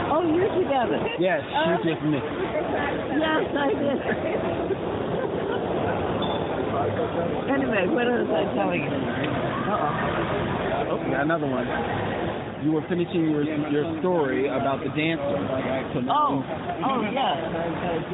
[0.08, 0.96] Oh, you're together.
[1.20, 1.76] Yes, Oh.
[1.84, 2.16] she's with me.
[2.16, 4.00] Yes, I did.
[7.52, 8.96] anyway, what was I telling you?
[9.68, 10.96] Uh-oh.
[10.96, 11.68] Oh, got another one.
[12.62, 15.39] You were finishing your your story about the dancer.
[15.94, 17.39] So Oh, oh yes.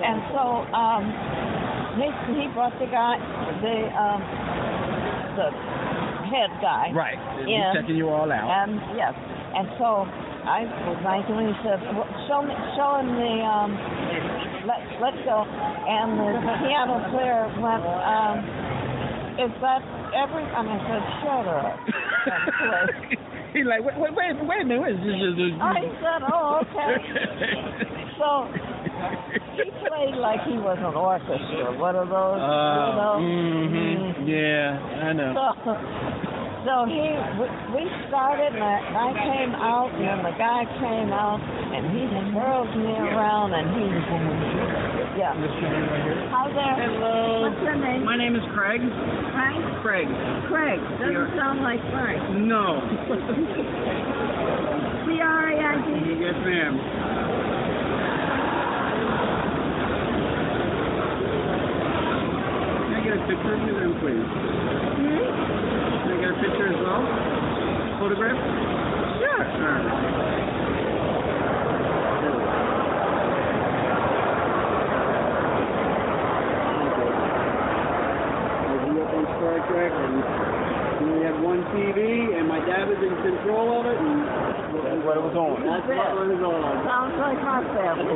[0.05, 0.45] And so
[0.77, 1.03] um,
[1.97, 2.07] he
[2.37, 3.17] he brought the guy,
[3.65, 4.21] the um,
[5.41, 5.49] the
[6.29, 6.93] head guy.
[6.93, 7.17] Right.
[7.41, 8.45] In, He's checking you all out.
[8.45, 10.05] And yes, and so
[10.45, 13.73] I was nice when he said, well, "Show me, show him the um,
[14.69, 18.45] let let's go." And the piano player went, um,
[19.41, 19.81] "Is that
[20.13, 21.81] every?" And I said, "Shut up."
[23.55, 23.63] and.
[23.63, 24.83] He's like, wait, wait, wait, wait a minute.
[24.83, 26.95] Wait, this is- I said, "Oh, okay."
[28.15, 28.47] So
[29.59, 33.19] he played like he was an orchestra, one of those, you know.
[33.19, 35.35] hmm Yeah, I know.
[35.35, 35.75] So,
[36.65, 37.03] so he,
[37.37, 42.07] we, we started, and I, I came out, and the guy came out, and he
[42.33, 43.83] twirled me around, and he,
[45.17, 45.33] yeah.
[45.35, 46.91] Hi there.
[46.91, 47.43] Hello.
[47.49, 48.05] What's your name?
[48.05, 48.81] My name is Craig.
[49.33, 49.65] Frank?
[49.83, 50.09] Craig.
[50.49, 50.81] Craig.
[50.99, 52.23] Doesn't sound like Frank.
[52.43, 52.81] No.
[55.07, 56.19] C-R-A-I-D?
[56.19, 56.75] Yes, ma'am.
[61.65, 64.27] Can I get a picture of you then, please?
[64.99, 65.23] Hmm?
[66.03, 67.03] Can I get a picture as well?
[68.01, 68.39] Photograph?
[69.21, 69.45] Sure.
[69.45, 69.95] All right.
[78.65, 80.15] I grew up on Star Trek and
[81.01, 82.39] we only had one TV
[82.91, 84.21] and my in control of it and
[84.85, 85.57] That's what it was on.
[85.65, 86.61] That's what it was on.
[86.85, 88.15] Sounds like my family.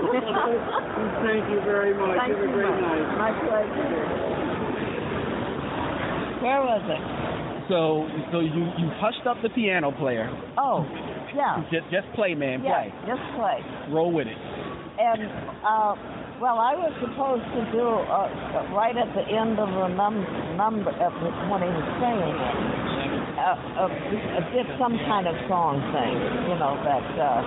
[1.24, 2.16] Thank you very much.
[2.20, 2.82] Thank Have a you great much.
[2.84, 3.04] night.
[3.16, 4.06] My pleasure.
[6.44, 7.02] Where was it?
[7.68, 10.30] So, so you you hushed up the piano player.
[10.56, 10.86] Oh,
[11.36, 11.60] yeah.
[11.68, 12.94] Just just play, man, Yeah, play.
[13.04, 13.58] just play.
[13.92, 14.38] Roll with it.
[14.38, 15.22] And,
[15.66, 15.92] uh,
[16.40, 20.26] well, I was supposed to do, uh, right at the end of the num-
[20.56, 22.56] number, of the, when he was singing it,
[23.38, 26.14] uh, uh, uh, did some kind of song thing,
[26.50, 27.40] you know, that, uh,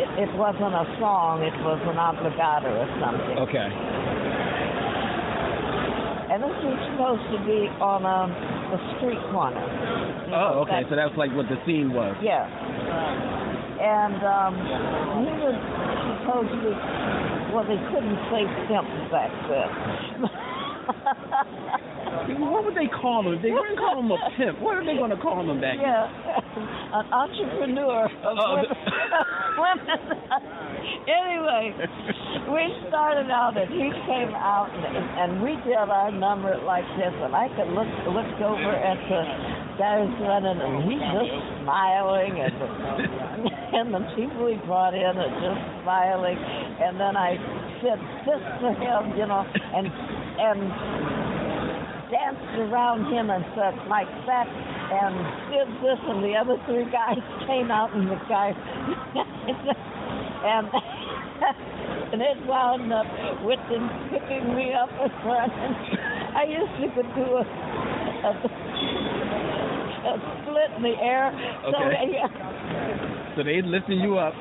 [0.00, 3.36] it, it wasn't a song, it was an obligato or something.
[3.44, 3.68] Okay.
[6.30, 9.60] And this was supposed to be on a, a street corner.
[10.24, 10.82] you know, Oh, okay.
[10.82, 12.14] that- So that's like what the scene was.
[12.22, 12.46] Yeah.
[13.80, 14.54] And um,
[15.26, 15.56] he was
[16.22, 16.70] supposed to,
[17.50, 20.30] well, they couldn't say simp back then.
[22.50, 23.40] What would they call him?
[23.42, 24.60] They wouldn't call him a pimp.
[24.60, 25.78] What are they going to call him back?
[25.80, 26.06] yeah,
[26.98, 28.70] an entrepreneur of Oh, uh, uh, women.
[29.58, 30.00] women.
[31.20, 31.64] anyway,
[32.50, 37.14] we started out and he came out and, and we did our number like this
[37.14, 39.22] and I could look looked over at the
[39.78, 42.66] guys running and he's just smiling and the,
[43.78, 47.38] and the people he brought in are just smiling and then I
[47.82, 49.42] said this to him, you know,
[49.74, 50.60] and and
[52.10, 55.14] danced around him and said like that and
[55.54, 58.50] did this and the other three guys came out and the guy
[60.44, 60.66] and
[62.12, 63.06] and it wound up
[63.44, 65.74] with them picking me up and running.
[66.34, 67.44] I used to could do a,
[68.26, 68.32] a,
[70.10, 70.12] a
[70.42, 71.30] split in the air.
[71.70, 71.94] So Okay.
[72.10, 72.28] they, uh,
[73.36, 74.34] So they lifting you up.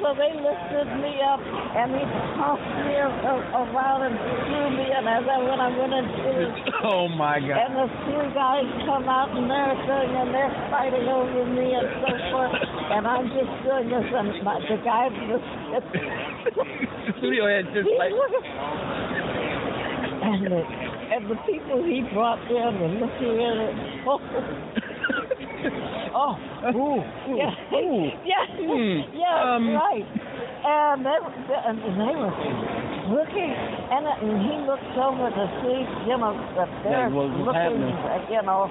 [0.00, 2.04] So they lifted me up and he
[2.40, 6.48] tossed me around and threw me and i as I went I went into
[6.88, 7.52] Oh my God.
[7.60, 11.88] and the three guys come out and they're doing and they're fighting over me and
[12.00, 12.56] so forth.
[12.56, 15.44] And I'm just doing this and my, the guy was
[17.20, 18.12] Studio head just like.
[20.24, 20.60] and the
[21.12, 23.76] and the people he brought in were looking at it.
[26.14, 28.06] Oh, oh, Ooh, yeah, ooh.
[28.24, 29.02] yeah, Hmm.
[29.18, 30.06] yeah, Um, right.
[30.64, 32.30] And they, and they were
[33.10, 38.22] looking, and, and he looked over to see, you know, that they're was looking, uh,
[38.30, 38.70] you know,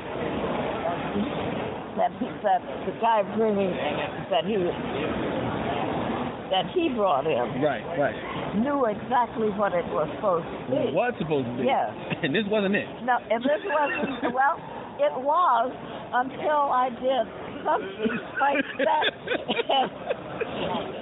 [2.00, 3.76] that he, that the guy bringing
[4.32, 4.58] that he
[6.50, 8.16] that he brought in Right, right.
[8.62, 10.94] knew exactly what it was supposed to be.
[10.94, 11.66] What supposed to be?
[11.66, 11.90] Yes.
[12.22, 12.86] And this wasn't it.
[13.02, 14.62] No, and this wasn't, well,
[15.00, 15.72] it was
[16.14, 17.26] until I did
[17.66, 19.08] something like that
[19.74, 19.90] and,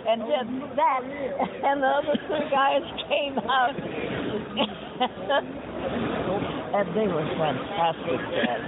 [0.08, 0.48] and did
[0.78, 3.76] that, and the other two guys came out.
[6.72, 8.60] and they were fantastic then.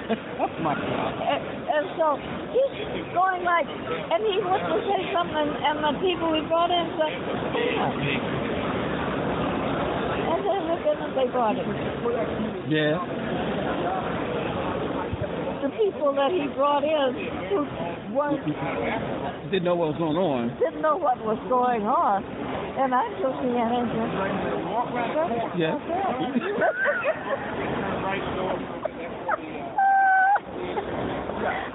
[0.42, 1.14] oh my God.
[1.24, 1.40] And,
[1.72, 2.18] and so
[2.52, 6.72] he's going like, and he went to say something, and, and the people we brought
[6.72, 7.14] in said,
[7.54, 7.94] yeah.
[10.34, 11.70] And then look at them, they brought him.
[12.68, 13.43] Yeah.
[15.64, 17.16] The people that he brought in
[17.48, 17.64] who
[18.12, 18.44] weren't
[19.50, 20.52] Didn't know what was going on.
[20.60, 24.12] didn't know what was going on, and I took the and said,
[25.56, 25.80] Yeah.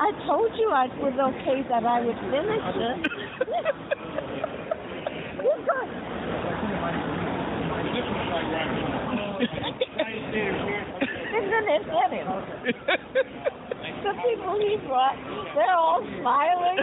[0.04, 3.08] I told you I was okay that I would finish it.
[11.38, 12.20] Isn't it funny?
[13.98, 15.16] The people he brought,
[15.54, 16.78] they're all smiling.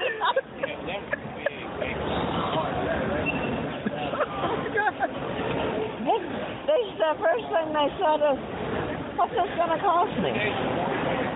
[6.05, 6.19] they,
[6.67, 8.39] they the first thing they said is,
[9.15, 10.33] "What's this gonna cost me?"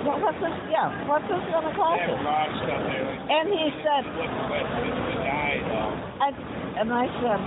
[0.03, 0.55] What, what's this?
[0.71, 2.15] Yeah, what's this gonna cost me?
[2.15, 4.03] And he said,
[6.19, 6.31] I,
[6.79, 7.39] and I said,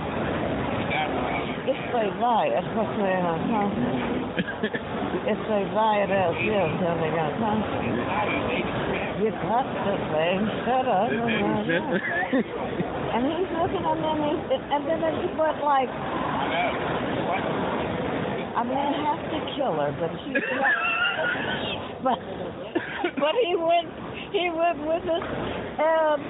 [1.65, 3.95] if uh, they buy it, what's they gonna cost me?
[5.31, 7.87] if they buy it as is, then they're gonna cost me.
[9.23, 11.07] You got the thing set up.
[13.13, 15.85] And he's looking and then he, and then he went like,
[18.57, 20.73] I'm gonna have to kill her, but she's not.
[22.03, 22.17] but
[23.21, 23.85] but he went
[24.33, 25.25] he went with us
[25.77, 26.21] and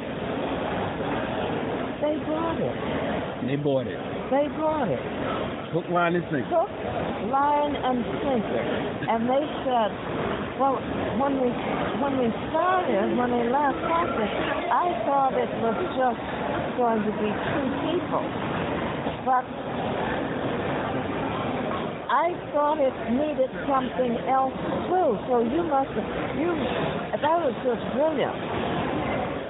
[2.04, 3.48] they brought it.
[3.48, 4.13] They bought it.
[4.34, 4.98] They brought it.
[5.78, 6.50] Hook, line, and sinker.
[6.50, 6.74] Hook,
[7.30, 8.66] line, and sinker.
[9.06, 9.94] And they said,
[10.58, 10.82] well,
[11.22, 11.54] when we
[12.02, 14.34] when we started, when they last practice,
[14.74, 16.22] I thought it was just
[16.82, 18.26] going to be two people,
[19.22, 19.46] but
[22.10, 24.58] I thought it needed something else
[24.90, 25.10] too.
[25.30, 26.10] So you must have
[26.42, 26.58] you.
[27.22, 28.34] That was just brilliant.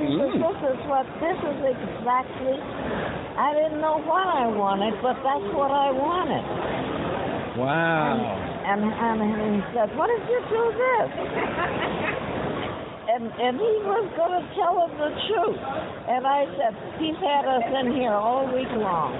[0.03, 2.59] Because this is what this is exactly.
[2.59, 6.43] I didn't know what I wanted, but that's what I wanted.
[7.55, 8.19] Wow.
[8.67, 11.09] And and, and he said, "What did you do this?"
[13.15, 15.61] and and he was going to tell him the truth.
[16.11, 19.15] And I said, "He's had us in here all week long."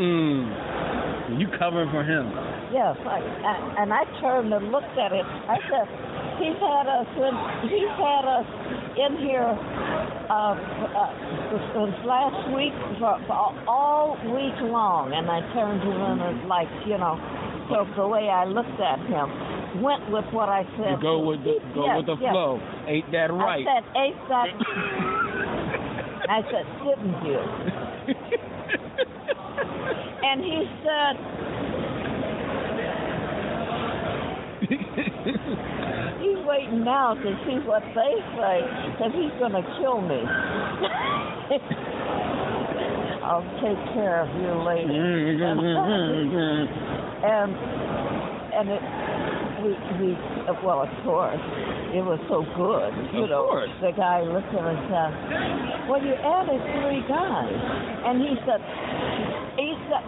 [0.00, 1.40] Mm.
[1.40, 2.32] You covering for him.
[2.72, 5.24] Yes, I, I, and I turned and looked at it.
[5.24, 5.86] I said,
[6.40, 7.34] "He's had us in.
[7.68, 8.48] He's had us
[8.96, 9.52] in here
[10.30, 11.10] uh, uh,
[11.74, 13.36] since last week for, for
[13.68, 17.16] all week long." And I turned to him and like, you know,
[17.68, 20.96] so the way I looked at him went with what I said.
[20.96, 22.32] You go with the go Yes, with the yes.
[22.32, 22.60] flow.
[22.86, 23.66] Ain't that right?
[23.66, 24.48] I said, "Ain't that?"
[26.28, 27.40] I said, "Didn't you?"
[30.24, 31.16] and he said,
[36.44, 38.60] "He's waiting now to see what they say,
[38.92, 40.20] because he's going to kill me."
[43.24, 44.92] I'll take care of you later.
[47.24, 47.56] and
[48.52, 48.84] and it
[49.64, 50.12] we we
[50.62, 51.40] well of course
[51.96, 53.70] it was so good you Of know course.
[53.80, 55.10] the guy looked at him and said
[55.88, 57.56] well you added three guys
[58.04, 58.60] and he said
[59.56, 60.04] he said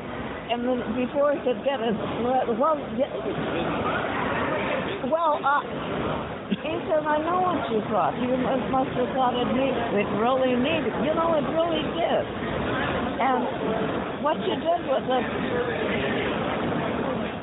[0.52, 2.76] and then before he could get his well
[5.08, 5.64] well uh
[6.51, 8.14] he said, I know what you thought.
[8.23, 10.94] You must have thought it needed, it really needed.
[11.02, 12.24] You know, it really did.
[13.18, 13.43] And
[14.23, 15.27] what you did with it,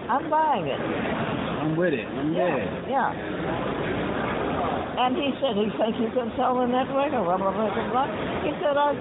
[0.07, 0.79] I'm buying it.
[0.79, 2.07] I'm with it.
[2.07, 2.89] I'm Yeah, there.
[2.89, 3.11] yeah.
[5.03, 7.89] And he said, he thinks you can sell the network or blah, blah, blah, blah,
[7.91, 8.07] blah.
[8.43, 8.93] He said, I,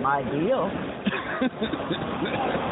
[0.00, 0.70] my deal.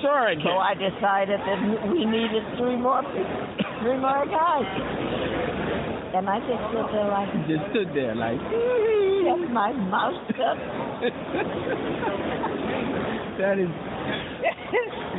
[0.00, 3.46] sure I So I decided that we needed three more people,
[3.82, 4.66] three more guys.
[6.14, 8.40] And I just stood there like, Just stood there like.
[9.28, 10.56] kept my mouth shut.
[13.38, 13.68] that is.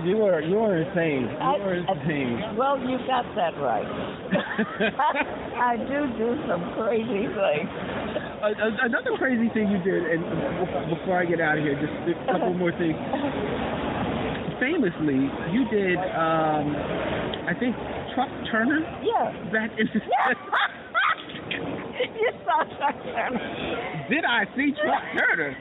[0.05, 1.23] You are you are insane.
[1.27, 2.55] You I- are insane.
[2.55, 3.83] Well, you got that right.
[5.59, 7.69] I do do some crazy things.
[8.41, 10.23] A- Another crazy thing you did, and
[10.89, 12.95] before I get out of here, just a couple more things.
[14.59, 15.15] Famously,
[15.55, 16.75] you did, um,
[17.47, 17.75] I think,
[18.13, 18.81] Truck Turner.
[19.03, 19.31] Yeah.
[19.51, 19.87] Back in.
[22.19, 24.05] you saw Truck Turner.
[24.09, 25.55] Did I see Truck Turner?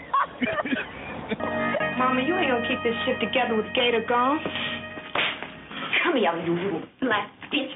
[1.98, 4.40] Mama, you ain't gonna keep this shit together with Gator gone.
[6.02, 7.74] Come here, you little black bitch.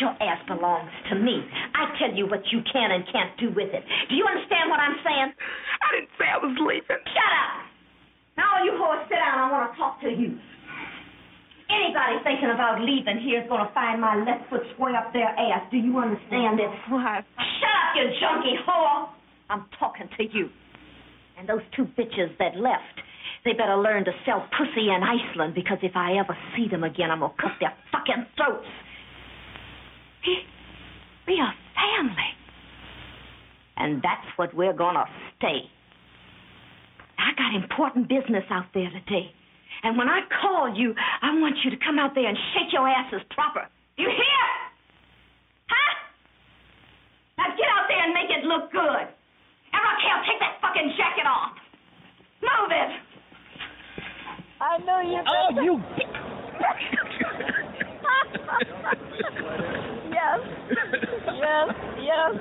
[0.00, 1.42] Your ass belongs to me.
[1.74, 3.84] I tell you what you can and can't do with it.
[4.08, 5.32] Do you understand what I'm saying?
[5.32, 6.82] I didn't say I was leaving.
[6.88, 7.73] Shut up!
[8.36, 9.38] Now, all you whores, sit down.
[9.38, 10.38] I want to talk to you.
[11.70, 15.32] Anybody thinking about leaving here is going to find my left foot square up their
[15.32, 15.64] ass.
[15.70, 16.70] Do you understand this?
[16.90, 17.24] What?
[17.38, 19.08] Shut up, you junkie whore!
[19.48, 20.50] I'm talking to you.
[21.38, 23.00] And those two bitches that left,
[23.44, 27.10] they better learn to sell pussy in Iceland because if I ever see them again,
[27.10, 28.68] I'm going to cut their fucking throats.
[30.26, 30.38] We,
[31.26, 32.30] we are family.
[33.76, 35.04] And that's what we're going to
[35.36, 35.68] stay.
[37.24, 39.32] I got important business out there today.
[39.82, 42.84] And when I call you, I want you to come out there and shake your
[42.88, 43.64] asses proper.
[43.96, 44.44] You hear?
[45.72, 45.92] Huh?
[47.40, 49.08] Now get out there and make it look good.
[49.72, 51.56] And Raquel, take that fucking jacket off.
[52.44, 52.92] Move it.
[54.60, 55.20] I know you.
[55.24, 55.80] Oh, you.
[60.12, 60.40] yes.
[61.40, 61.68] Yes.
[62.00, 62.36] Yes.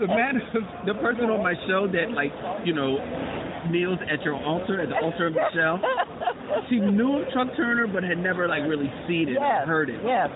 [0.00, 0.40] The man,
[0.86, 2.32] the person on my show that like,
[2.64, 2.96] you know,
[3.70, 5.78] kneels at your altar, at the altar of Nichelle.
[6.68, 9.66] She knew of Truck Turner, but had never like really seen it, Yes.
[9.66, 10.00] heard it.
[10.04, 10.28] Yes.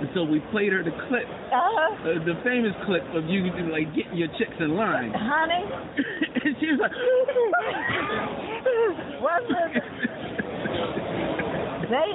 [0.00, 2.10] And so we played her the clip, Uh-huh.
[2.10, 5.12] uh, the famous clip of you like getting your chicks in line.
[5.12, 5.64] Honey,
[6.44, 6.92] and she was like,
[9.20, 9.82] was it?
[11.90, 12.10] They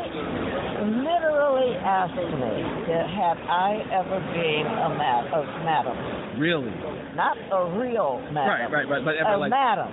[0.84, 2.54] literally asked me,
[2.92, 5.96] that have I ever been a, ma- a madam?
[6.40, 6.72] really?
[7.16, 8.72] Not a real madam.
[8.72, 9.04] Right, right, right.
[9.06, 9.88] But A ever like madam.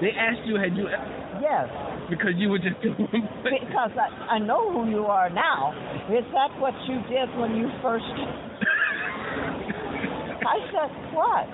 [0.00, 0.88] they asked you, had you
[1.40, 1.68] Yes.
[2.10, 2.96] because you were just doing.
[3.44, 5.72] Because I, I know who you are now.
[6.10, 8.04] Is that what you did when you first?
[10.48, 11.46] I said, what?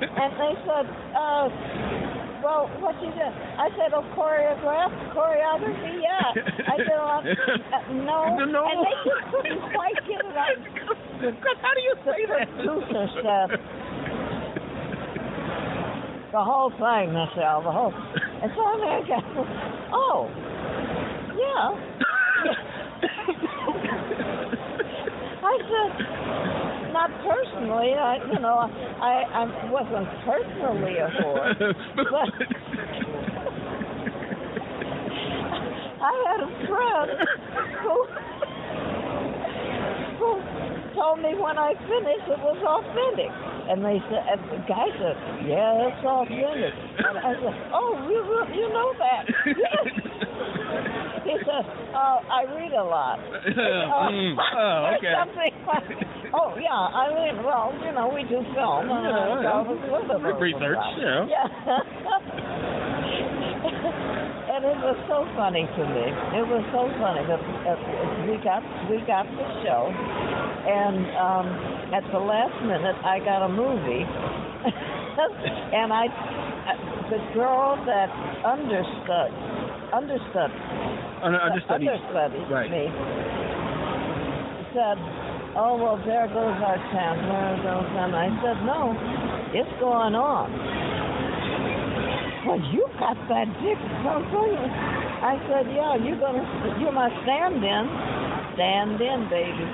[0.00, 1.48] And they said, uh,
[2.42, 3.32] well, what you did?
[3.58, 6.32] I said, oh, choreograph, choreography, yeah.
[6.66, 8.36] I said, well, uh, no.
[8.50, 8.64] No.
[8.66, 10.56] And they just couldn't quite get it out.
[11.60, 13.50] How do you say the producer said,
[16.32, 17.92] the whole thing, Nichelle, the whole.
[18.42, 19.04] And so I'm like,
[19.92, 20.30] oh,
[21.36, 21.76] yeah.
[25.42, 26.59] I said,
[27.00, 27.94] not personally.
[27.94, 28.58] I, you know,
[29.00, 31.56] I, I wasn't personally a whore,
[31.96, 32.04] but
[36.02, 37.10] I had a friend
[37.80, 37.96] who
[40.18, 40.30] who
[40.94, 43.32] told me when I finished it was authentic.
[43.70, 45.16] And they said, and the guy said,
[45.46, 46.74] yeah, it's authentic.
[46.98, 48.18] And I said, oh, you,
[48.52, 50.26] you know that.
[51.24, 51.64] he said,
[51.94, 53.18] oh, I read a lot.
[54.10, 55.12] Mm, oh, okay.
[55.14, 55.54] Something like,
[56.34, 58.88] oh, yeah, I mean, well, you know, we do film.
[58.90, 59.62] and Yeah, I yeah.
[59.62, 59.78] was
[60.10, 61.28] a little Research, about it.
[61.30, 61.46] yeah.
[64.50, 66.04] And it was so funny to me.
[66.36, 67.40] It was so funny that
[68.28, 68.60] we got
[68.90, 71.46] we got the show, and um,
[71.94, 74.02] at the last minute, I got a movie,
[75.78, 76.10] and I,
[77.08, 78.10] the girl that
[78.44, 79.30] understood,
[79.92, 80.50] understood,
[81.22, 81.88] Un- understudied.
[81.88, 82.70] understudied Right.
[82.70, 82.86] me,
[84.74, 84.98] said,
[85.56, 87.20] "Oh well, there goes our chance.
[87.26, 88.94] There goes," and I said, "No,
[89.52, 90.48] it's going on."
[92.46, 94.56] Well, you got that dick something.
[95.20, 96.40] I said, yeah, you're gonna,
[96.80, 97.84] you're my stand-in.
[98.56, 99.66] Stand in, baby.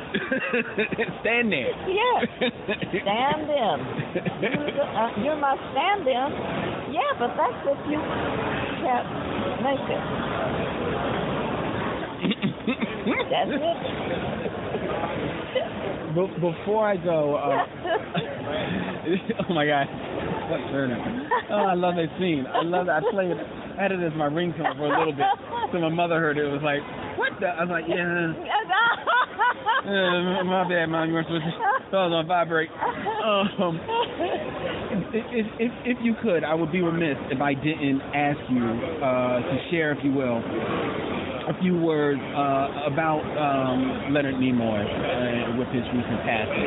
[1.22, 1.70] Stand there.
[1.86, 2.18] Yeah.
[3.06, 3.76] Stand in.
[4.43, 6.28] You, uh, you're my stand-in.
[6.90, 8.02] Yeah, but that's if you
[8.82, 9.06] can't
[9.74, 10.02] it.
[13.30, 13.76] That's it.
[16.14, 17.66] Be- before I go, uh,
[19.48, 19.86] oh my God,
[20.51, 21.28] what Turner?
[21.51, 22.47] Oh, I love that scene.
[22.47, 23.02] I love that.
[23.05, 23.38] I played it.
[23.78, 25.26] I had it as my ringtone for a little bit.
[25.72, 26.44] So my mother heard it.
[26.47, 26.80] It was like,
[27.16, 27.47] what the?
[27.47, 28.32] I was like, yeah.
[29.86, 31.06] Uh, my bad, mom.
[31.09, 31.97] You weren't supposed to.
[31.97, 32.70] I was on vibrate.
[33.22, 33.78] Um,
[35.14, 38.66] if, if, if, if you could, I would be remiss if I didn't ask you
[38.66, 45.59] uh, to share, if you will, a few words uh, about um, Leonard Nimoy uh,
[45.59, 46.66] with his recent passing.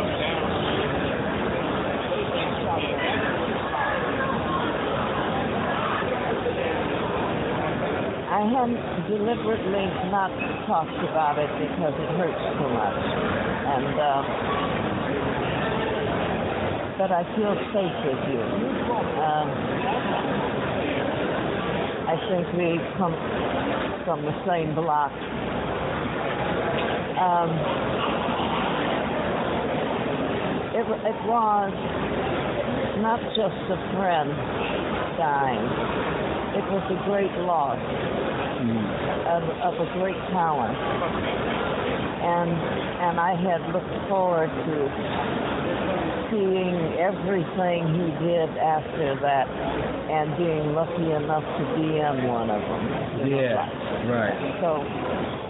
[8.39, 8.71] I have
[9.11, 9.83] deliberately
[10.15, 10.31] not
[10.63, 13.03] talked about it because it hurts too much.
[13.67, 14.23] And, uh,
[16.95, 18.39] but I feel safe with you.
[19.19, 19.47] Um,
[22.07, 23.11] I think we come
[24.07, 25.11] from the same block.
[27.19, 27.51] Um,
[30.79, 31.75] it, it was
[33.03, 34.31] not just a friend
[35.19, 35.99] dying.
[36.55, 37.77] It was a great loss
[38.59, 40.75] of, of a great talent.
[42.19, 42.51] And
[42.99, 44.75] and I had looked forward to
[46.29, 49.47] seeing everything he did after that
[50.09, 52.83] and being lucky enough to be in one of them.
[53.29, 54.37] know, Yeah, right.
[54.61, 54.83] So,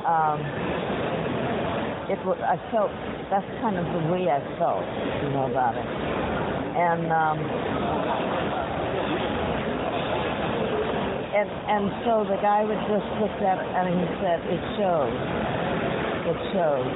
[0.05, 0.39] um,
[2.09, 2.91] it was, I felt,
[3.29, 4.85] that's kind of the way I felt,
[5.23, 5.85] you know, about it.
[6.77, 7.39] And, um,
[11.39, 15.15] and, and so the guy would just look at it and he said, it shows.
[16.27, 16.87] It shows.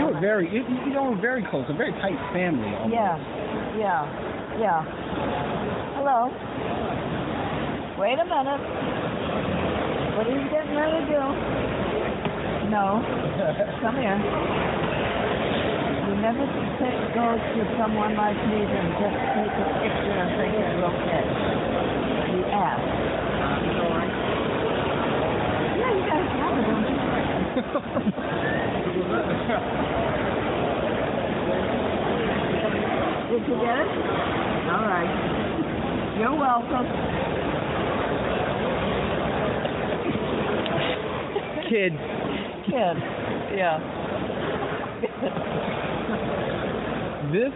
[0.00, 2.72] You were very, you, you know, were very close, a very tight family.
[2.80, 2.92] almost.
[2.92, 3.16] Yeah,
[3.76, 4.80] yeah, yeah.
[6.00, 6.32] Hello.
[8.00, 8.62] Wait a minute.
[10.16, 11.22] What are you getting ready to do?
[12.72, 13.04] No.
[13.84, 14.16] Come here.
[16.08, 16.44] You never
[16.80, 21.45] take, go to someone like me and just take a picture and think it's okay.
[22.56, 22.80] You ask.
[25.76, 26.96] Yeah, you guys have it, don't you?
[33.28, 33.88] Did you get it?
[34.72, 35.12] All right.
[36.18, 36.86] You're welcome.
[41.68, 41.92] Kid,
[42.64, 42.96] Kid.
[43.54, 43.76] Yeah.
[47.32, 47.52] this,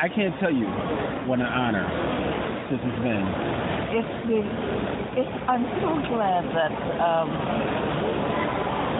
[0.00, 0.66] I can't tell you
[1.26, 2.15] what an honor
[2.70, 3.26] this has been.
[3.94, 4.38] It's the,
[5.22, 7.28] it's, I'm so glad that um,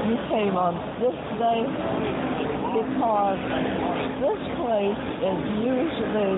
[0.07, 1.67] you came on this day
[2.79, 3.41] because
[4.23, 6.35] this place is usually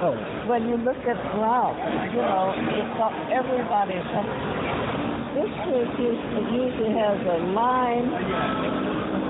[0.00, 0.16] oh.
[0.48, 1.84] when you look at routes,
[2.16, 4.08] you know, it's got everybody's.
[5.36, 8.08] This church usually has a line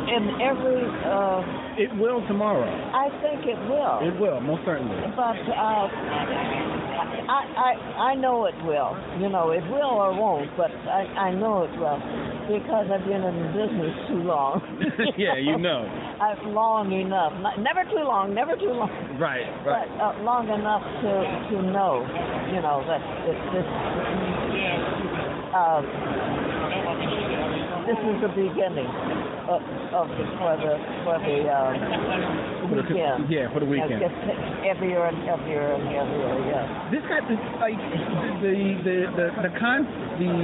[0.06, 0.80] in every.
[1.02, 1.42] Uh,
[1.76, 2.64] It will tomorrow.
[2.64, 3.98] I think it will.
[4.06, 4.96] It will, most certainly.
[5.16, 6.69] But uh,
[7.06, 7.72] I, I,
[8.12, 8.96] I know it will.
[9.20, 11.98] You know, it will or won't, but I, I know it will
[12.50, 14.60] because I've been in the business too long.
[15.16, 15.86] yeah, you know.
[16.20, 20.18] I've long enough, not, never too long, never too long, Right, but right.
[20.18, 21.12] uh, long enough to
[21.54, 22.04] to know,
[22.52, 23.66] you know, that it, this
[25.54, 25.80] uh,
[27.86, 29.60] this is the beginning of,
[29.94, 31.36] of the, for the for the
[32.70, 33.26] the- weekend.
[33.30, 33.98] yeah, for the weekend.
[33.98, 34.14] It gets
[34.62, 36.34] heavier and heavier and heavier.
[36.46, 36.90] Yeah.
[36.92, 37.78] This got this like
[38.44, 38.54] the
[38.84, 39.82] the the the con
[40.20, 40.34] the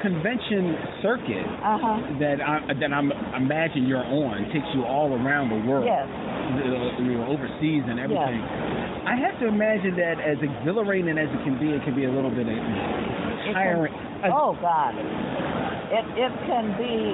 [0.00, 2.20] convention circuit Uh-huh.
[2.22, 5.84] that I that I'm imagine you're on takes you all around the world.
[5.84, 6.06] Yes.
[6.54, 8.40] You know, overseas and everything.
[9.04, 12.12] I have to imagine that as exhilarating as it can be, it can be a
[12.12, 13.92] little bit It can- tiring.
[14.32, 17.12] oh God, it it can be.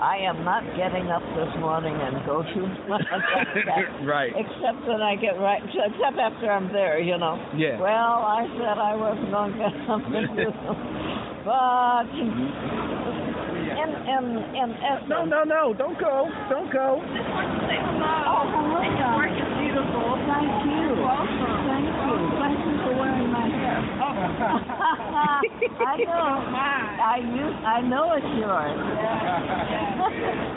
[0.00, 2.60] I am not getting up this morning and go to
[4.08, 4.32] Right.
[4.32, 7.36] Except when I get right, except after I'm there, you know.
[7.54, 7.76] Yeah.
[7.78, 10.48] Well, I said I wasn't going to get something to do,
[11.44, 12.08] but
[13.76, 16.96] and and and, and no no no don't go don't go.
[16.96, 19.20] Oh, hello, John.
[19.60, 20.16] beautiful.
[20.24, 20.96] Thank you.
[21.68, 22.16] Thank you.
[22.40, 24.29] Thank you for wearing my hair.
[24.40, 26.24] I know.
[26.56, 27.56] I use.
[27.60, 28.72] I know it's yours.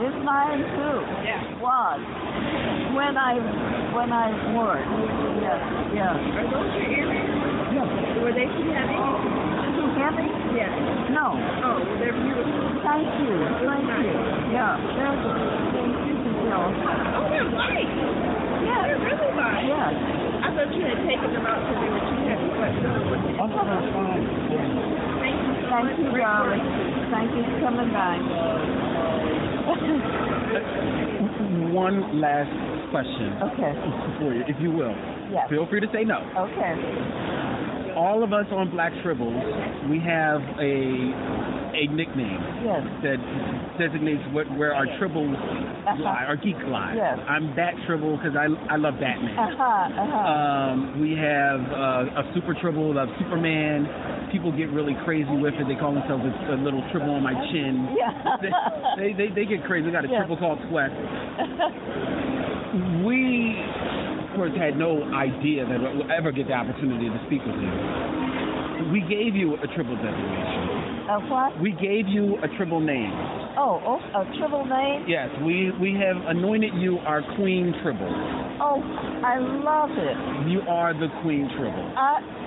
[0.08, 0.98] it's mine too.
[1.28, 1.60] Yeah.
[1.60, 2.00] Was
[2.96, 3.36] when I
[3.92, 4.88] when I wore it.
[5.44, 5.60] Yeah.
[5.92, 6.16] Yeah.
[6.16, 7.28] Are those your earrings?
[7.76, 7.90] Yes.
[8.24, 8.96] Were they too heavy?
[9.76, 10.32] Too heavy?
[10.56, 10.72] Yes.
[11.12, 11.36] No.
[11.36, 12.80] Oh, well, they're beautiful.
[12.88, 13.36] Thank you.
[13.68, 14.16] Thank you.
[14.56, 14.80] Yeah.
[15.76, 16.14] Thing you.
[16.56, 17.90] Oh, they're light.
[18.64, 18.84] Yes.
[18.88, 19.66] They're really light.
[19.68, 19.92] Yes.
[20.44, 22.13] I thought you had taken them out because they were
[22.72, 23.48] too heavy, but no.
[23.50, 24.24] That's fine.
[24.48, 24.80] Thank you.
[24.80, 26.30] so Thank you, Great
[27.12, 28.16] Thank you for coming by.
[31.74, 32.54] One last
[32.92, 33.34] question.
[33.42, 33.74] Okay.
[34.20, 34.96] For you, if you will.
[35.32, 35.50] Yes.
[35.50, 36.22] Feel free to say no.
[36.38, 37.63] Okay.
[37.96, 40.74] All of us on Black Tribbles, we have a
[41.74, 42.86] a nickname Yes.
[43.02, 43.18] that
[43.82, 45.34] designates what, where our tribbles
[46.00, 46.94] lie, our geek lie.
[46.96, 47.18] Yes.
[47.28, 49.34] I'm Bat Tribble because I I love Batman.
[49.38, 50.34] Uh-huh, uh-huh.
[50.34, 54.30] Um, we have uh, a super tribble of Superman.
[54.32, 55.66] People get really crazy with it.
[55.68, 57.90] They call themselves a, a little tribble on my chin.
[57.98, 58.12] Yeah.
[58.98, 59.86] They, they they get crazy.
[59.86, 60.20] We got a Yeah.
[60.26, 60.90] tribble called Sweat.
[63.06, 63.54] We,
[64.36, 67.72] course, had no idea that we'll ever get the opportunity to speak with you.
[68.92, 71.08] We gave you a tribble designation.
[71.10, 71.60] A what?
[71.62, 73.12] We gave you a tribble name.
[73.56, 75.06] Oh, oh, a tribble name?
[75.08, 78.10] Yes, we we have anointed you our Queen Tribble.
[78.60, 78.82] Oh,
[79.24, 80.50] I love it.
[80.50, 81.94] You are the Queen Tribble.
[81.96, 82.44] I, uh,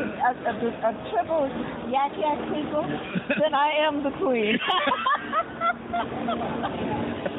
[0.00, 0.54] a, a,
[0.88, 1.48] a tribble
[1.90, 2.84] yak yak people,
[3.40, 4.58] then I am the queen.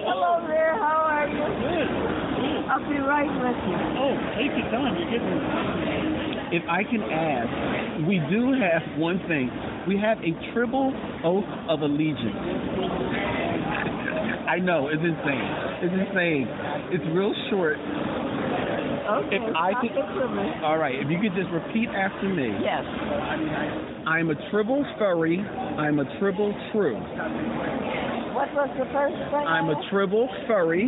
[0.04, 2.11] Hello there, how are you?
[2.70, 3.78] I'll be right with you.
[3.98, 4.94] Oh, take your time.
[4.98, 5.40] You're getting.
[6.52, 9.50] If I can ask, we do have one thing.
[9.88, 10.92] We have a tribble
[11.24, 12.36] oath of allegiance.
[14.48, 15.50] I know it's insane.
[15.80, 16.46] It's insane.
[16.92, 17.78] It's real short.
[17.80, 20.44] Okay, If I stop could, it for me.
[20.64, 20.96] all right.
[20.96, 22.52] If you could just repeat after me.
[22.62, 22.84] Yes.
[24.06, 25.40] I'm a tribble furry.
[25.40, 27.00] I'm a tribble true.
[28.32, 29.44] What was the first thing?
[29.44, 30.88] I'm a tribble furry.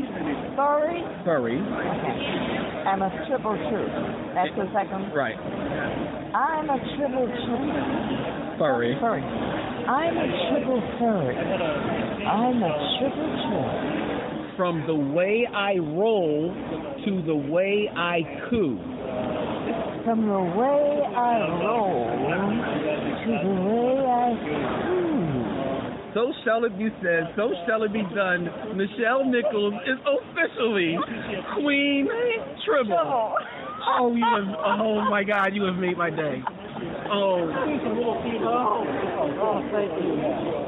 [0.55, 1.03] Furry?
[1.27, 1.59] Furry.
[1.59, 2.15] Okay.
[2.87, 3.89] I'm a tribble true.
[4.31, 5.11] That's the second.
[5.11, 5.35] Right.
[5.35, 7.67] I'm a tribble true.
[8.57, 8.95] Furry.
[8.99, 9.21] Furry.
[9.23, 11.35] I'm a tribble furry.
[11.35, 14.55] I'm a tribble true.
[14.55, 16.53] From the way I roll
[17.03, 18.79] to the way I coo.
[20.05, 22.07] From the way I roll
[23.19, 24.92] to the way I
[26.13, 28.47] So shall it be said, so shall it be done.
[28.77, 30.95] Nichelle Nichols is officially
[31.55, 32.07] Queen
[32.65, 33.35] Tribble.
[33.85, 36.41] Oh, you have, oh my God, you have made my day.
[37.11, 37.49] Oh.
[39.45, 40.13] Oh, thank you.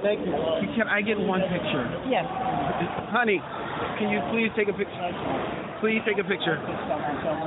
[0.02, 0.34] Thank you.
[0.76, 1.86] Can I get one picture?
[2.10, 2.26] Yes.
[3.14, 3.40] Honey,
[4.00, 5.12] can you please take a picture?
[5.80, 6.58] Please take a picture.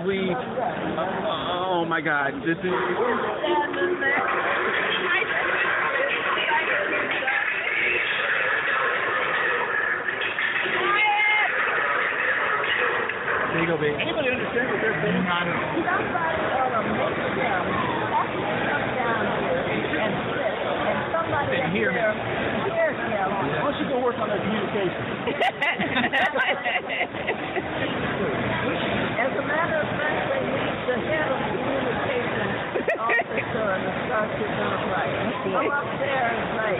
[0.04, 0.36] Please.
[0.38, 2.72] Uh, oh my God, this is.
[13.48, 13.96] There you go, baby.
[13.96, 15.24] Anybody understand what they're saying?
[15.24, 17.64] Somebody ought to make them
[18.12, 20.12] have to come down here and sit,
[20.84, 21.96] and somebody And up hear me.
[21.96, 23.28] hear him.
[23.32, 25.00] Why don't you go work on that communication?
[29.18, 32.48] As a matter of fact, they need the head of communication
[33.00, 35.16] officer in the Starship Enterprise.
[35.56, 36.76] Come up there and say,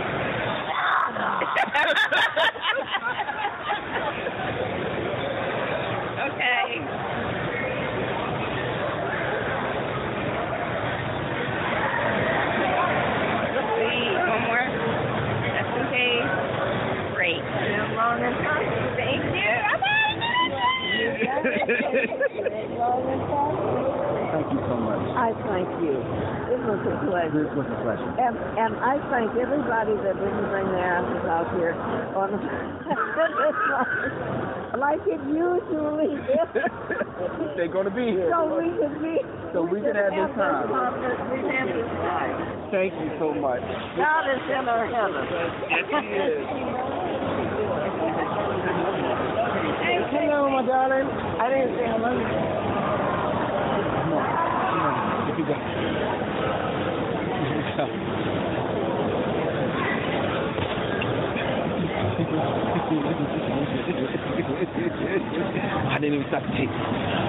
[1.57, 1.69] "Shut
[6.19, 6.83] Okay.
[13.55, 14.03] Let's see.
[14.29, 14.67] One more.
[15.43, 16.31] Just in case.
[17.15, 17.43] Great.
[17.97, 18.37] long and
[18.97, 19.53] Thank you.
[22.79, 25.03] Thank you so much.
[25.19, 25.99] I thank you.
[25.99, 27.43] It was a pleasure.
[27.43, 28.07] This was a pleasure.
[28.23, 31.75] And, and I thank everybody that didn't bring their asses out here
[32.15, 32.39] on
[34.79, 36.47] like it usually is.
[37.59, 38.31] They're going to be here.
[38.31, 39.27] So we can be.
[39.51, 40.71] So we can have this time.
[41.35, 42.71] We can have this time.
[42.71, 43.59] Thank you so much.
[43.99, 45.27] God is in our heaven.
[45.99, 46.47] He is.
[50.11, 51.07] Hello, my darling.
[51.07, 52.17] I didn't say hello.
[55.29, 55.45] If you
[62.63, 62.69] go.
[62.89, 62.97] I
[66.01, 67.28] didn't even stop the tape.